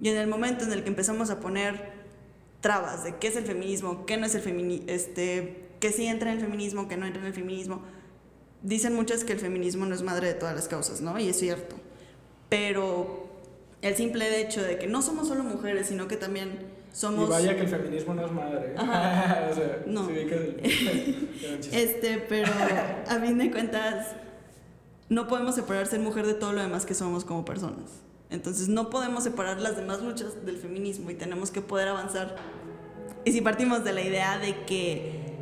[0.01, 1.91] Y en el momento en el que empezamos a poner
[2.61, 6.31] trabas de qué es el feminismo, qué no es el feminismo, este, qué sí entra
[6.31, 7.81] en el feminismo, qué no entra en el feminismo.
[8.63, 11.19] Dicen muchas que el feminismo no es madre de todas las causas, ¿no?
[11.19, 11.75] Y es cierto.
[12.49, 13.27] Pero
[13.81, 16.59] el simple hecho de que no somos solo mujeres, sino que también
[16.93, 17.27] somos...
[17.27, 18.75] Y vaya que el feminismo no es madre.
[18.77, 20.07] o sea, no.
[21.71, 22.51] este, pero
[23.07, 24.15] a fin de cuentas,
[25.11, 27.91] no podemos separar ser mujer de todo lo demás que somos como personas.
[28.29, 32.37] Entonces no podemos separar las demás luchas del feminismo y tenemos que poder avanzar.
[33.25, 35.35] Y si partimos de la idea de que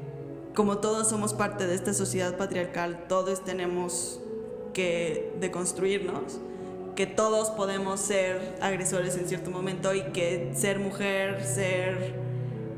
[0.56, 4.20] como todos somos parte de esta sociedad patriarcal, todos tenemos
[4.74, 6.40] que deconstruirnos,
[6.96, 12.16] que todos podemos ser agresores en cierto momento y que ser mujer, ser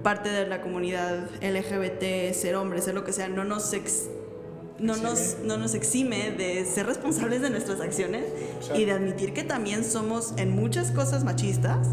[0.03, 3.73] parte de la comunidad LGBT, ser hombre, ser lo que sea, no nos,
[4.81, 8.25] no nos, no nos exime de ser responsables de nuestras acciones
[8.75, 11.89] y de admitir que también somos en muchas cosas machistas.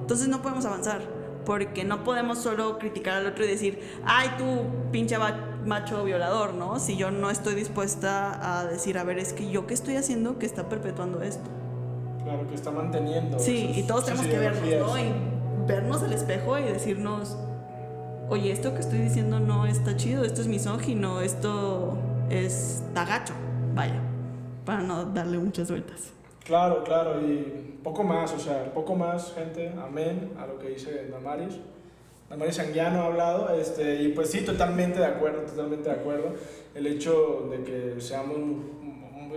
[0.00, 1.00] Entonces no podemos avanzar,
[1.44, 5.16] porque no podemos solo criticar al otro y decir, ay, tú pinche
[5.64, 6.78] macho violador, ¿no?
[6.78, 10.38] Si yo no estoy dispuesta a decir, a ver, es que yo qué estoy haciendo
[10.38, 11.48] que está perpetuando esto.
[12.22, 13.38] Claro, que está manteniendo.
[13.38, 14.98] Sí, y todos tenemos que vernos, ¿no?
[14.98, 15.12] Y
[15.66, 17.36] vernos al espejo y decirnos,
[18.28, 21.96] oye, esto que estoy diciendo no está chido, esto es misógino, esto
[22.30, 23.34] es tagacho,
[23.74, 24.00] vaya,
[24.64, 26.12] para no darle muchas vueltas.
[26.44, 31.08] Claro, claro, y poco más, o sea, poco más, gente, amén, a lo que dice
[31.08, 31.58] Damaris.
[32.28, 36.34] Damaris Sanguiano ha hablado, este, y pues sí, totalmente de acuerdo, totalmente de acuerdo.
[36.74, 38.36] El hecho de que seamos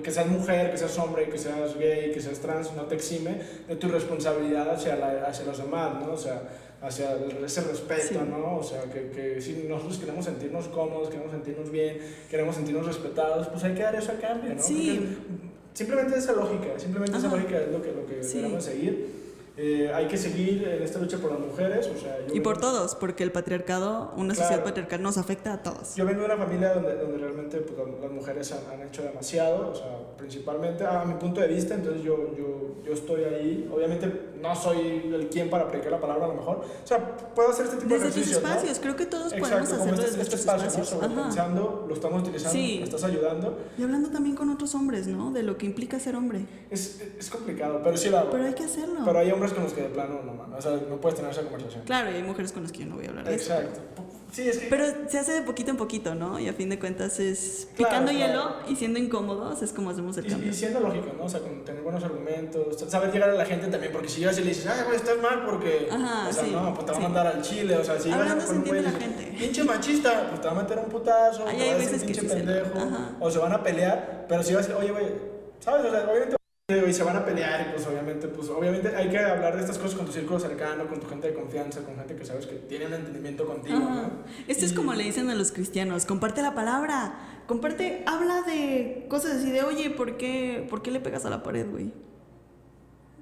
[0.04, 3.42] que seas mujer, que seas hombre, que seas gay, que seas trans, no te exime
[3.68, 4.96] de tu responsabilidad hacia,
[5.26, 6.14] hacia los demás, ¿no?
[6.14, 6.42] O sea,
[6.82, 7.16] hacia
[7.46, 8.58] ese respeto, ¿no?
[8.58, 11.98] O sea, que, que, si nosotros queremos sentirnos cómodos, queremos sentirnos bien,
[12.30, 14.62] queremos sentirnos respetados, pues hay que dar eso a cambio, ¿no?
[14.62, 15.18] Sí.
[15.74, 19.20] simplemente esa lógica, simplemente esa lógica es lo que, lo que debemos seguir.
[19.62, 21.86] Eh, hay que seguir en esta lucha por las mujeres.
[21.94, 25.96] O sea, y por todos, porque el patriarcado, una sociedad patriarcal nos afecta a todos.
[25.98, 29.72] Yo vengo de una familia donde, donde realmente pues, las mujeres han, han, hecho demasiado,
[29.72, 33.70] o sea, principalmente a mi punto de vista, entonces yo, yo, yo estoy ahí.
[33.70, 34.10] Obviamente
[34.42, 36.66] no soy el quien para aplicar la palabra a lo mejor.
[36.84, 38.20] O sea, puedo hacer este tipo desde de.
[38.20, 41.24] Desde espacios, creo que todos podemos hacerlo este, desde este espacio, ¿no?
[41.24, 43.60] pensando, lo estamos utilizando, me estás ayudando.
[43.78, 45.32] Y hablando también con otros hombres, ¿no?
[45.32, 46.46] De lo que implica ser hombre.
[46.70, 48.32] Es, es complicado, pero sí lo hago.
[48.32, 49.02] Pero hay que hacerlo.
[49.06, 51.42] Pero hay hombres con los que de plano no, o sea, no puedes tener esa
[51.44, 51.84] conversación.
[51.86, 53.80] Claro, y hay mujeres con las que yo no voy a hablar de Exacto.
[54.32, 54.68] Sí, es que...
[54.68, 56.40] Pero se hace de poquito en poquito, ¿no?
[56.40, 60.28] Y a fin de cuentas es picando hielo y siendo incómodos es como hacemos el
[60.28, 60.52] cambio.
[60.52, 61.26] Y, siendo lógico, ¿no?
[61.26, 64.38] O sea, con tener buenos argumentos, saber llegar a la gente también, porque si llegas
[64.38, 65.88] y le dices, ay, güey, estás mal porque...
[65.92, 68.10] Ajá, o sea, sí, no, pues te va a mandar al chile, o sea, si
[68.10, 69.36] llegas a un güey la gente.
[69.38, 72.80] pinche machista, pues te va a meter un putazo, te va a decir pinche pendejo,
[73.20, 75.14] o se van a pelear, pero si vas a decir, oye, güey,
[75.60, 75.86] ¿sabes?
[75.86, 76.39] O sea, obviamente
[76.70, 79.78] y se van a pelear y pues obviamente, pues obviamente hay que hablar de estas
[79.78, 82.56] cosas con tu círculo cercano, con tu gente de confianza, con gente que sabes que
[82.56, 84.12] tiene un entendimiento contigo, ¿no?
[84.48, 87.14] Esto es como le dicen a los cristianos, comparte la palabra,
[87.48, 91.42] comparte, habla de cosas así de, oye, ¿por qué, ¿por qué le pegas a la
[91.42, 91.92] pared, güey?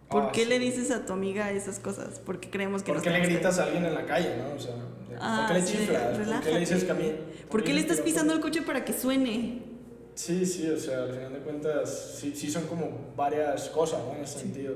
[0.10, 2.20] ¿Por ah, qué le dices a tu amiga esas cosas?
[2.20, 4.56] ¿Por qué creemos que ¿Por qué le gritas a alguien en la calle, no?
[4.56, 6.18] O sea, ¿por qué le ah, chiflas?
[6.18, 7.12] ¿Por qué le dices que a mí?
[7.50, 9.77] ¿Por qué le estás pisando el coche para que suene?
[10.18, 14.16] Sí, sí, o sea, al final de cuentas, sí, sí son como varias cosas, ¿no?
[14.16, 14.74] En ese sentido.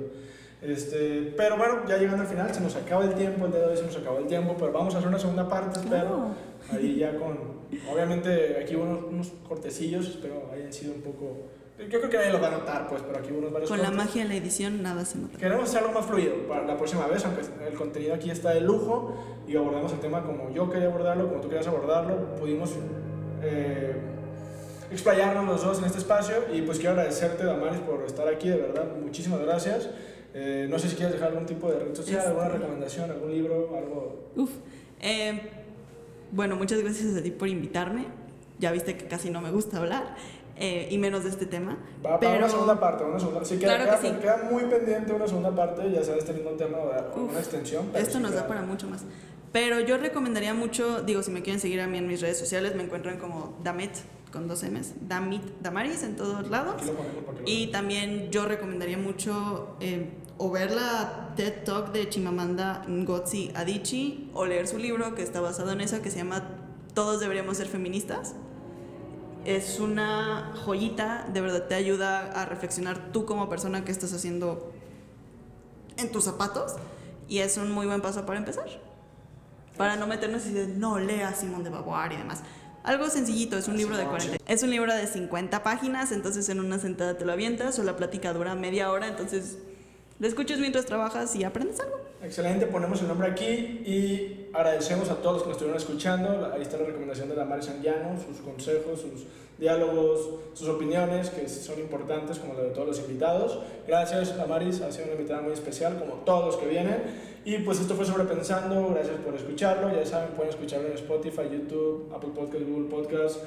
[0.61, 3.67] Este, pero bueno, ya llegando al final, se nos acaba el tiempo, el día de
[3.69, 6.27] hoy se nos acabó el tiempo, pero vamos a hacer una segunda parte, espero.
[6.71, 7.39] Ahí ya con,
[7.91, 11.47] obviamente, aquí unos, unos cortecillos, espero hayan sido un poco...
[11.79, 13.89] Yo creo que nadie lo va a notar, pues, pero aquí unos varios Con la
[13.89, 15.39] magia de la edición nada se nota.
[15.39, 19.15] Queremos hacerlo más fluido para la próxima vez, aunque el contenido aquí está de lujo
[19.47, 22.75] y abordamos el tema como yo quería abordarlo, como tú querías abordarlo, pudimos...
[23.41, 24.10] Eh,
[24.91, 28.57] explayarnos los dos en este espacio y pues quiero agradecerte, Damaris, por estar aquí, de
[28.57, 29.89] verdad, muchísimas gracias.
[30.33, 32.57] Eh, no sé si quieres dejar algún tipo de red social, alguna este.
[32.57, 34.29] recomendación, algún libro, algo.
[34.35, 34.51] Uf.
[35.01, 35.41] Eh,
[36.31, 38.05] bueno, muchas gracias a ti por invitarme.
[38.59, 40.15] Ya viste que casi no me gusta hablar.
[40.57, 41.75] Eh, y menos de este tema.
[42.05, 43.43] Va para una segunda parte, una segunda.
[43.43, 46.77] Sí, queda, claro queda, queda, muy pendiente una segunda parte, ya sabes, teniendo un tema
[46.77, 47.89] o una extensión.
[47.95, 49.03] Esto nos da para mucho más.
[49.51, 52.75] Pero yo recomendaría mucho, digo, si me quieren seguir a mí en mis redes sociales,
[52.75, 53.91] me encuentran como Damet
[54.31, 56.81] con dos M's, Damit, Damaris en todos lados.
[57.45, 64.29] Y también yo recomendaría mucho eh, o ver la TED Talk de Chimamanda Ngozi Adichie
[64.33, 66.43] o leer su libro que está basado en eso, que se llama
[66.93, 68.33] Todos deberíamos ser feministas.
[69.43, 74.71] Es una joyita, de verdad te ayuda a reflexionar tú como persona que estás haciendo
[75.97, 76.75] en tus zapatos
[77.27, 78.67] y es un muy buen paso para empezar.
[79.77, 82.43] Para no meternos y decir, no, lea Simón de Beauvoir y demás
[82.83, 84.37] algo sencillito, es un libro de 40.
[84.47, 87.95] Es un libro de 50 páginas, entonces en una sentada te lo avientas o la
[87.95, 89.57] plática dura media hora, entonces
[90.19, 91.99] lo escuchas mientras trabajas y aprendes algo.
[92.23, 96.51] Excelente, ponemos el nombre aquí y agradecemos a todos los que nos estuvieron escuchando.
[96.53, 99.25] Ahí está la recomendación de Damaris Sanguiano, sus consejos, sus
[99.61, 103.59] diálogos, sus opiniones que son importantes como la de todos los invitados.
[103.87, 107.31] Gracias Damaris, ha sido una invitada muy especial como todos los que vienen.
[107.45, 112.11] Y pues esto fue Sobrepensando, gracias por escucharlo, ya saben, pueden escucharlo en Spotify, YouTube,
[112.13, 113.37] Apple Podcast, Google Podcast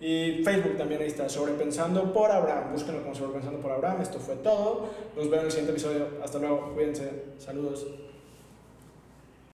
[0.00, 4.36] y Facebook también ahí está, Sobrepensando por Abraham, búsquenlo como Sobrepensando por Abraham, esto fue
[4.36, 8.07] todo, nos vemos en el siguiente episodio, hasta luego, cuídense, saludos.